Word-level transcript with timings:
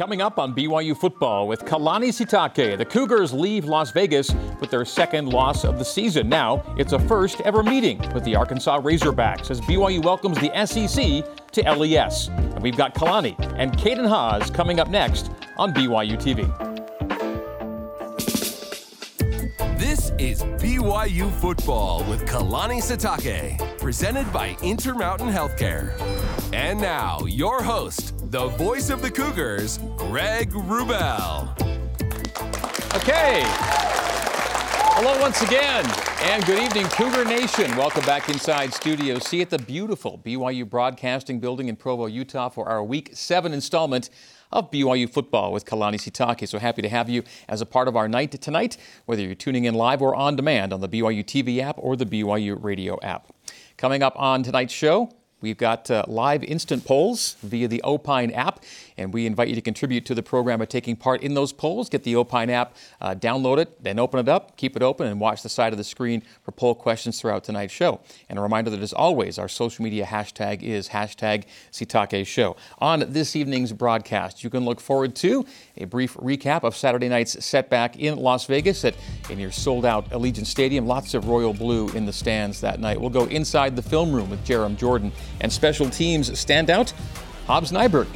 Coming 0.00 0.22
up 0.22 0.38
on 0.38 0.54
BYU 0.54 0.96
football 0.96 1.46
with 1.46 1.66
Kalani 1.66 2.08
Sitake, 2.08 2.78
the 2.78 2.86
Cougars 2.86 3.34
leave 3.34 3.66
Las 3.66 3.90
Vegas 3.90 4.32
with 4.58 4.70
their 4.70 4.86
second 4.86 5.28
loss 5.28 5.62
of 5.62 5.78
the 5.78 5.84
season. 5.84 6.26
Now 6.26 6.64
it's 6.78 6.94
a 6.94 6.98
first 6.98 7.42
ever 7.42 7.62
meeting 7.62 7.98
with 8.14 8.24
the 8.24 8.34
Arkansas 8.34 8.80
Razorbacks 8.80 9.50
as 9.50 9.60
BYU 9.60 10.02
welcomes 10.02 10.38
the 10.38 10.50
SEC 10.64 11.22
to 11.52 11.70
LES. 11.70 12.28
And 12.28 12.62
we've 12.62 12.78
got 12.78 12.94
Kalani 12.94 13.36
and 13.58 13.76
Caden 13.76 14.08
Haws 14.08 14.48
coming 14.48 14.80
up 14.80 14.88
next 14.88 15.30
on 15.58 15.74
BYU 15.74 16.16
TV. 16.16 16.48
This 19.78 20.12
is 20.18 20.42
BYU 20.62 21.30
football 21.30 22.04
with 22.04 22.24
Kalani 22.24 22.80
Sitake, 22.80 23.58
presented 23.78 24.32
by 24.32 24.56
Intermountain 24.62 25.28
Healthcare. 25.28 25.92
And 26.54 26.80
now, 26.80 27.18
your 27.26 27.62
host, 27.62 28.14
the 28.30 28.46
voice 28.50 28.90
of 28.90 29.02
the 29.02 29.10
Cougars, 29.10 29.78
Greg 29.96 30.52
Wrubell. 30.52 31.50
Okay. 32.94 33.42
Hello 34.94 35.20
once 35.20 35.42
again, 35.42 35.84
and 36.22 36.46
good 36.46 36.62
evening, 36.62 36.86
Cougar 36.90 37.24
Nation. 37.24 37.76
Welcome 37.76 38.04
back 38.04 38.28
inside 38.28 38.72
Studio 38.72 39.18
C 39.18 39.40
at 39.40 39.50
the 39.50 39.58
beautiful 39.58 40.16
BYU 40.24 40.68
Broadcasting 40.68 41.40
Building 41.40 41.68
in 41.68 41.74
Provo, 41.74 42.06
Utah, 42.06 42.48
for 42.48 42.68
our 42.68 42.84
Week 42.84 43.10
7 43.12 43.52
installment 43.52 44.10
of 44.52 44.70
BYU 44.70 45.10
football 45.10 45.52
with 45.52 45.64
Kalani 45.64 45.96
Sitake. 45.96 46.46
So 46.46 46.60
happy 46.60 46.82
to 46.82 46.88
have 46.88 47.08
you 47.08 47.24
as 47.48 47.60
a 47.60 47.66
part 47.66 47.88
of 47.88 47.96
our 47.96 48.06
night 48.06 48.30
tonight, 48.40 48.76
whether 49.06 49.22
you're 49.22 49.34
tuning 49.34 49.64
in 49.64 49.74
live 49.74 50.00
or 50.00 50.14
on 50.14 50.36
demand 50.36 50.72
on 50.72 50.80
the 50.80 50.88
BYU 50.88 51.24
TV 51.24 51.60
app 51.60 51.74
or 51.78 51.96
the 51.96 52.06
BYU 52.06 52.62
radio 52.62 52.96
app. 53.02 53.32
Coming 53.76 54.04
up 54.04 54.14
on 54.16 54.44
tonight's 54.44 54.72
show, 54.72 55.10
We've 55.40 55.56
got 55.56 55.90
uh, 55.90 56.04
live 56.06 56.44
instant 56.44 56.84
polls 56.84 57.36
via 57.42 57.66
the 57.68 57.80
Opine 57.82 58.30
app, 58.32 58.62
and 59.00 59.14
we 59.14 59.24
invite 59.24 59.48
you 59.48 59.54
to 59.54 59.62
contribute 59.62 60.04
to 60.04 60.14
the 60.14 60.22
program 60.22 60.58
by 60.58 60.66
taking 60.66 60.94
part 60.94 61.22
in 61.22 61.32
those 61.32 61.52
polls. 61.52 61.88
Get 61.88 62.04
the 62.04 62.14
Opine 62.16 62.50
app, 62.50 62.76
uh, 63.00 63.14
download 63.14 63.58
it, 63.58 63.82
then 63.82 63.98
open 63.98 64.20
it 64.20 64.28
up, 64.28 64.58
keep 64.58 64.76
it 64.76 64.82
open, 64.82 65.06
and 65.06 65.18
watch 65.18 65.42
the 65.42 65.48
side 65.48 65.72
of 65.72 65.78
the 65.78 65.84
screen 65.84 66.22
for 66.42 66.52
poll 66.52 66.74
questions 66.74 67.18
throughout 67.18 67.42
tonight's 67.42 67.72
show. 67.72 68.00
And 68.28 68.38
a 68.38 68.42
reminder 68.42 68.70
that, 68.70 68.80
as 68.80 68.92
always, 68.92 69.38
our 69.38 69.48
social 69.48 69.82
media 69.82 70.04
hashtag 70.04 70.62
is 70.62 70.90
hashtag 70.90 71.44
Sitake 71.72 72.26
Show. 72.26 72.56
On 72.78 73.04
this 73.08 73.34
evening's 73.34 73.72
broadcast, 73.72 74.44
you 74.44 74.50
can 74.50 74.66
look 74.66 74.80
forward 74.80 75.14
to 75.16 75.46
a 75.78 75.86
brief 75.86 76.14
recap 76.16 76.62
of 76.62 76.76
Saturday 76.76 77.08
night's 77.08 77.42
setback 77.42 77.98
in 77.98 78.18
Las 78.18 78.44
Vegas 78.44 78.84
at 78.84 78.94
in 79.30 79.38
your 79.38 79.50
sold-out 79.50 80.10
Allegiant 80.10 80.46
Stadium. 80.46 80.86
Lots 80.86 81.14
of 81.14 81.26
royal 81.26 81.54
blue 81.54 81.88
in 81.90 82.04
the 82.04 82.12
stands 82.12 82.60
that 82.60 82.80
night. 82.80 83.00
We'll 83.00 83.08
go 83.08 83.24
inside 83.24 83.76
the 83.76 83.82
film 83.82 84.12
room 84.12 84.28
with 84.28 84.44
Jarom 84.44 84.76
Jordan 84.76 85.10
and 85.40 85.50
special 85.50 85.88
teams 85.88 86.28
standout 86.30 86.92
Hobbs 87.46 87.72
Nyberg. 87.72 88.06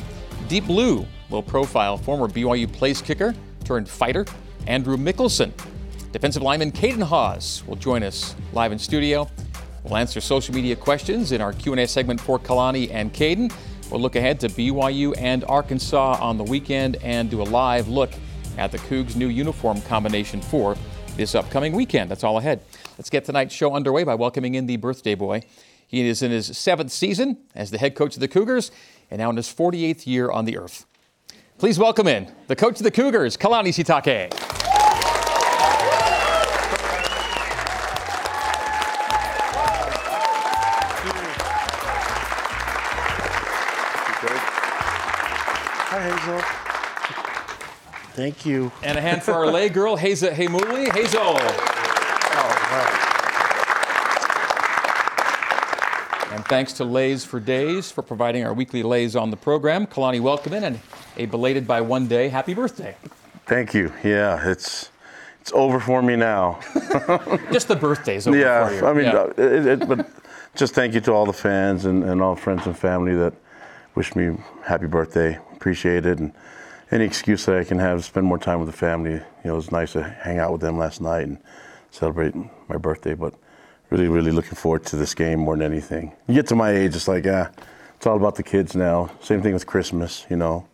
Deep 0.48 0.66
Blue 0.66 1.06
will 1.30 1.42
profile 1.42 1.96
former 1.96 2.28
BYU 2.28 2.70
place 2.70 3.00
kicker 3.00 3.34
turned 3.64 3.88
fighter 3.88 4.26
Andrew 4.66 4.98
Mickelson. 4.98 5.52
Defensive 6.12 6.42
lineman 6.42 6.70
Caden 6.70 7.02
Haws 7.02 7.64
will 7.66 7.76
join 7.76 8.02
us 8.02 8.34
live 8.52 8.70
in 8.70 8.78
studio. 8.78 9.26
We'll 9.84 9.96
answer 9.96 10.20
social 10.20 10.54
media 10.54 10.76
questions 10.76 11.32
in 11.32 11.40
our 11.40 11.54
Q&A 11.54 11.86
segment 11.86 12.20
for 12.20 12.38
Kalani 12.38 12.90
and 12.92 13.12
Caden. 13.12 13.54
We'll 13.90 14.02
look 14.02 14.16
ahead 14.16 14.38
to 14.40 14.48
BYU 14.48 15.14
and 15.16 15.44
Arkansas 15.44 16.18
on 16.20 16.36
the 16.36 16.44
weekend 16.44 16.96
and 16.96 17.30
do 17.30 17.40
a 17.40 17.44
live 17.44 17.88
look 17.88 18.12
at 18.58 18.70
the 18.70 18.78
Cougs' 18.78 19.16
new 19.16 19.28
uniform 19.28 19.80
combination 19.82 20.42
for 20.42 20.76
this 21.16 21.34
upcoming 21.34 21.72
weekend. 21.72 22.10
That's 22.10 22.22
all 22.22 22.36
ahead. 22.36 22.60
Let's 22.98 23.08
get 23.08 23.24
tonight's 23.24 23.54
show 23.54 23.74
underway 23.74 24.04
by 24.04 24.14
welcoming 24.14 24.56
in 24.56 24.66
the 24.66 24.76
birthday 24.76 25.14
boy. 25.14 25.42
He 25.86 26.08
is 26.08 26.22
in 26.22 26.30
his 26.30 26.56
seventh 26.58 26.90
season 26.90 27.38
as 27.54 27.70
the 27.70 27.78
head 27.78 27.94
coach 27.94 28.14
of 28.14 28.20
the 28.20 28.28
Cougars 28.28 28.70
and 29.10 29.18
now 29.18 29.30
in 29.30 29.36
his 29.36 29.48
48th 29.48 30.06
year 30.06 30.30
on 30.30 30.44
the 30.44 30.56
earth. 30.56 30.86
Please 31.58 31.78
welcome 31.78 32.08
in 32.08 32.32
the 32.48 32.56
coach 32.56 32.78
of 32.78 32.84
the 32.84 32.90
Cougars, 32.90 33.36
Kalani 33.36 33.68
Sitake. 33.68 34.32
Hi, 45.90 46.00
Hazel. 46.00 46.40
Thank 48.14 48.44
you. 48.44 48.72
And 48.82 48.98
a 48.98 49.00
hand 49.00 49.22
for 49.22 49.32
our 49.32 49.46
lay 49.46 49.68
girl, 49.68 49.94
Hazel 49.96 50.30
Heymuli. 50.30 50.92
Hazel. 50.92 51.20
Oh, 51.20 51.38
right. 52.72 53.04
And 56.44 56.50
thanks 56.50 56.74
to 56.74 56.84
Lays 56.84 57.24
for 57.24 57.40
Days 57.40 57.90
for 57.90 58.02
providing 58.02 58.44
our 58.44 58.52
weekly 58.52 58.82
Lays 58.82 59.16
on 59.16 59.30
the 59.30 59.36
program. 59.36 59.86
Kalani, 59.86 60.20
welcome 60.20 60.52
in 60.52 60.64
and 60.64 60.78
a 61.16 61.24
belated 61.24 61.66
by 61.66 61.80
one 61.80 62.06
day 62.06 62.28
happy 62.28 62.52
birthday. 62.52 62.96
Thank 63.46 63.72
you. 63.72 63.90
Yeah, 64.04 64.50
it's 64.50 64.90
it's 65.40 65.52
over 65.52 65.80
for 65.80 66.02
me 66.02 66.16
now. 66.16 66.60
Just 67.50 67.68
the 67.68 67.76
birthday's 67.76 68.26
over 68.26 68.36
yeah, 68.36 68.68
for 68.68 68.74
you. 68.74 68.86
I 68.86 68.92
mean, 68.92 69.04
Yeah. 69.06 69.12
uh, 69.12 69.32
it, 69.38 69.66
it, 69.66 69.88
but 69.88 70.06
just 70.54 70.74
thank 70.74 70.92
you 70.92 71.00
to 71.00 71.12
all 71.12 71.24
the 71.24 71.32
fans 71.32 71.86
and, 71.86 72.04
and 72.04 72.20
all 72.20 72.36
friends 72.36 72.66
and 72.66 72.76
family 72.76 73.14
that 73.14 73.32
wish 73.94 74.14
me 74.14 74.36
happy 74.66 74.86
birthday. 74.86 75.38
Appreciate 75.54 76.04
it. 76.04 76.18
And 76.18 76.30
any 76.90 77.06
excuse 77.06 77.46
that 77.46 77.56
I 77.56 77.64
can 77.64 77.78
have 77.78 77.96
to 77.98 78.02
spend 78.04 78.26
more 78.26 78.38
time 78.38 78.60
with 78.60 78.68
the 78.68 78.76
family. 78.76 79.12
You 79.12 79.22
know, 79.44 79.52
it 79.54 79.56
was 79.56 79.72
nice 79.72 79.92
to 79.92 80.02
hang 80.02 80.38
out 80.38 80.52
with 80.52 80.60
them 80.60 80.76
last 80.76 81.00
night 81.00 81.22
and 81.26 81.38
celebrate 81.90 82.34
my 82.68 82.76
birthday. 82.76 83.14
But 83.14 83.32
really, 83.94 84.08
really 84.08 84.32
looking 84.32 84.56
forward 84.56 84.84
to 84.84 84.96
this 84.96 85.14
game 85.14 85.38
more 85.38 85.56
than 85.56 85.70
anything. 85.72 86.12
You 86.26 86.34
get 86.34 86.48
to 86.48 86.56
my 86.56 86.72
age, 86.72 86.96
it's 86.96 87.06
like, 87.06 87.26
ah, 87.28 87.48
it's 87.96 88.06
all 88.08 88.16
about 88.16 88.34
the 88.34 88.42
kids 88.42 88.74
now. 88.74 89.08
Same 89.20 89.40
thing 89.40 89.52
with 89.52 89.66
Christmas, 89.66 90.26
you 90.28 90.36
know. 90.36 90.66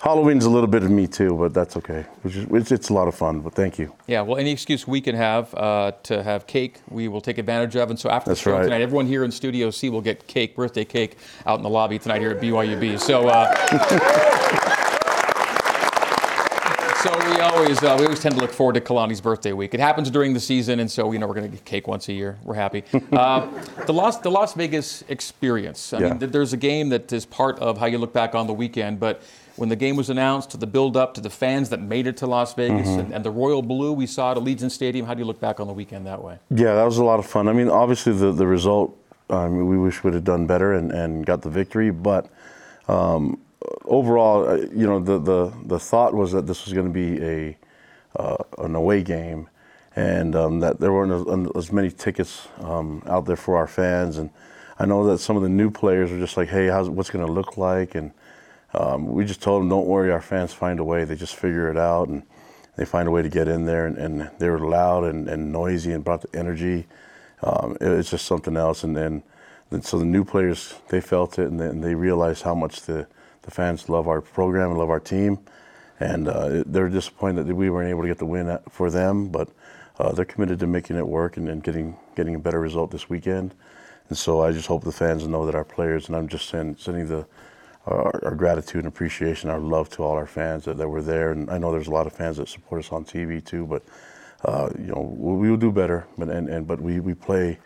Halloween's 0.00 0.44
a 0.44 0.50
little 0.50 0.66
bit 0.66 0.82
of 0.82 0.90
me 0.90 1.06
too, 1.06 1.36
but 1.36 1.54
that's 1.54 1.76
okay. 1.76 2.04
Which 2.22 2.34
is, 2.34 2.46
it's, 2.50 2.72
it's 2.72 2.88
a 2.88 2.92
lot 2.92 3.06
of 3.06 3.14
fun, 3.14 3.40
but 3.40 3.54
thank 3.54 3.78
you. 3.78 3.94
Yeah, 4.08 4.22
well, 4.22 4.36
any 4.36 4.50
excuse 4.50 4.86
we 4.86 5.00
can 5.00 5.14
have 5.14 5.54
uh, 5.54 5.92
to 6.02 6.24
have 6.24 6.48
cake, 6.48 6.80
we 6.90 7.06
will 7.06 7.20
take 7.20 7.38
advantage 7.38 7.76
of. 7.76 7.88
And 7.88 7.98
so 7.98 8.10
after 8.10 8.30
That's 8.30 8.40
the 8.40 8.50
show 8.50 8.56
right. 8.56 8.64
tonight, 8.64 8.80
everyone 8.80 9.06
here 9.06 9.22
in 9.22 9.30
Studio 9.30 9.70
C 9.70 9.88
will 9.88 10.02
get 10.02 10.26
cake, 10.26 10.56
birthday 10.56 10.84
cake, 10.84 11.16
out 11.46 11.58
in 11.58 11.62
the 11.62 11.70
lobby 11.70 12.00
tonight 12.00 12.20
here 12.20 12.32
at 12.32 12.40
BYUB. 12.40 12.98
So, 12.98 13.28
uh, 13.28 14.62
always 17.56 17.82
uh, 17.82 17.96
we 17.98 18.04
always 18.04 18.20
tend 18.20 18.34
to 18.36 18.40
look 18.40 18.52
forward 18.52 18.74
to 18.74 18.80
Kalani's 18.80 19.20
birthday 19.20 19.52
week. 19.52 19.74
It 19.74 19.80
happens 19.80 20.10
during 20.10 20.32
the 20.34 20.40
season, 20.40 20.80
and 20.80 20.90
so 20.90 21.06
we 21.06 21.18
know 21.18 21.26
we're 21.26 21.34
going 21.34 21.50
to 21.50 21.56
get 21.56 21.64
cake 21.64 21.88
once 21.88 22.08
a 22.08 22.12
year. 22.12 22.38
We're 22.44 22.54
happy. 22.54 22.84
Uh, 23.12 23.48
the 23.86 23.92
Las 23.92 24.18
the 24.18 24.30
Las 24.30 24.54
Vegas 24.54 25.02
experience. 25.08 25.92
I 25.92 25.98
Yeah. 26.00 26.08
mean, 26.10 26.18
th- 26.18 26.32
there's 26.32 26.52
a 26.52 26.56
game 26.56 26.90
that 26.90 27.12
is 27.12 27.24
part 27.24 27.58
of 27.60 27.78
how 27.78 27.86
you 27.86 27.98
look 27.98 28.12
back 28.12 28.34
on 28.34 28.46
the 28.46 28.54
weekend, 28.54 29.00
but. 29.00 29.22
When 29.56 29.70
the 29.70 29.76
game 29.76 29.96
was 29.96 30.10
announced, 30.10 30.50
to 30.50 30.58
the 30.58 30.66
build-up, 30.66 31.14
to 31.14 31.22
the 31.22 31.30
fans 31.30 31.70
that 31.70 31.80
made 31.80 32.06
it 32.06 32.18
to 32.18 32.26
Las 32.26 32.52
Vegas, 32.52 32.86
Mm-hmm. 32.88 33.00
and, 33.00 33.14
and 33.14 33.24
the 33.24 33.30
royal 33.30 33.62
blue 33.62 33.90
we 33.94 34.06
saw 34.06 34.32
at 34.32 34.36
Allegiant 34.36 34.70
Stadium, 34.70 35.06
how 35.06 35.14
do 35.14 35.20
you 35.20 35.24
look 35.24 35.40
back 35.40 35.60
on 35.60 35.66
the 35.66 35.72
weekend 35.72 36.06
that 36.06 36.22
way? 36.22 36.38
Yeah, 36.50 36.74
that 36.74 36.84
was 36.84 36.98
a 36.98 37.04
lot 37.04 37.18
of 37.18 37.24
fun. 37.24 37.48
I 37.48 37.54
mean, 37.54 37.70
obviously 37.70 38.12
the 38.12 38.32
the 38.32 38.46
result, 38.46 38.94
I 39.30 39.48
mean, 39.48 39.66
we 39.66 39.78
wish 39.78 40.04
we'd 40.04 40.12
have 40.12 40.24
done 40.24 40.46
better 40.46 40.74
and, 40.74 40.92
and 40.92 41.24
got 41.24 41.40
the 41.40 41.48
victory, 41.48 41.90
but 41.90 42.26
um, 42.86 43.38
overall, 43.84 44.48
uh, 44.48 44.56
you 44.56 44.86
know, 44.86 45.00
the, 45.00 45.18
the 45.18 45.52
the 45.64 45.78
thought 45.78 46.14
was 46.14 46.32
that 46.32 46.46
this 46.46 46.64
was 46.64 46.74
going 46.74 46.86
to 46.86 46.92
be 46.92 47.22
a 47.22 47.56
uh, 48.16 48.36
an 48.58 48.74
away 48.74 49.02
game, 49.02 49.48
and 49.94 50.34
um, 50.36 50.60
that 50.60 50.80
there 50.80 50.92
weren't 50.92 51.12
as, 51.12 51.50
as 51.56 51.72
many 51.72 51.90
tickets 51.90 52.48
um, 52.58 53.02
out 53.06 53.26
there 53.26 53.36
for 53.36 53.56
our 53.56 53.66
fans. 53.66 54.18
And 54.18 54.30
I 54.78 54.86
know 54.86 55.06
that 55.06 55.18
some 55.18 55.36
of 55.36 55.42
the 55.42 55.48
new 55.48 55.70
players 55.70 56.10
were 56.10 56.18
just 56.18 56.36
like, 56.36 56.48
"Hey, 56.48 56.66
how's 56.66 56.88
what's 56.88 57.10
going 57.10 57.26
to 57.26 57.32
look 57.32 57.56
like?" 57.56 57.94
And 57.94 58.12
um, 58.74 59.06
we 59.12 59.24
just 59.24 59.42
told 59.42 59.62
them, 59.62 59.68
"Don't 59.68 59.86
worry, 59.86 60.10
our 60.10 60.22
fans 60.22 60.52
find 60.52 60.80
a 60.80 60.84
way. 60.84 61.04
They 61.04 61.16
just 61.16 61.34
figure 61.34 61.70
it 61.70 61.76
out, 61.76 62.08
and 62.08 62.22
they 62.76 62.84
find 62.84 63.08
a 63.08 63.10
way 63.10 63.22
to 63.22 63.28
get 63.28 63.48
in 63.48 63.66
there." 63.66 63.86
And, 63.86 63.96
and 63.98 64.30
they 64.38 64.48
were 64.50 64.60
loud 64.60 65.04
and, 65.04 65.28
and 65.28 65.52
noisy 65.52 65.92
and 65.92 66.04
brought 66.04 66.22
the 66.22 66.38
energy. 66.38 66.86
Um, 67.42 67.76
it, 67.80 67.88
it's 67.88 68.10
just 68.10 68.26
something 68.26 68.56
else. 68.56 68.82
And 68.84 68.96
then, 68.96 69.22
then 69.70 69.82
so 69.82 69.98
the 69.98 70.04
new 70.04 70.24
players 70.24 70.74
they 70.88 71.00
felt 71.00 71.38
it, 71.38 71.48
and 71.48 71.60
then 71.60 71.80
they 71.80 71.94
realized 71.94 72.42
how 72.42 72.54
much 72.54 72.82
the 72.82 73.06
the 73.46 73.50
fans 73.52 73.88
love 73.88 74.08
our 74.08 74.20
program 74.20 74.70
and 74.70 74.78
love 74.78 74.90
our 74.90 75.00
team. 75.00 75.38
And 75.98 76.28
uh, 76.28 76.64
they're 76.66 76.90
disappointed 76.90 77.46
that 77.46 77.54
we 77.54 77.70
weren't 77.70 77.88
able 77.88 78.02
to 78.02 78.08
get 78.08 78.18
the 78.18 78.26
win 78.26 78.58
for 78.68 78.90
them, 78.90 79.28
but 79.28 79.48
uh, 79.98 80.12
they're 80.12 80.26
committed 80.26 80.58
to 80.58 80.66
making 80.66 80.96
it 80.96 81.06
work 81.06 81.38
and, 81.38 81.48
and 81.48 81.62
getting 81.62 81.96
getting 82.14 82.34
a 82.34 82.38
better 82.38 82.60
result 82.60 82.90
this 82.90 83.08
weekend. 83.08 83.54
And 84.10 84.18
so 84.18 84.42
I 84.42 84.52
just 84.52 84.66
hope 84.66 84.84
the 84.84 84.92
fans 84.92 85.26
know 85.26 85.46
that 85.46 85.54
our 85.54 85.64
players, 85.64 86.08
and 86.08 86.16
I'm 86.16 86.28
just 86.28 86.48
send, 86.48 86.78
sending 86.78 87.08
the 87.08 87.26
our, 87.86 88.24
our 88.24 88.34
gratitude 88.34 88.80
and 88.80 88.88
appreciation, 88.88 89.48
our 89.48 89.60
love 89.60 89.88
to 89.90 90.02
all 90.02 90.14
our 90.16 90.26
fans 90.26 90.64
that, 90.64 90.76
that 90.76 90.88
were 90.88 91.02
there. 91.02 91.30
And 91.30 91.48
I 91.48 91.56
know 91.56 91.72
there's 91.72 91.86
a 91.86 91.92
lot 91.92 92.06
of 92.06 92.12
fans 92.12 92.36
that 92.36 92.48
support 92.48 92.84
us 92.84 92.92
on 92.92 93.04
TV 93.04 93.42
too, 93.42 93.64
but 93.64 93.82
uh, 94.44 94.68
you 94.78 94.88
know 94.88 95.00
we 95.00 95.48
will 95.48 95.56
do 95.56 95.72
better. 95.72 96.06
But 96.18 96.28
and, 96.28 96.48
and 96.48 96.66
but 96.66 96.80
we, 96.80 97.00
we 97.00 97.14
play 97.14 97.58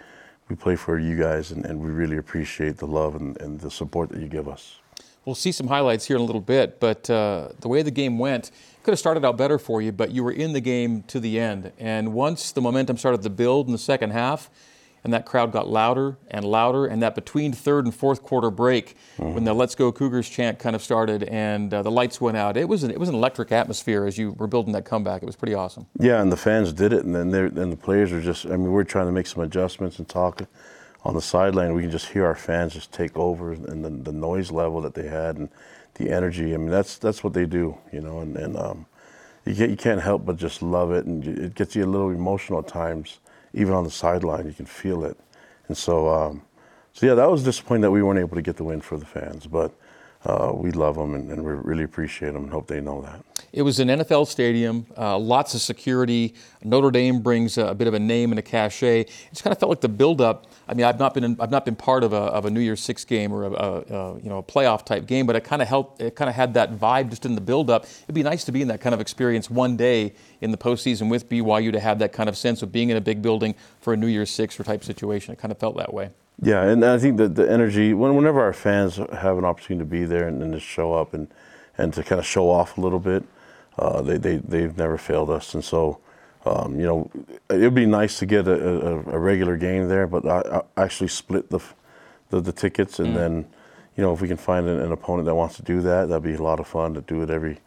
we 0.49 0.57
play 0.57 0.77
for 0.77 0.99
you 0.99 1.17
guys, 1.17 1.51
and, 1.51 1.65
and 1.65 1.81
we 1.81 1.91
really 1.91 2.19
appreciate 2.19 2.77
the 2.77 2.87
love 2.87 3.15
and, 3.17 3.41
and 3.41 3.59
the 3.59 3.71
support 3.71 4.11
that 4.11 4.21
you 4.21 4.29
give 4.29 4.49
us. 4.49 4.79
We'll 5.25 5.35
see 5.35 5.53
some 5.53 5.69
highlights 5.69 6.07
here 6.07 6.17
in 6.17 6.23
a 6.23 6.25
little 6.25 6.41
bit, 6.41 6.81
but 6.81 7.09
uh, 7.11 7.49
the 7.61 7.69
way 7.69 7.83
the 7.83 7.91
game 7.91 8.19
went 8.19 8.51
could 8.83 8.93
have 8.93 8.99
started 8.99 9.25
out 9.25 9.37
better 9.37 9.59
for 9.59 9.83
you, 9.83 9.93
but 9.93 10.11
you 10.11 10.25
were 10.25 10.33
in 10.33 10.55
the 10.55 10.61
game 10.61 11.03
to 11.05 11.21
the 11.21 11.39
end. 11.39 11.73
And 11.79 12.15
once 12.15 12.53
the 12.53 12.63
momentum 12.63 12.97
started 12.97 13.23
to 13.23 13.31
build 13.31 13.67
in 13.67 13.73
the 13.73 13.79
second 13.79 14.11
half, 14.11 14.51
and 15.05 15.13
that 15.13 15.25
crowd 15.25 15.53
got 15.53 15.69
louder 15.69 16.17
and 16.31 16.45
louder. 16.45 16.87
And 16.87 17.03
that 17.03 17.15
between 17.15 17.53
third 17.53 17.85
and 17.85 17.95
fourth 17.95 18.23
quarter 18.23 18.51
break, 18.51 18.97
mm-hmm. 19.17 19.35
when 19.35 19.45
the 19.45 19.55
"Let's 19.55 19.75
Go 19.75 19.93
Cougars" 19.93 20.29
chant 20.29 20.59
kind 20.59 20.77
of 20.77 20.83
started 20.83 21.25
and 21.25 21.73
uh, 21.73 21.83
the 21.83 21.91
lights 21.91 22.21
went 22.21 22.37
out, 22.37 22.57
it 22.57 22.69
was 22.69 22.83
an, 22.83 22.91
it 22.91 22.99
was 22.99 23.09
an 23.09 23.15
electric 23.15 23.53
atmosphere 23.53 24.05
as 24.05 24.19
you 24.19 24.33
were 24.33 24.47
building 24.47 24.73
that 24.73 24.85
comeback. 24.85 25.23
It 25.23 25.27
was 25.27 25.37
pretty 25.37 25.55
awesome. 25.55 25.87
Yeah, 25.99 26.21
and 26.21 26.31
the 26.31 26.37
fans 26.37 26.73
did 26.73 26.93
it, 26.93 27.05
and 27.05 27.15
then 27.15 27.35
and 27.35 27.73
the 27.73 27.77
players 27.77 28.13
are 28.13 28.21
just. 28.21 28.47
I 28.47 28.51
mean, 28.51 28.73
we're 28.73 28.85
trying 28.85 29.07
to 29.07 29.13
make 29.13 29.27
some 29.27 29.43
adjustments 29.43 29.99
and 29.99 30.09
talk 30.09 30.43
on 31.05 31.15
the 31.15 31.23
sideline. 31.23 31.75
We 31.75 31.83
can 31.83 31.91
just 31.91 32.09
hear 32.09 32.27
our 32.27 32.35
fans 32.35 32.75
just 32.75 32.93
take 32.93 33.17
over, 33.17 33.53
and 33.53 33.85
the, 33.85 33.91
the 33.91 34.13
noise 34.13 34.51
level 34.51 34.81
that 34.83 34.95
they 34.95 35.09
had 35.09 35.37
and 35.37 35.49
the 35.95 36.11
energy. 36.11 36.55
I 36.55 36.57
mean, 36.57 36.71
that's 36.71 36.99
that's 36.99 37.25
what 37.25 37.33
they 37.33 37.47
do, 37.47 37.77
you 37.93 38.01
know, 38.01 38.21
and 38.21 38.37
and 38.37 38.57
um, 38.57 38.87
you 39.45 39.55
can't, 39.55 39.71
you 39.71 39.77
can't 39.77 40.01
help 40.01 40.25
but 40.27 40.37
just 40.37 40.63
love 40.63 40.93
it, 40.93 41.07
and 41.07 41.27
it 41.27 41.55
gets 41.55 41.75
you 41.75 41.85
a 41.85 41.87
little 41.87 42.11
emotional 42.11 42.61
at 42.61 42.69
times 42.69 43.19
even 43.55 43.75
on 43.75 43.85
the 43.85 43.91
sideline, 43.91 44.47
you 44.47 44.53
can 44.53 44.67
feel 44.67 45.05
it. 45.05 45.17
And 45.69 45.77
so, 45.77 46.09
um, 46.09 46.43
so 46.93 47.07
yeah, 47.07 47.15
that 47.15 47.31
was 47.31 47.43
disappointing 47.43 47.83
that 47.83 47.91
we 47.91 48.03
weren't 48.03 48.19
able 48.19 48.37
to 48.37 48.43
get 48.43 48.57
the 48.57 48.65
win 48.65 48.81
for 48.81 48.97
the 48.97 49.07
fans, 49.07 49.47
but 49.47 49.73
uh, 50.25 50.53
we 50.55 50.71
love 50.71 50.97
them 50.97 51.15
and, 51.15 51.31
and, 51.31 51.43
we 51.43 51.53
really 51.53 51.85
appreciate 51.85 52.33
them 52.33 52.45
and 52.45 52.53
hope 52.53 52.67
they 52.67 52.81
know 52.81 53.01
that. 53.01 53.25
It 53.53 53.63
was 53.63 53.81
an 53.81 53.89
NFL 53.89 54.29
stadium, 54.29 54.87
uh, 54.97 55.19
lots 55.19 55.55
of 55.55 55.61
security. 55.61 56.35
Notre 56.63 56.93
Dame 56.93 57.21
brings 57.21 57.59
a, 57.59 57.67
a, 57.67 57.75
bit 57.75 57.89
of 57.89 57.95
a 57.95 57.99
name 57.99 58.31
and 58.31 58.39
a 58.39 58.43
cachet. 58.43 59.01
It 59.01 59.11
just 59.31 59.43
kind 59.43 59.53
of 59.53 59.59
felt 59.59 59.71
like 59.71 59.81
the 59.81 59.89
buildup. 59.89 60.47
I 60.69 60.75
mean, 60.75 60.87
I've 60.87 61.01
not 61.01 61.15
been 61.15 61.25
in, 61.25 61.37
I've 61.41 61.51
not 61.51 61.65
been 61.65 61.75
part 61.75 62.05
of 62.05 62.13
a, 62.13 62.17
of 62.17 62.45
a 62.45 62.51
New 62.51 62.61
Year's 62.61 62.81
Six 62.81 63.05
game 63.05 63.33
or 63.33 63.47
a, 63.47 63.51
a, 63.51 64.19
you 64.21 64.29
know 64.29 64.39
a 64.39 64.43
playoff 64.43 64.85
type 64.85 65.07
game, 65.07 65.27
but 65.27 65.35
it 65.35 65.43
kind 65.43 65.63
of 65.63 65.67
helped. 65.67 66.01
It 66.01 66.15
kind 66.15 66.29
of 66.29 66.37
had 66.37 66.55
that 66.55 66.79
vibe 66.79 67.11
just 67.11 67.27
in 67.27 67.35
the 67.35 67.41
buildup. 67.41 67.87
It'd 68.05 68.15
be 68.15 68.23
nice 68.23 68.45
to 68.45 68.53
be 68.53 68.63
in 68.63 68.69
that 68.69 68.81
kind 68.81 68.95
of 68.95 69.01
experience 69.01 69.51
one 69.51 69.77
day 69.77 70.15
in 70.41 70.53
the 70.53 70.59
postseason 70.59 71.11
with 71.11 71.29
BYU 71.29 71.73
to 71.73 71.81
have 71.81 71.99
that 71.99 72.13
kind 72.13 72.29
of 72.29 72.37
sense 72.37 72.63
of 72.63 72.71
being 72.71 72.91
in 72.91 72.97
a 72.97 73.01
big 73.01 73.21
building 73.21 73.57
for 73.81 73.93
a 73.93 73.97
New 73.97 74.07
Year's 74.07 74.31
Six 74.31 74.61
or 74.61 74.63
type 74.63 74.85
situation. 74.85 75.33
It 75.33 75.41
kind 75.41 75.51
of 75.51 75.59
felt 75.59 75.77
that 75.77 75.93
way. 75.93 76.11
Yeah, 76.43 76.63
and 76.63 76.85
I 76.85 76.99
think 76.99 77.19
that 77.19 77.35
the 77.35 77.51
energy, 77.51 77.93
whenever 77.93 78.41
our 78.41 78.53
fans 78.55 78.97
have 78.97 79.37
an 79.37 79.45
opportunity 79.45 79.85
to 79.85 79.91
be 79.91 80.05
there 80.05 80.27
and, 80.27 80.43
and 80.43 80.53
to 80.53 80.61
show 80.61 80.95
up 80.95 81.13
and, 81.13 81.29
and 81.77 81.93
to 81.95 82.03
kind 82.03 82.19
of 82.19 82.25
show 82.25 82.49
off 82.49 82.79
a 82.79 82.81
little 82.81 82.99
bit, 82.99 83.25
uh, 83.81 84.03
they, 84.03 84.19
they, 84.19 84.37
they've 84.37 84.77
never 84.77 84.99
failed 84.99 85.31
us. 85.31 85.55
And 85.55 85.65
so, 85.65 85.99
um, 86.45 86.79
you 86.79 86.87
know, 86.87 87.11
it 87.49 87.59
would 87.59 87.75
be 87.75 87.87
nice 87.87 88.19
to 88.19 88.27
get 88.27 88.47
a, 88.47 88.53
a, 88.53 88.97
a 88.99 89.19
regular 89.19 89.57
game 89.57 89.89
there, 89.89 90.07
but 90.07 90.27
I, 90.27 90.61
I, 90.77 90.85
actually 90.85 91.09
split 91.09 91.49
the, 91.49 91.61
the, 92.29 92.41
the 92.41 92.53
tickets. 92.53 92.99
And 92.99 93.09
mm. 93.09 93.15
then, 93.15 93.47
you 93.97 94.05
know, 94.05 94.13
if 94.13 94.21
we 94.21 94.29
can 94.29 94.37
find 94.37 94.69
an, 94.69 94.81
an, 94.81 94.93
opponent 94.93 95.27
that 95.27 95.35
wants 95.35 95.57
to 95.57 95.63
do 95.63 95.81
that, 95.81 96.09
that'd 96.09 96.23
be 96.23 96.35
a 96.35 96.43
lot 96.43 96.61
of 96.61 96.67
fun 96.67 96.95
to 96.95 97.01
do 97.01 97.23
it 97.23 97.31
every 97.31 97.59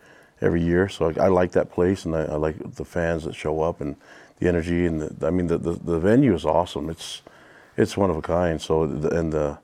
every 0.41 0.61
year. 0.61 0.89
So 0.89 1.09
I, 1.17 1.25
I 1.25 1.27
like 1.29 1.53
that 1.53 1.71
place 1.71 2.05
and 2.05 2.15
I, 2.15 2.23
I, 2.23 2.35
like 2.35 2.75
the 2.75 2.83
fans 2.85 3.23
that 3.23 3.33
show 3.33 3.61
up 3.61 3.81
and 3.81 3.95
the 4.39 4.47
energy. 4.47 4.85
And 4.85 5.01
the, 5.01 5.27
I 5.27 5.29
mean, 5.29 5.47
the, 5.47 5.57
the, 5.57 5.71
the 5.71 5.99
venue 5.99 6.33
is 6.33 6.45
awesome. 6.45 6.89
It's, 6.89 7.21
it's 7.77 7.95
one 7.95 8.09
of 8.09 8.17
a 8.17 8.21
kind. 8.21 8.61
So 8.61 8.83
and 8.83 9.31
the 9.31 9.57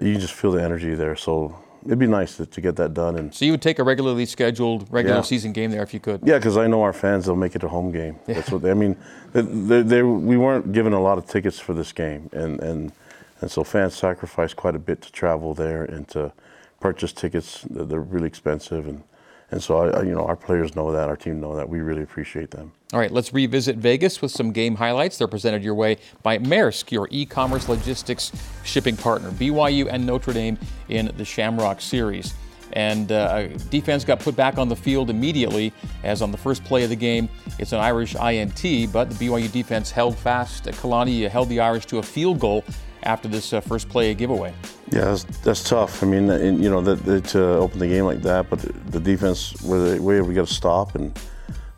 you 0.00 0.12
can 0.12 0.20
just 0.20 0.34
feel 0.34 0.52
the 0.52 0.62
energy 0.62 0.94
there. 0.94 1.16
So 1.16 1.63
it'd 1.86 1.98
be 1.98 2.06
nice 2.06 2.36
to, 2.36 2.46
to 2.46 2.60
get 2.60 2.76
that 2.76 2.94
done. 2.94 3.16
And 3.16 3.34
so 3.34 3.44
you 3.44 3.52
would 3.52 3.62
take 3.62 3.78
a 3.78 3.84
regularly 3.84 4.26
scheduled 4.26 4.86
regular 4.90 5.18
yeah. 5.18 5.22
season 5.22 5.52
game 5.52 5.70
there 5.70 5.82
if 5.82 5.94
you 5.94 6.00
could. 6.00 6.20
Yeah, 6.24 6.38
because 6.38 6.56
I 6.56 6.66
know 6.66 6.82
our 6.82 6.92
fans 6.92 7.26
they'll 7.26 7.36
make 7.36 7.54
it 7.54 7.62
a 7.62 7.68
home 7.68 7.90
game. 7.92 8.18
Yeah. 8.26 8.34
That's 8.34 8.50
what 8.50 8.62
they, 8.62 8.70
I 8.70 8.74
mean. 8.74 8.96
They, 9.32 9.82
they, 9.82 10.02
we 10.02 10.36
weren't 10.36 10.72
given 10.72 10.92
a 10.92 11.00
lot 11.00 11.18
of 11.18 11.26
tickets 11.26 11.58
for 11.58 11.74
this 11.74 11.92
game, 11.92 12.30
and 12.32 12.60
and 12.60 12.92
and 13.40 13.50
so 13.50 13.64
fans 13.64 13.94
sacrificed 13.94 14.56
quite 14.56 14.74
a 14.74 14.78
bit 14.78 15.02
to 15.02 15.12
travel 15.12 15.54
there 15.54 15.84
and 15.84 16.06
to 16.08 16.32
purchase 16.80 17.12
tickets. 17.12 17.66
They're 17.68 18.00
really 18.00 18.28
expensive 18.28 18.86
and 18.86 19.02
and 19.50 19.62
so, 19.62 19.76
I, 19.76 20.02
you 20.02 20.14
know, 20.14 20.26
our 20.26 20.34
players 20.34 20.74
know 20.74 20.90
that, 20.90 21.08
our 21.08 21.16
team 21.16 21.40
know 21.40 21.54
that. 21.54 21.68
We 21.68 21.80
really 21.80 22.02
appreciate 22.02 22.50
them. 22.50 22.72
All 22.94 23.00
right, 23.00 23.10
let's 23.10 23.32
revisit 23.32 23.76
Vegas 23.76 24.22
with 24.22 24.30
some 24.30 24.52
game 24.52 24.76
highlights. 24.76 25.18
They're 25.18 25.26
presented 25.26 25.64
your 25.64 25.74
way 25.74 25.96
by 26.22 26.38
Maersk, 26.38 26.92
your 26.92 27.08
e-commerce 27.10 27.68
logistics 27.68 28.30
shipping 28.62 28.96
partner. 28.96 29.32
BYU 29.32 29.88
and 29.90 30.06
Notre 30.06 30.32
Dame 30.32 30.56
in 30.88 31.10
the 31.16 31.24
Shamrock 31.24 31.80
Series. 31.80 32.34
And 32.74 33.10
uh, 33.10 33.48
defense 33.68 34.04
got 34.04 34.20
put 34.20 34.36
back 34.36 34.58
on 34.58 34.68
the 34.68 34.76
field 34.76 35.10
immediately, 35.10 35.72
as 36.04 36.22
on 36.22 36.30
the 36.30 36.38
first 36.38 36.62
play 36.62 36.84
of 36.84 36.88
the 36.88 36.94
game, 36.94 37.28
it's 37.58 37.72
an 37.72 37.80
Irish 37.80 38.14
INT, 38.14 38.92
but 38.92 39.10
the 39.10 39.26
BYU 39.26 39.50
defense 39.50 39.90
held 39.90 40.16
fast. 40.16 40.66
Kalani 40.66 41.28
held 41.28 41.48
the 41.48 41.58
Irish 41.58 41.86
to 41.86 41.98
a 41.98 42.02
field 42.02 42.38
goal 42.38 42.62
after 43.02 43.26
this 43.26 43.52
uh, 43.52 43.60
first 43.60 43.88
play 43.88 44.14
giveaway. 44.14 44.54
Yeah, 44.92 45.06
that's, 45.06 45.24
that's 45.42 45.68
tough. 45.68 46.00
I 46.00 46.06
mean, 46.06 46.28
you 46.62 46.70
know, 46.70 46.80
that, 46.82 47.04
that, 47.06 47.24
to 47.24 47.44
open 47.56 47.80
the 47.80 47.88
game 47.88 48.04
like 48.04 48.22
that, 48.22 48.48
but 48.48 48.60
the 48.92 49.00
defense, 49.00 49.60
where, 49.62 50.00
where 50.00 50.22
we 50.22 50.32
got 50.32 50.46
to 50.46 50.54
stop, 50.54 50.94
and 50.94 51.12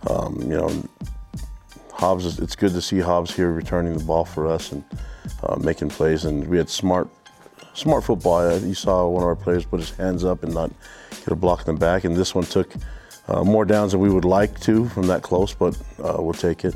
um, 0.08 0.38
you 0.40 0.56
know, 0.56 0.82
Hobbs. 1.92 2.38
It's 2.38 2.56
good 2.56 2.72
to 2.72 2.82
see 2.82 3.00
Hobbs 3.00 3.34
here 3.34 3.50
returning 3.50 3.96
the 3.96 4.04
ball 4.04 4.24
for 4.24 4.46
us 4.46 4.72
and 4.72 4.84
uh, 5.42 5.56
making 5.56 5.88
plays. 5.88 6.24
And 6.24 6.46
we 6.46 6.58
had 6.58 6.68
smart, 6.68 7.08
smart 7.74 8.04
football. 8.04 8.58
You 8.58 8.74
saw 8.74 9.08
one 9.08 9.22
of 9.22 9.28
our 9.28 9.36
players 9.36 9.64
put 9.64 9.80
his 9.80 9.90
hands 9.90 10.24
up 10.24 10.42
and 10.42 10.52
not 10.52 10.70
get 11.10 11.28
a 11.28 11.36
block 11.36 11.66
in 11.66 11.74
the 11.74 11.80
back. 11.80 12.04
And 12.04 12.14
this 12.14 12.34
one 12.34 12.44
took 12.44 12.74
uh, 13.28 13.42
more 13.44 13.64
downs 13.64 13.92
than 13.92 14.00
we 14.00 14.10
would 14.10 14.24
like 14.24 14.60
to 14.60 14.88
from 14.90 15.06
that 15.06 15.22
close, 15.22 15.54
but 15.54 15.76
uh, 16.02 16.16
we'll 16.18 16.34
take 16.34 16.64
it. 16.64 16.74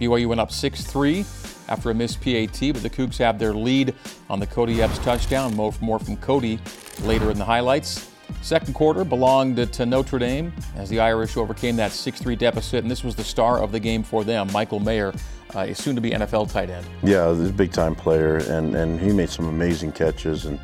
BYU 0.00 0.28
went 0.28 0.40
up 0.40 0.52
6 0.52 0.84
3 0.84 1.24
after 1.68 1.90
a 1.90 1.94
missed 1.94 2.20
PAT, 2.20 2.58
but 2.72 2.82
the 2.82 2.90
Cougs 2.90 3.18
have 3.18 3.38
their 3.38 3.54
lead 3.54 3.94
on 4.30 4.38
the 4.38 4.46
Cody 4.46 4.82
Epps 4.82 4.98
touchdown. 4.98 5.54
More 5.56 5.98
from 5.98 6.16
Cody 6.18 6.60
later 7.02 7.30
in 7.30 7.38
the 7.38 7.44
highlights. 7.44 8.10
Second 8.42 8.74
quarter 8.74 9.04
belonged 9.04 9.72
to 9.72 9.86
Notre 9.86 10.18
Dame 10.18 10.52
as 10.76 10.88
the 10.88 11.00
Irish 11.00 11.36
overcame 11.36 11.76
that 11.76 11.92
6 11.92 12.20
3 12.20 12.36
deficit, 12.36 12.82
and 12.84 12.90
this 12.90 13.02
was 13.02 13.16
the 13.16 13.24
star 13.24 13.60
of 13.60 13.72
the 13.72 13.80
game 13.80 14.02
for 14.02 14.24
them, 14.24 14.50
Michael 14.52 14.80
Mayer, 14.80 15.12
uh, 15.54 15.60
a 15.60 15.74
soon 15.74 15.94
to 15.94 16.00
be 16.00 16.10
NFL 16.10 16.52
tight 16.52 16.70
end. 16.70 16.86
Yeah, 17.02 17.34
he's 17.34 17.50
a 17.50 17.52
big 17.52 17.72
time 17.72 17.94
player, 17.94 18.36
and, 18.36 18.74
and 18.74 19.00
he 19.00 19.12
made 19.12 19.30
some 19.30 19.48
amazing 19.48 19.92
catches, 19.92 20.46
and 20.46 20.60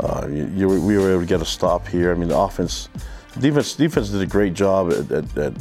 uh, 0.00 0.26
you, 0.28 0.50
you, 0.54 0.68
we 0.68 0.98
were 0.98 1.10
able 1.10 1.20
to 1.20 1.26
get 1.26 1.40
a 1.40 1.44
stop 1.44 1.86
here. 1.86 2.10
I 2.10 2.14
mean, 2.14 2.28
the 2.28 2.38
offense, 2.38 2.88
defense, 3.38 3.74
defense 3.74 4.10
did 4.10 4.20
a 4.20 4.26
great 4.26 4.54
job 4.54 4.92
at, 4.92 5.10
at, 5.12 5.38
at 5.38 5.52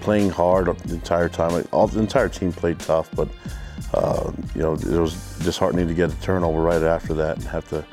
playing 0.00 0.30
hard 0.30 0.66
the 0.78 0.94
entire 0.94 1.28
time. 1.28 1.66
All, 1.72 1.86
the 1.86 2.00
entire 2.00 2.28
team 2.28 2.52
played 2.52 2.78
tough, 2.78 3.08
but 3.14 3.28
uh, 3.94 4.32
you 4.54 4.62
know, 4.62 4.74
it 4.74 4.86
was 4.98 5.14
disheartening 5.38 5.86
to 5.88 5.94
get 5.94 6.12
a 6.12 6.20
turnover 6.22 6.62
right 6.62 6.82
after 6.82 7.12
that 7.14 7.36
and 7.36 7.46
have 7.46 7.68
to 7.68 7.84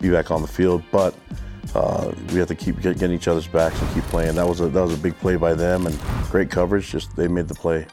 be 0.00 0.10
back 0.10 0.30
on 0.30 0.42
the 0.42 0.48
field. 0.48 0.82
But 0.90 1.14
uh, 1.74 2.12
we 2.32 2.38
have 2.38 2.48
to 2.48 2.54
keep 2.54 2.80
getting 2.80 3.12
each 3.12 3.28
other's 3.28 3.46
backs 3.46 3.80
and 3.80 3.92
keep 3.94 4.04
playing. 4.04 4.34
That 4.36 4.48
was 4.48 4.60
a 4.60 4.68
that 4.68 4.82
was 4.82 4.94
a 4.94 4.98
big 4.98 5.18
play 5.18 5.36
by 5.36 5.54
them 5.54 5.86
and 5.86 5.98
great 6.30 6.50
coverage. 6.50 6.90
Just 6.90 7.14
they 7.16 7.28
made 7.28 7.48
the 7.48 7.54
play. 7.54 7.86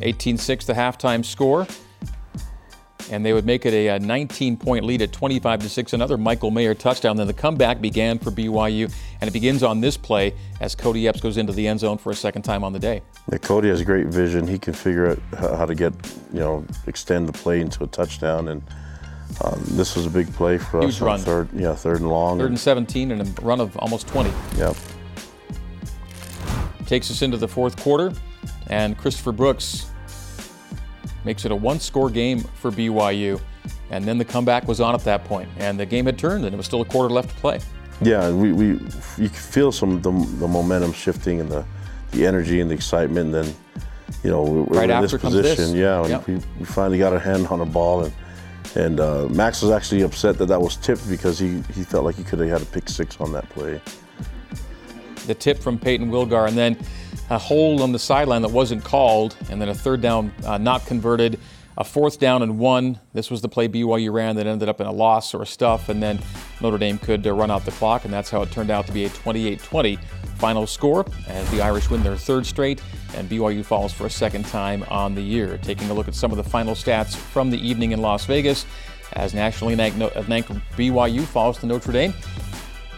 18-6 0.00 0.66
the 0.66 0.74
halftime 0.74 1.24
score 1.24 1.66
and 3.10 3.24
they 3.24 3.32
would 3.32 3.46
make 3.46 3.66
it 3.66 3.72
a, 3.72 3.98
19 3.98 4.56
point 4.56 4.84
lead 4.84 5.02
at 5.02 5.12
25 5.12 5.62
to 5.62 5.68
6. 5.68 5.92
Another 5.92 6.16
Michael 6.16 6.50
Mayer 6.50 6.74
touchdown. 6.74 7.16
Then 7.16 7.26
the 7.26 7.32
comeback 7.32 7.80
began 7.80 8.18
for 8.18 8.30
BYU, 8.30 8.92
and 9.20 9.28
it 9.28 9.32
begins 9.32 9.62
on 9.62 9.80
this 9.80 9.96
play 9.96 10.34
as 10.60 10.74
Cody 10.74 11.06
Epps 11.08 11.20
goes 11.20 11.36
into 11.36 11.52
the 11.52 11.66
end 11.66 11.80
zone 11.80 11.98
for 11.98 12.10
a 12.10 12.14
second 12.14 12.42
time 12.42 12.64
on 12.64 12.72
the 12.72 12.78
day. 12.78 13.02
Yeah, 13.30 13.38
Cody 13.38 13.68
has 13.68 13.82
great 13.82 14.06
vision. 14.06 14.46
He 14.46 14.58
can 14.58 14.74
figure 14.74 15.10
out 15.10 15.18
how 15.38 15.66
to 15.66 15.74
get, 15.74 15.92
you 16.32 16.40
know, 16.40 16.64
extend 16.86 17.28
the 17.28 17.32
play 17.32 17.60
into 17.60 17.84
a 17.84 17.86
touchdown. 17.86 18.48
And 18.48 18.62
um, 19.42 19.60
this 19.66 19.96
was 19.96 20.06
a 20.06 20.10
big 20.10 20.32
play 20.34 20.58
for 20.58 20.80
Huge 20.80 20.94
us. 20.94 21.00
Run. 21.00 21.20
Third, 21.20 21.48
yeah, 21.54 21.74
third 21.74 22.00
and 22.00 22.08
long. 22.08 22.38
Third 22.38 22.50
and 22.50 22.58
17 22.58 23.10
and 23.12 23.20
a 23.20 23.42
run 23.42 23.60
of 23.60 23.76
almost 23.78 24.08
20. 24.08 24.32
Yep. 24.56 24.76
Takes 26.86 27.10
us 27.10 27.22
into 27.22 27.36
the 27.36 27.48
fourth 27.48 27.76
quarter, 27.76 28.12
and 28.68 28.96
Christopher 28.96 29.32
Brooks 29.32 29.86
makes 31.24 31.44
it 31.44 31.50
a 31.50 31.56
one 31.56 31.80
score 31.80 32.08
game 32.08 32.40
for 32.40 32.70
BYU. 32.70 33.40
And 33.90 34.04
then 34.04 34.18
the 34.18 34.24
comeback 34.24 34.66
was 34.66 34.80
on 34.80 34.94
at 34.94 35.04
that 35.04 35.24
point, 35.24 35.48
and 35.58 35.78
the 35.78 35.86
game 35.86 36.06
had 36.06 36.18
turned, 36.18 36.44
and 36.44 36.54
it 36.54 36.56
was 36.56 36.66
still 36.66 36.80
a 36.80 36.84
quarter 36.84 37.12
left 37.12 37.30
to 37.30 37.36
play. 37.36 37.60
Yeah, 38.00 38.30
we, 38.30 38.52
we 38.52 38.66
you 39.16 39.28
feel 39.28 39.72
some 39.72 40.02
the, 40.02 40.10
the 40.10 40.48
momentum 40.48 40.92
shifting 40.92 41.40
and 41.40 41.48
the, 41.48 41.64
the 42.12 42.26
energy 42.26 42.60
and 42.60 42.70
the 42.70 42.74
excitement. 42.74 43.34
And 43.34 43.46
then, 43.46 43.54
you 44.22 44.30
know, 44.30 44.42
we're 44.42 44.62
right 44.78 44.90
in 44.90 45.02
this 45.02 45.12
position. 45.12 45.56
This. 45.56 45.72
Yeah, 45.72 46.06
yep. 46.06 46.26
we, 46.26 46.34
we 46.58 46.64
finally 46.64 46.98
got 46.98 47.12
a 47.12 47.18
hand 47.18 47.46
on 47.46 47.60
a 47.60 47.66
ball, 47.66 48.04
and 48.04 48.12
and 48.76 49.00
uh, 49.00 49.26
Max 49.30 49.62
was 49.62 49.70
actually 49.70 50.02
upset 50.02 50.36
that 50.38 50.46
that 50.46 50.60
was 50.60 50.76
tipped 50.76 51.08
because 51.08 51.38
he, 51.38 51.62
he 51.74 51.82
felt 51.82 52.04
like 52.04 52.14
he 52.14 52.22
could 52.22 52.38
have 52.38 52.48
had 52.48 52.62
a 52.62 52.66
pick 52.66 52.88
six 52.88 53.18
on 53.20 53.32
that 53.32 53.48
play. 53.48 53.80
The 55.26 55.34
tip 55.34 55.58
from 55.58 55.78
Payton 55.78 56.10
Wilgar, 56.10 56.46
and 56.46 56.56
then 56.56 56.78
a 57.30 57.38
hold 57.38 57.80
on 57.80 57.90
the 57.90 57.98
sideline 57.98 58.42
that 58.42 58.50
wasn't 58.50 58.84
called, 58.84 59.34
and 59.50 59.60
then 59.60 59.70
a 59.70 59.74
third 59.74 60.02
down 60.02 60.32
uh, 60.44 60.58
not 60.58 60.84
converted, 60.86 61.40
a 61.78 61.84
fourth 61.84 62.18
down 62.18 62.42
and 62.42 62.58
one. 62.58 62.98
This 63.12 63.30
was 63.30 63.40
the 63.42 63.48
play 63.48 63.68
BYU 63.68 64.12
ran 64.12 64.36
that 64.36 64.46
ended 64.46 64.68
up 64.68 64.80
in 64.80 64.86
a 64.86 64.92
loss 64.92 65.34
or 65.34 65.42
a 65.42 65.46
stuff, 65.46 65.88
and 65.88 66.02
then 66.02 66.18
Notre 66.60 66.78
Dame 66.78 66.98
could 66.98 67.26
uh, 67.26 67.32
run 67.32 67.50
out 67.50 67.64
the 67.64 67.72
clock, 67.72 68.04
and 68.04 68.12
that's 68.12 68.30
how 68.30 68.42
it 68.42 68.50
turned 68.50 68.70
out 68.70 68.86
to 68.86 68.92
be 68.92 69.04
a 69.04 69.08
28 69.10 69.58
20 69.60 69.98
final 70.36 70.66
score 70.66 71.06
as 71.28 71.50
the 71.50 71.60
Irish 71.62 71.88
win 71.90 72.02
their 72.02 72.16
third 72.16 72.46
straight, 72.46 72.82
and 73.14 73.28
BYU 73.28 73.64
falls 73.64 73.92
for 73.92 74.06
a 74.06 74.10
second 74.10 74.46
time 74.46 74.84
on 74.88 75.14
the 75.14 75.22
year. 75.22 75.58
Taking 75.58 75.90
a 75.90 75.94
look 75.94 76.08
at 76.08 76.14
some 76.14 76.30
of 76.30 76.36
the 76.36 76.44
final 76.44 76.74
stats 76.74 77.14
from 77.16 77.50
the 77.50 77.58
evening 77.58 77.92
in 77.92 78.00
Las 78.00 78.26
Vegas 78.26 78.66
as 79.12 79.34
nationally 79.34 79.74
ranked 79.74 79.98
BYU 79.98 81.24
falls 81.24 81.58
to 81.58 81.66
Notre 81.66 81.92
Dame. 81.92 82.14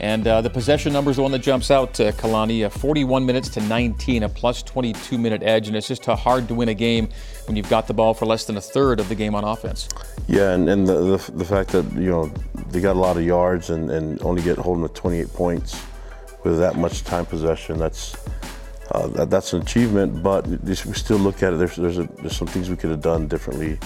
And 0.01 0.27
uh, 0.27 0.41
the 0.41 0.51
possession 0.51 0.93
number 0.93 1.11
is 1.11 1.17
the 1.17 1.23
one 1.23 1.33
that 1.33 1.41
jumps 1.41 1.71
out, 1.71 1.99
uh, 2.01 2.13
Kalani. 2.13 2.65
Uh, 2.65 2.69
41 2.69 3.27
minutes 3.27 3.49
to 3.51 3.61
19, 3.61 4.23
a 4.23 4.29
plus 4.29 4.63
22 4.63 5.19
minute 5.19 5.43
edge. 5.43 5.69
And 5.69 5.77
it's 5.77 5.89
just 5.89 6.05
hard 6.05 6.49
to 6.49 6.55
win 6.55 6.69
a 6.69 6.75
game 6.75 7.09
when 7.47 7.57
you've 7.57 7.69
got 7.69 7.87
the 7.87 7.95
ball 7.95 8.15
for 8.15 8.27
less 8.27 8.45
than 8.45 8.57
a 8.57 8.61
third 8.61 9.01
of 9.01 9.09
the 9.09 9.15
game 9.15 9.35
on 9.35 9.45
offense. 9.45 9.89
Yeah, 10.29 10.53
and, 10.53 10.69
and 10.69 10.87
the, 10.87 11.17
the, 11.17 11.33
the 11.33 11.45
fact 11.45 11.71
that, 11.71 11.91
you 11.93 12.11
know, 12.11 12.27
they 12.71 12.81
got 12.81 12.97
a 12.97 13.01
lot 13.01 13.17
of 13.17 13.25
yards 13.25 13.71
and, 13.71 13.91
and 13.91 14.23
only 14.23 14.43
get 14.43 14.59
holding 14.59 14.83
with 14.83 14.95
28 14.95 15.33
points 15.33 15.83
with 16.45 16.59
that 16.59 16.77
much 16.77 17.05
time 17.05 17.27
possession, 17.27 17.79
that's 17.79 18.17
uh, 18.93 19.07
that, 19.09 19.31
that's 19.31 19.53
an 19.53 19.63
achievement. 19.63 20.23
But 20.23 20.47
we 20.47 20.75
still 20.75 21.19
look 21.19 21.43
at 21.43 21.53
it. 21.53 21.59
There's 21.59 21.77
there's, 21.77 21.99
a, 21.99 22.05
there's 22.21 22.37
some 22.37 22.47
things 22.47 22.71
we 22.71 22.77
could 22.77 22.91
have 22.91 23.03
done 23.03 23.29
differently 23.29 23.79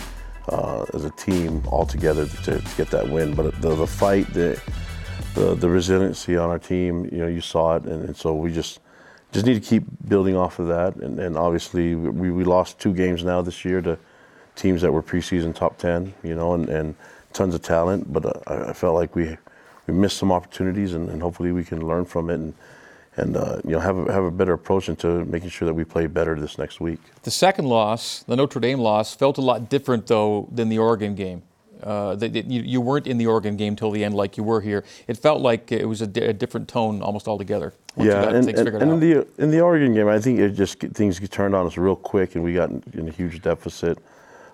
uh, 0.48 0.84
as 0.94 1.04
a 1.04 1.10
team 1.10 1.62
all 1.66 1.86
together 1.86 2.26
to, 2.26 2.60
to, 2.60 2.76
get 2.76 2.90
that 2.90 3.08
win. 3.08 3.34
But 3.34 3.60
the, 3.60 3.74
the 3.74 3.86
fight, 3.86 4.32
the, 4.32 4.60
the, 5.34 5.54
the 5.54 5.68
resiliency 5.68 6.36
on 6.36 6.50
our 6.50 6.58
team, 6.58 7.04
you 7.06 7.18
know, 7.18 7.26
you 7.26 7.40
saw 7.40 7.76
it, 7.76 7.84
and, 7.84 8.04
and, 8.04 8.16
so 8.16 8.34
we 8.34 8.52
just 8.52 8.80
just 9.32 9.46
need 9.46 9.54
to 9.54 9.68
keep 9.68 9.84
building 10.06 10.36
off 10.36 10.58
of 10.58 10.68
that. 10.68 10.94
And, 10.96 11.18
and 11.18 11.38
obviously, 11.38 11.94
we, 11.94 12.30
we 12.30 12.44
lost 12.44 12.78
two 12.78 12.92
games 12.92 13.24
now 13.24 13.40
this 13.40 13.64
year 13.64 13.80
to 13.80 13.98
teams 14.56 14.82
that 14.82 14.92
were 14.92 15.02
preseason 15.02 15.54
top 15.54 15.78
ten, 15.78 16.12
you 16.22 16.34
know, 16.34 16.54
and, 16.54 16.68
and 16.68 16.94
tons 17.32 17.54
of 17.54 17.62
talent. 17.62 18.12
But 18.12 18.26
uh, 18.26 18.66
I 18.68 18.72
felt 18.72 18.94
like 18.94 19.16
we 19.16 19.36
we 19.86 19.94
missed 19.94 20.18
some 20.18 20.30
opportunities, 20.30 20.94
and, 20.94 21.08
and 21.08 21.22
hopefully 21.22 21.52
we 21.52 21.64
can 21.64 21.86
learn 21.86 22.04
from 22.04 22.30
it 22.30 22.34
and 22.34 22.54
and 23.16 23.36
uh, 23.36 23.60
you 23.64 23.72
know 23.72 23.80
have 23.80 23.96
a, 23.96 24.12
have 24.12 24.24
a 24.24 24.30
better 24.30 24.52
approach 24.52 24.88
into 24.88 25.24
making 25.26 25.50
sure 25.50 25.66
that 25.66 25.74
we 25.74 25.84
play 25.84 26.06
better 26.06 26.38
this 26.38 26.58
next 26.58 26.80
week. 26.80 27.00
The 27.22 27.30
second 27.30 27.66
loss, 27.66 28.22
the 28.22 28.36
Notre 28.36 28.60
Dame 28.60 28.80
loss, 28.80 29.14
felt 29.14 29.38
a 29.38 29.42
lot 29.42 29.68
different 29.68 30.06
though 30.06 30.48
than 30.50 30.68
the 30.68 30.78
Oregon 30.78 31.14
game. 31.14 31.42
Uh, 31.82 32.16
you, 32.20 32.62
you, 32.62 32.80
weren't 32.80 33.06
in 33.06 33.18
the 33.18 33.26
Oregon 33.26 33.56
game 33.56 33.76
till 33.76 33.90
the 33.90 34.04
end 34.04 34.14
like 34.14 34.36
you 34.36 34.42
were 34.42 34.60
here. 34.60 34.84
It 35.08 35.16
felt 35.16 35.40
like 35.40 35.72
it 35.72 35.86
was 35.86 36.00
a, 36.00 36.06
different 36.06 36.68
tone 36.68 37.02
almost 37.02 37.28
altogether. 37.28 37.74
Yeah, 37.96 38.28
and, 38.28 38.48
and, 38.48 38.68
and 38.68 38.92
in 38.92 39.00
the 39.00 39.26
in 39.38 39.50
the 39.50 39.60
Oregon 39.60 39.94
game, 39.94 40.08
I 40.08 40.18
think 40.18 40.38
it 40.38 40.50
just 40.50 40.78
things 40.78 41.20
turned 41.28 41.54
on 41.54 41.66
us 41.66 41.76
real 41.76 41.96
quick, 41.96 42.34
and 42.34 42.44
we 42.44 42.54
got 42.54 42.70
in 42.70 43.08
a 43.08 43.10
huge 43.10 43.42
deficit. 43.42 43.98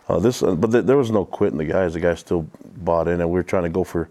Uh, 0.08 0.18
this, 0.18 0.42
uh, 0.42 0.54
but 0.54 0.72
th- 0.72 0.84
there 0.84 0.96
was 0.96 1.10
no 1.10 1.24
quitting 1.24 1.58
the 1.58 1.64
guys. 1.64 1.92
The 1.94 2.00
guys 2.00 2.20
still 2.20 2.48
bought 2.78 3.08
in, 3.08 3.20
and 3.20 3.30
we 3.30 3.34
were 3.34 3.44
trying 3.44 3.64
to 3.64 3.68
go 3.68 3.84
for 3.84 4.08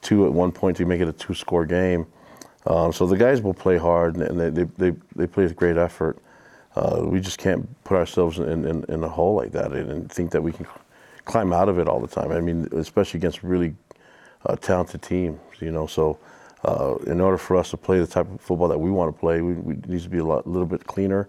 two 0.00 0.26
at 0.26 0.32
one 0.32 0.52
point 0.52 0.76
to 0.76 0.84
make 0.84 1.00
it 1.00 1.08
a 1.08 1.12
two-score 1.12 1.66
game. 1.66 2.06
Um, 2.66 2.92
so 2.92 3.06
the 3.06 3.16
guys 3.16 3.42
will 3.42 3.54
play 3.54 3.76
hard 3.76 4.16
and 4.16 4.40
they, 4.40 4.50
they, 4.50 4.64
they, 4.78 4.96
they 5.16 5.26
play 5.26 5.44
with 5.44 5.56
great 5.56 5.76
effort. 5.76 6.18
Uh, 6.76 7.00
we 7.04 7.20
just 7.20 7.38
can't 7.38 7.68
put 7.84 7.96
ourselves 7.96 8.38
in, 8.38 8.64
in, 8.64 8.84
in, 8.88 9.04
a 9.04 9.08
hole 9.08 9.34
like 9.34 9.52
that 9.52 9.72
and 9.72 10.10
think 10.10 10.30
that 10.32 10.42
we 10.42 10.50
can 10.50 10.66
climb 11.24 11.52
out 11.52 11.68
of 11.68 11.78
it 11.78 11.88
all 11.88 12.00
the 12.00 12.08
time. 12.08 12.30
I 12.32 12.40
mean, 12.40 12.68
especially 12.72 13.18
against 13.18 13.42
really 13.42 13.74
uh, 14.46 14.56
talented 14.56 15.02
teams, 15.02 15.40
you 15.60 15.70
know. 15.70 15.86
So 15.86 16.18
uh, 16.64 16.96
in 17.06 17.20
order 17.20 17.38
for 17.38 17.56
us 17.56 17.70
to 17.70 17.76
play 17.76 17.98
the 17.98 18.06
type 18.06 18.30
of 18.30 18.40
football 18.40 18.68
that 18.68 18.78
we 18.78 18.90
want 18.90 19.14
to 19.14 19.18
play, 19.18 19.40
we, 19.40 19.54
we 19.54 19.74
need 19.86 20.02
to 20.02 20.08
be 20.08 20.18
a 20.18 20.24
lot, 20.24 20.46
little 20.46 20.66
bit 20.66 20.86
cleaner. 20.86 21.28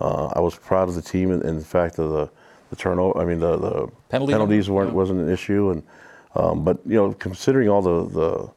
Uh, 0.00 0.26
I 0.26 0.40
was 0.40 0.56
proud 0.56 0.88
of 0.88 0.94
the 0.94 1.02
team 1.02 1.30
and, 1.30 1.42
and 1.42 1.60
the 1.60 1.64
fact 1.64 1.96
that 1.96 2.04
the, 2.04 2.30
the 2.70 2.76
turnover, 2.76 3.18
I 3.18 3.24
mean, 3.24 3.40
the, 3.40 3.56
the 3.56 3.88
Penalty 4.08 4.32
penalties 4.32 4.70
weren't, 4.70 4.92
wasn't 4.92 5.20
an 5.20 5.28
issue. 5.28 5.70
And, 5.70 5.82
um, 6.36 6.64
but, 6.64 6.78
you 6.86 6.94
know, 6.94 7.12
considering 7.14 7.68
all 7.68 7.82
the, 7.82 8.08
the 8.08 8.50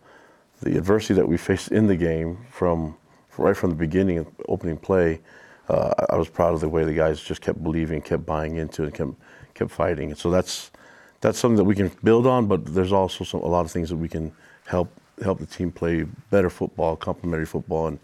the 0.62 0.78
adversity 0.78 1.16
that 1.16 1.28
we 1.28 1.38
faced 1.38 1.72
in 1.72 1.88
the 1.88 1.96
game 1.96 2.38
from 2.52 2.96
right 3.38 3.58
from 3.58 3.72
the 3.72 3.76
beginning 3.76 4.20
of 4.20 4.28
opening 4.48 4.78
play, 4.78 5.20
uh, 5.70 5.92
I 6.10 6.16
was 6.16 6.30
proud 6.30 6.54
of 6.54 6.60
the 6.60 6.70
way 6.70 6.84
the 6.84 6.94
guys 6.94 7.20
just 7.20 7.42
kept 7.42 7.64
believing, 7.64 8.00
kept 8.02 8.26
buying 8.28 8.58
into 8.58 8.84
it, 8.84 8.94
kept 8.94 9.10
kept 9.62 9.72
fighting. 9.72 10.16
So 10.16 10.30
that's 10.32 10.72
that's 11.22 11.38
something 11.38 11.58
that 11.58 11.64
we 11.64 11.76
can 11.76 11.92
build 12.04 12.26
on. 12.26 12.48
But 12.48 12.66
there's 12.66 12.92
also 12.92 13.24
some, 13.24 13.42
a 13.42 13.48
lot 13.48 13.66
of 13.66 13.72
things 13.72 13.90
that 13.90 13.98
we 13.98 14.10
can 14.10 14.32
help 14.66 14.90
help 15.24 15.40
the 15.40 15.46
team 15.46 15.72
play 15.72 16.06
better 16.30 16.50
football, 16.50 16.96
complementary 16.96 17.46
football, 17.46 17.88
and 17.88 18.00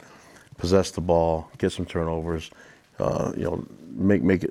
possess 0.58 0.92
the 0.92 1.02
ball, 1.02 1.50
get 1.58 1.72
some 1.72 1.86
turnovers. 1.86 2.52
Uh, 3.00 3.32
you 3.36 3.44
know, 3.44 3.66
make 3.96 4.22
make 4.24 4.46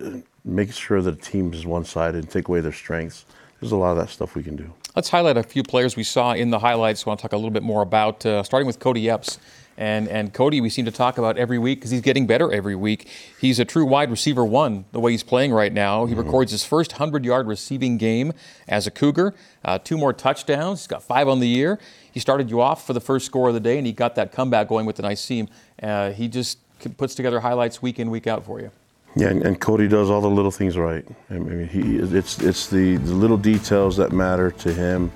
make 0.44 0.72
sure 0.72 1.02
that 1.02 1.18
the 1.18 1.30
team 1.30 1.52
is 1.52 1.66
one 1.66 1.84
sided 1.84 2.18
and 2.18 2.30
take 2.30 2.48
away 2.48 2.60
their 2.60 2.72
strengths. 2.72 3.25
There's 3.60 3.72
a 3.72 3.76
lot 3.76 3.92
of 3.92 3.98
that 3.98 4.10
stuff 4.10 4.34
we 4.34 4.42
can 4.42 4.56
do. 4.56 4.72
Let's 4.94 5.08
highlight 5.08 5.36
a 5.36 5.42
few 5.42 5.62
players 5.62 5.96
we 5.96 6.04
saw 6.04 6.32
in 6.32 6.50
the 6.50 6.58
highlights. 6.58 7.06
I 7.06 7.10
want 7.10 7.20
to 7.20 7.22
talk 7.22 7.32
a 7.32 7.36
little 7.36 7.50
bit 7.50 7.62
more 7.62 7.82
about, 7.82 8.25
uh, 8.25 8.42
starting 8.42 8.66
with 8.66 8.78
Cody 8.78 9.08
Epps. 9.08 9.38
And, 9.78 10.09
and 10.09 10.33
Cody, 10.33 10.61
we 10.61 10.71
seem 10.71 10.85
to 10.87 10.90
talk 10.90 11.18
about 11.18 11.37
every 11.37 11.59
week 11.59 11.80
because 11.80 11.90
he's 11.90 12.00
getting 12.00 12.26
better 12.26 12.52
every 12.52 12.75
week. 12.75 13.09
He's 13.40 13.59
a 13.59 13.64
true 13.64 13.85
wide 13.85 14.11
receiver 14.11 14.45
one, 14.45 14.87
the 14.92 15.00
way 15.00 15.11
he's 15.11 15.23
playing 15.23 15.52
right 15.52 15.73
now. 15.73 16.06
He 16.06 16.14
mm-hmm. 16.14 16.23
records 16.23 16.52
his 16.52 16.64
first 16.64 16.92
100 16.92 17.25
yard 17.25 17.47
receiving 17.47 17.99
game 17.99 18.33
as 18.66 18.87
a 18.87 18.90
Cougar, 18.90 19.35
uh, 19.64 19.78
two 19.78 19.99
more 19.99 20.12
touchdowns. 20.12 20.80
He's 20.80 20.87
got 20.87 21.02
five 21.02 21.28
on 21.28 21.40
the 21.40 21.49
year. 21.49 21.78
He 22.11 22.21
started 22.21 22.49
you 22.49 22.61
off 22.61 22.87
for 22.87 22.95
the 22.95 23.00
first 23.00 23.26
score 23.26 23.49
of 23.49 23.54
the 23.54 23.61
day, 23.61 23.76
and 23.76 23.87
he 23.87 23.92
got 23.92 24.14
that 24.14 24.33
comeback 24.33 24.68
going 24.68 24.87
with 24.87 24.99
a 24.99 25.02
nice 25.02 25.21
seam. 25.21 25.49
Uh, 25.83 26.12
he 26.12 26.28
just 26.28 26.59
puts 26.97 27.14
together 27.14 27.40
highlights 27.40 27.83
week 27.83 27.99
in, 27.99 28.11
week 28.11 28.26
out 28.26 28.45
for 28.45 28.61
you. 28.61 28.71
Yeah, 29.16 29.28
and, 29.28 29.42
and, 29.47 29.59
Cody 29.59 29.88
does 29.88 30.11
all 30.11 30.21
the 30.21 30.28
little 30.28 30.50
things 30.50 30.76
right. 30.76 31.06
I 31.30 31.35
mean, 31.35 31.68
he 31.68 31.97
it's 31.97 32.38
it's 32.38 32.66
the, 32.66 32.97
the 32.97 33.14
little 33.14 33.38
details 33.38 33.97
that 33.97 34.12
matter 34.12 34.50
to 34.50 34.75
him, 34.75 35.11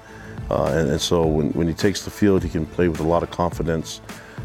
uh, 0.50 0.73
and, 0.75 0.90
and, 0.93 1.00
so 1.00 1.26
when, 1.26 1.50
when 1.50 1.69
he 1.69 1.75
takes 1.75 2.02
the 2.02 2.11
field, 2.11 2.43
he 2.43 2.49
can 2.49 2.64
play 2.64 2.88
with 2.88 3.00
a 3.00 3.07
lot 3.07 3.23
of 3.23 3.31
confidence. 3.31 4.00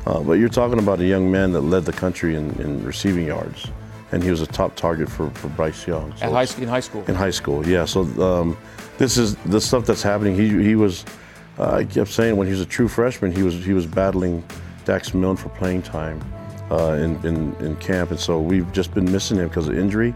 Uh, 0.05 0.19
but 0.21 0.33
you're 0.33 0.49
talking 0.49 0.79
about 0.79 0.99
a 0.99 1.05
young 1.05 1.31
man 1.31 1.51
that 1.51 1.61
led 1.61 1.85
the 1.85 1.93
country 1.93 2.35
in, 2.35 2.51
in 2.61 2.83
receiving 2.83 3.25
yards, 3.25 3.67
and 4.11 4.21
he 4.21 4.29
was 4.29 4.41
a 4.41 4.47
top 4.47 4.75
target 4.75 5.09
for, 5.09 5.29
for 5.31 5.47
Bryce 5.49 5.87
Young. 5.87 6.15
So 6.17 6.25
At 6.25 6.31
high, 6.31 6.61
in 6.61 6.67
high 6.67 6.79
school. 6.79 7.03
In 7.07 7.15
high 7.15 7.31
school, 7.31 7.67
yeah. 7.67 7.85
So 7.85 8.01
um, 8.21 8.57
this 8.97 9.17
is 9.17 9.35
the 9.37 9.59
stuff 9.59 9.85
that's 9.85 10.03
happening. 10.03 10.35
He 10.35 10.49
he 10.63 10.75
was. 10.75 11.05
Uh, 11.57 11.71
I 11.71 11.85
kept 11.85 12.09
saying 12.09 12.35
when 12.35 12.47
he 12.47 12.51
was 12.51 12.61
a 12.61 12.65
true 12.65 12.87
freshman, 12.87 13.31
he 13.31 13.41
was 13.41 13.55
he 13.65 13.73
was 13.73 13.85
battling 13.85 14.43
Dax 14.83 15.13
Milne 15.13 15.37
for 15.37 15.49
playing 15.49 15.81
time 15.81 16.21
uh, 16.69 16.93
in, 16.93 17.15
in, 17.25 17.55
in 17.55 17.75
camp, 17.77 18.11
and 18.11 18.19
so 18.19 18.39
we've 18.39 18.71
just 18.73 18.93
been 18.93 19.09
missing 19.11 19.37
him 19.37 19.47
because 19.47 19.67
of 19.67 19.77
injury. 19.77 20.13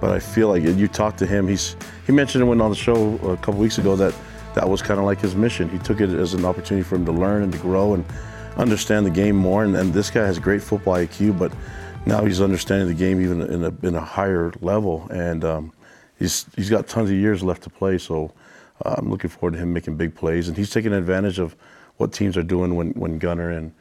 But 0.00 0.10
I 0.10 0.18
feel 0.18 0.48
like 0.48 0.62
you 0.62 0.88
talk 0.88 1.16
to 1.18 1.26
him, 1.26 1.48
he's 1.48 1.76
he 2.06 2.12
mentioned 2.12 2.42
it 2.42 2.46
when 2.46 2.60
on 2.60 2.70
the 2.70 2.76
show 2.76 3.16
a 3.16 3.36
couple 3.36 3.54
weeks 3.54 3.78
ago 3.78 3.96
that 3.96 4.14
that 4.54 4.68
was 4.68 4.80
kind 4.80 4.98
of 4.98 5.04
like 5.04 5.20
his 5.20 5.34
mission. 5.34 5.68
He 5.68 5.78
took 5.78 6.00
it 6.00 6.10
as 6.10 6.32
an 6.32 6.44
opportunity 6.44 6.86
for 6.86 6.96
him 6.96 7.04
to 7.04 7.12
learn 7.12 7.42
and 7.42 7.52
to 7.52 7.58
grow 7.58 7.92
and 7.94 8.04
understand 8.56 9.06
the 9.06 9.10
game 9.10 9.36
more. 9.36 9.64
And, 9.64 9.76
and 9.76 9.92
this 9.92 10.10
guy 10.10 10.24
has 10.26 10.38
great 10.38 10.62
football 10.62 10.94
IQ, 10.94 11.38
but 11.38 11.52
now 12.04 12.24
he's 12.24 12.40
understanding 12.40 12.88
the 12.88 12.94
game 12.94 13.20
even 13.20 13.42
in 13.42 13.64
a, 13.64 13.86
in 13.86 13.94
a 13.94 14.00
higher 14.00 14.52
level. 14.60 15.06
And 15.10 15.44
um, 15.44 15.72
he's 16.18 16.46
he's 16.56 16.70
got 16.70 16.86
tons 16.86 17.10
of 17.10 17.16
years 17.16 17.42
left 17.42 17.62
to 17.64 17.70
play. 17.70 17.98
So 17.98 18.32
uh, 18.84 18.94
I'm 18.98 19.10
looking 19.10 19.30
forward 19.30 19.54
to 19.54 19.58
him 19.58 19.72
making 19.72 19.96
big 19.96 20.14
plays. 20.14 20.48
And 20.48 20.56
he's 20.56 20.70
taking 20.70 20.92
advantage 20.92 21.38
of 21.38 21.56
what 21.96 22.12
teams 22.12 22.36
are 22.36 22.42
doing 22.42 22.76
when, 22.76 22.90
when 22.92 23.18
Gunner 23.18 23.50
and, 23.50 23.72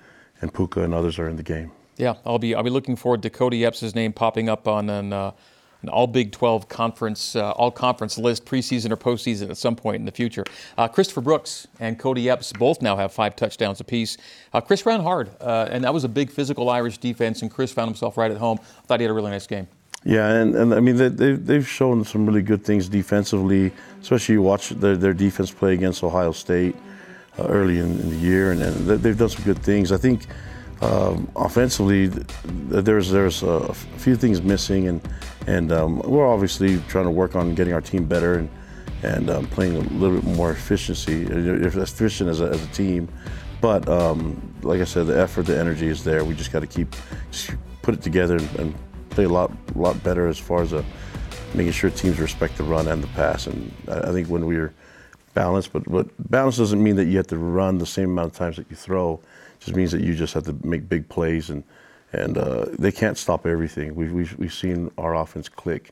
and 0.41 0.53
Puka 0.53 0.81
and 0.83 0.93
others 0.93 1.19
are 1.19 1.27
in 1.27 1.35
the 1.35 1.43
game. 1.43 1.71
Yeah, 1.97 2.15
I'll 2.25 2.39
be 2.39 2.53
I'll 2.53 2.63
be 2.63 2.69
looking 2.69 2.95
forward 2.95 3.21
to 3.23 3.29
Cody 3.29 3.65
Epps' 3.65 3.95
name 3.95 4.11
popping 4.11 4.49
up 4.49 4.67
on 4.67 4.89
an, 4.89 5.13
uh, 5.13 5.31
an 5.85 5.89
All 5.89 6.07
Big 6.07 6.31
12 6.31 6.67
conference, 6.67 7.35
uh, 7.35 7.51
all 7.51 7.69
conference 7.69 8.17
list, 8.17 8.43
preseason 8.43 8.91
or 8.91 8.97
postseason 8.97 9.51
at 9.51 9.57
some 9.57 9.75
point 9.75 9.97
in 9.97 10.05
the 10.05 10.11
future. 10.11 10.43
Uh, 10.77 10.87
Christopher 10.87 11.21
Brooks 11.21 11.67
and 11.79 11.99
Cody 11.99 12.27
Epps 12.27 12.51
both 12.53 12.81
now 12.81 12.95
have 12.95 13.13
five 13.13 13.35
touchdowns 13.35 13.79
apiece. 13.79 14.17
Uh, 14.51 14.61
Chris 14.61 14.85
ran 14.85 15.01
hard, 15.01 15.29
uh, 15.39 15.67
and 15.69 15.83
that 15.83 15.93
was 15.93 16.03
a 16.03 16.09
big 16.09 16.31
physical 16.31 16.69
Irish 16.69 16.97
defense, 16.97 17.43
and 17.43 17.51
Chris 17.51 17.71
found 17.71 17.87
himself 17.89 18.17
right 18.17 18.31
at 18.31 18.37
home. 18.37 18.57
I 18.61 18.81
thought 18.87 18.99
he 18.99 19.03
had 19.03 19.11
a 19.11 19.13
really 19.13 19.31
nice 19.31 19.45
game. 19.45 19.67
Yeah, 20.03 20.29
and, 20.29 20.55
and 20.55 20.73
I 20.73 20.79
mean, 20.79 20.97
they, 20.97 21.33
they've 21.33 21.67
shown 21.67 22.03
some 22.03 22.25
really 22.25 22.41
good 22.41 22.63
things 22.63 22.89
defensively, 22.89 23.71
especially 24.01 24.33
you 24.33 24.41
watch 24.41 24.69
their, 24.69 24.97
their 24.97 25.13
defense 25.13 25.51
play 25.51 25.73
against 25.73 26.03
Ohio 26.03 26.31
State 26.31 26.75
uh, 27.37 27.47
early 27.47 27.79
in, 27.79 27.99
in, 27.99 28.09
the 28.09 28.15
year, 28.15 28.51
and, 28.51 28.61
and 28.61 28.87
they've 28.87 29.17
done 29.17 29.29
some 29.29 29.43
good 29.43 29.59
things. 29.59 29.91
I 29.91 29.97
think 29.97 30.27
um, 30.81 31.29
offensively, 31.35 32.07
there's 32.07 33.09
there's 33.09 33.43
a 33.43 33.73
few 33.73 34.15
things 34.15 34.41
missing, 34.41 34.87
and 34.87 35.01
and 35.47 35.71
um, 35.71 35.99
we're 35.99 36.27
obviously 36.27 36.79
trying 36.87 37.05
to 37.05 37.11
work 37.11 37.35
on 37.35 37.55
getting 37.55 37.73
our 37.73 37.81
team 37.81 38.05
better 38.05 38.35
and 38.35 38.49
and 39.03 39.29
um, 39.29 39.47
playing 39.47 39.75
a 39.75 39.79
little 39.79 40.19
bit 40.19 40.35
more 40.35 40.51
efficiency, 40.51 41.23
efficient 41.23 42.29
as 42.29 42.41
a, 42.41 42.45
as 42.45 42.63
a 42.63 42.67
team. 42.67 43.07
But 43.61 43.87
um, 43.87 44.53
like 44.61 44.81
I 44.81 44.83
said, 44.83 45.07
the 45.07 45.19
effort, 45.19 45.43
the 45.43 45.57
energy 45.57 45.87
is 45.87 46.03
there. 46.03 46.25
We 46.25 46.35
just 46.35 46.51
got 46.51 46.59
to 46.59 46.67
keep 46.67 46.93
just 47.31 47.51
put 47.81 47.93
it 47.93 48.01
together 48.01 48.37
and, 48.37 48.59
and, 48.59 48.75
play 49.11 49.23
a 49.23 49.29
lot 49.29 49.49
lot 49.77 50.03
better 50.03 50.27
as 50.27 50.37
far 50.37 50.61
as 50.61 50.73
a, 50.73 50.79
uh, 50.79 50.83
making 51.53 51.71
sure 51.71 51.89
teams 51.89 52.19
respect 52.19 52.57
the 52.57 52.63
run 52.63 52.85
and 52.89 53.01
the 53.01 53.07
pass. 53.07 53.47
And 53.47 53.71
I, 53.87 54.09
I 54.09 54.11
think 54.11 54.27
when 54.27 54.45
we're 54.45 54.73
balanced, 55.35 55.71
but 55.71 55.83
but 55.85 56.07
balance 56.31 56.57
doesn't 56.57 56.81
mean 56.81 56.95
that 56.95 57.05
you 57.05 57.17
have 57.17 57.27
to 57.27 57.37
run 57.37 57.77
the 57.77 57.85
same 57.85 58.09
amount 58.09 58.31
of 58.31 58.37
times 58.37 58.55
that 58.55 58.65
you 58.71 58.75
throw 58.75 59.13
It 59.13 59.65
just 59.65 59.75
means 59.75 59.91
that 59.91 60.01
you 60.01 60.15
just 60.15 60.33
have 60.33 60.45
to 60.45 60.55
make 60.63 60.89
big 60.89 61.07
plays 61.07 61.51
and 61.51 61.63
and 62.13 62.37
uh, 62.37 62.65
they 62.79 62.91
can't 62.91 63.17
stop 63.17 63.45
everything. 63.45 63.93
We've, 63.93 64.11
we've, 64.11 64.37
we've 64.37 64.53
seen 64.53 64.89
our 64.97 65.15
offense 65.15 65.49
click 65.49 65.91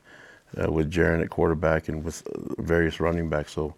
uh, 0.57 0.71
with 0.71 0.91
Jaren 0.91 1.21
at 1.21 1.29
quarterback 1.29 1.89
and 1.89 2.03
with 2.03 2.25
uh, 2.27 2.61
various 2.61 2.99
running 2.99 3.27
backs. 3.29 3.51
So 3.51 3.75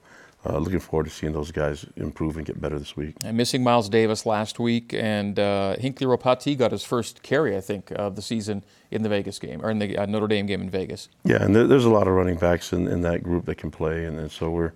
uh, 0.48 0.60
looking 0.60 0.80
forward 0.80 1.06
to 1.06 1.10
seeing 1.10 1.34
those 1.34 1.52
guys 1.52 1.86
improve 1.96 2.38
and 2.38 2.46
get 2.46 2.62
better 2.62 2.78
this 2.78 2.96
week. 2.96 3.16
And 3.24 3.36
missing 3.36 3.64
Miles 3.64 3.90
Davis 3.90 4.28
last 4.28 4.60
week, 4.60 4.94
and 4.94 5.40
uh, 5.40 5.76
Hinckley 5.80 6.06
Ropati 6.06 6.56
got 6.56 6.72
his 6.72 6.84
first 6.84 7.24
carry, 7.24 7.58
I 7.58 7.62
think, 7.62 7.92
of 7.92 8.16
the 8.16 8.22
season 8.22 8.64
in 8.92 9.02
the 9.02 9.10
Vegas 9.10 9.40
game 9.40 9.66
or 9.66 9.72
in 9.72 9.80
the 9.80 9.98
uh, 9.98 10.06
Notre 10.06 10.28
Dame 10.28 10.46
game 10.46 10.62
in 10.62 10.70
Vegas. 10.70 11.10
Yeah, 11.24 11.42
and 11.42 11.56
there, 11.56 11.66
there's 11.66 11.86
a 11.86 11.90
lot 11.90 12.08
of 12.08 12.14
running 12.14 12.38
backs 12.38 12.74
in, 12.74 12.88
in 12.88 13.02
that 13.02 13.24
group 13.24 13.46
that 13.46 13.56
can 13.56 13.72
play, 13.72 14.06
and, 14.06 14.20
and 14.20 14.32
so 14.32 14.52
we're 14.52 14.74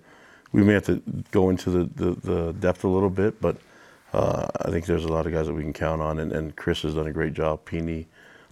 we 0.52 0.62
may 0.62 0.72
have 0.74 0.86
to 0.86 1.02
go 1.30 1.50
into 1.50 1.70
the, 1.70 1.84
the, 1.84 2.10
the 2.20 2.52
depth 2.54 2.84
a 2.84 2.88
little 2.88 3.10
bit, 3.10 3.40
but 3.40 3.56
uh, 4.12 4.48
I 4.62 4.70
think 4.70 4.86
there's 4.86 5.04
a 5.04 5.12
lot 5.12 5.26
of 5.26 5.32
guys 5.32 5.46
that 5.46 5.54
we 5.54 5.62
can 5.62 5.72
count 5.72 6.02
on, 6.02 6.18
and, 6.18 6.32
and 6.32 6.56
Chris 6.56 6.82
has 6.82 6.94
done 6.94 7.06
a 7.06 7.12
great 7.12 7.32
job. 7.32 7.64
Peeny, 7.64 8.06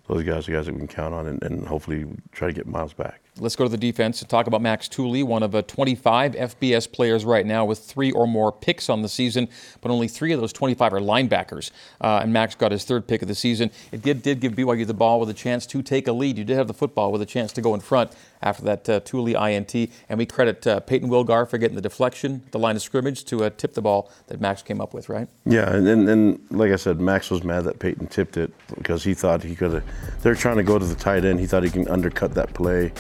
those 0.07 0.23
guys 0.23 0.49
are 0.49 0.53
guys 0.53 0.67
that 0.67 0.73
we 0.73 0.79
can 0.79 0.89
count 0.89 1.15
on, 1.15 1.27
and, 1.27 1.43
and 1.43 1.67
hopefully 1.67 2.07
try 2.33 2.49
to 2.49 2.55
get 2.55 2.67
Miles 2.67 2.93
back. 2.93 3.21
Let's 3.41 3.55
go 3.55 3.65
to 3.65 3.71
the 3.71 3.77
defense 3.77 4.21
and 4.21 4.29
talk 4.29 4.49
about 4.49 4.63
Max 4.63 4.89
Tooley, 4.89 5.23
one 5.23 5.45
of 5.45 5.55
uh, 5.55 5.63
25 5.63 6.33
FBS 6.33 6.91
players 6.91 7.25
right 7.25 7.47
now 7.47 7.65
with 7.65 7.79
three 7.79 8.11
or 8.11 8.27
more 8.27 8.51
picks 8.51 8.89
on 8.89 9.03
the 9.03 9.09
season, 9.09 9.49
but 9.81 9.91
only 9.91 10.09
three 10.09 10.33
of 10.33 10.41
those 10.41 10.53
25 10.53 10.93
are 10.93 11.01
linebackers. 11.01 11.71
Uh, 12.01 12.21
and 12.23 12.33
Max 12.33 12.57
got 12.57 12.73
his 12.73 12.85
third 12.85 13.07
pick 13.07 13.23
of 13.23 13.29
the 13.29 13.35
season. 13.35 13.71
It 13.93 14.03
did, 14.03 14.23
did 14.23 14.41
give 14.41 14.53
BYU 14.55 14.87
the 14.87 14.95
ball 14.95 15.21
with 15.21 15.31
a 15.31 15.35
chance 15.35 15.67
to 15.67 15.83
take 15.83 16.09
a 16.09 16.13
lead. 16.13 16.37
You 16.37 16.45
did 16.45 16.57
have 16.57 16.67
the 16.67 16.75
football 16.75 17.13
with 17.13 17.23
a 17.23 17.27
chance 17.27 17.53
to 17.53 17.61
go 17.61 17.75
in 17.75 17.81
front 17.81 18.13
after 18.43 18.65
that 18.65 18.89
uh, 18.89 19.47
INT. 19.47 19.75
And 20.09 20.19
we 20.19 20.27
credit 20.27 20.67
uh, 20.67 20.81
Payton 20.81 21.09
Wilgar 21.09 21.49
for 21.49 21.59
getting 21.59 21.77
the 21.77 21.83
deflection, 21.83 22.43
the 22.51 22.59
line 22.59 22.77
of 22.77 22.83
scrimmage, 22.83 23.25
to 23.27 23.45
uh, 23.45 23.51
tip 23.51 23.75
the 23.75 23.83
ball 23.83 24.11
that 24.27 24.41
Max 24.41 24.63
came 24.63 24.81
up 24.81 24.95
with, 24.95 25.09
right? 25.09 25.29
Yeah, 25.45 25.73
and, 25.73 25.87
and, 25.87 26.09
and 26.09 26.41
like 26.51 26.73
I 26.73 26.77
said, 26.77 27.01
Max 27.01 27.31
was 27.31 27.45
mad 27.45 27.65
that 27.65 27.79
Payton 27.79 28.09
tipped 28.09 28.37
it 28.37 28.53
because 28.77 29.05
he 29.05 29.15
thought 29.15 29.43
he 29.43 29.55
could 29.55 29.73
have. 29.73 30.23
They're 30.23 30.35
trying 30.35 30.57
to 30.57 30.63
go 30.63 30.79
to 30.79 30.85
the 30.85 30.97
tight 30.97 31.25
end. 31.25 31.41
He 31.41 31.47
thought 31.47 31.63
he 31.63 31.71
can 31.71 31.89
undercut 31.89 32.35
that 32.35 32.53
play 32.55 32.93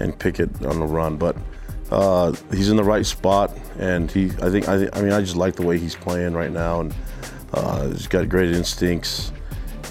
and 0.00 0.18
pick 0.18 0.40
it 0.40 0.50
on 0.64 0.80
the 0.80 0.86
run. 0.86 1.16
But 1.16 1.36
uh, 1.90 2.32
he's 2.50 2.70
in 2.70 2.76
the 2.76 2.84
right 2.84 3.06
spot, 3.06 3.56
and 3.78 4.10
he. 4.10 4.26
I 4.42 4.50
think. 4.50 4.68
I, 4.68 4.88
I 4.92 5.02
mean, 5.02 5.12
I 5.12 5.20
just 5.20 5.36
like 5.36 5.56
the 5.56 5.66
way 5.66 5.78
he's 5.78 5.94
playing 5.94 6.34
right 6.34 6.52
now, 6.52 6.80
and 6.80 6.94
uh, 7.52 7.88
he's 7.88 8.06
got 8.06 8.28
great 8.28 8.50
instincts 8.50 9.32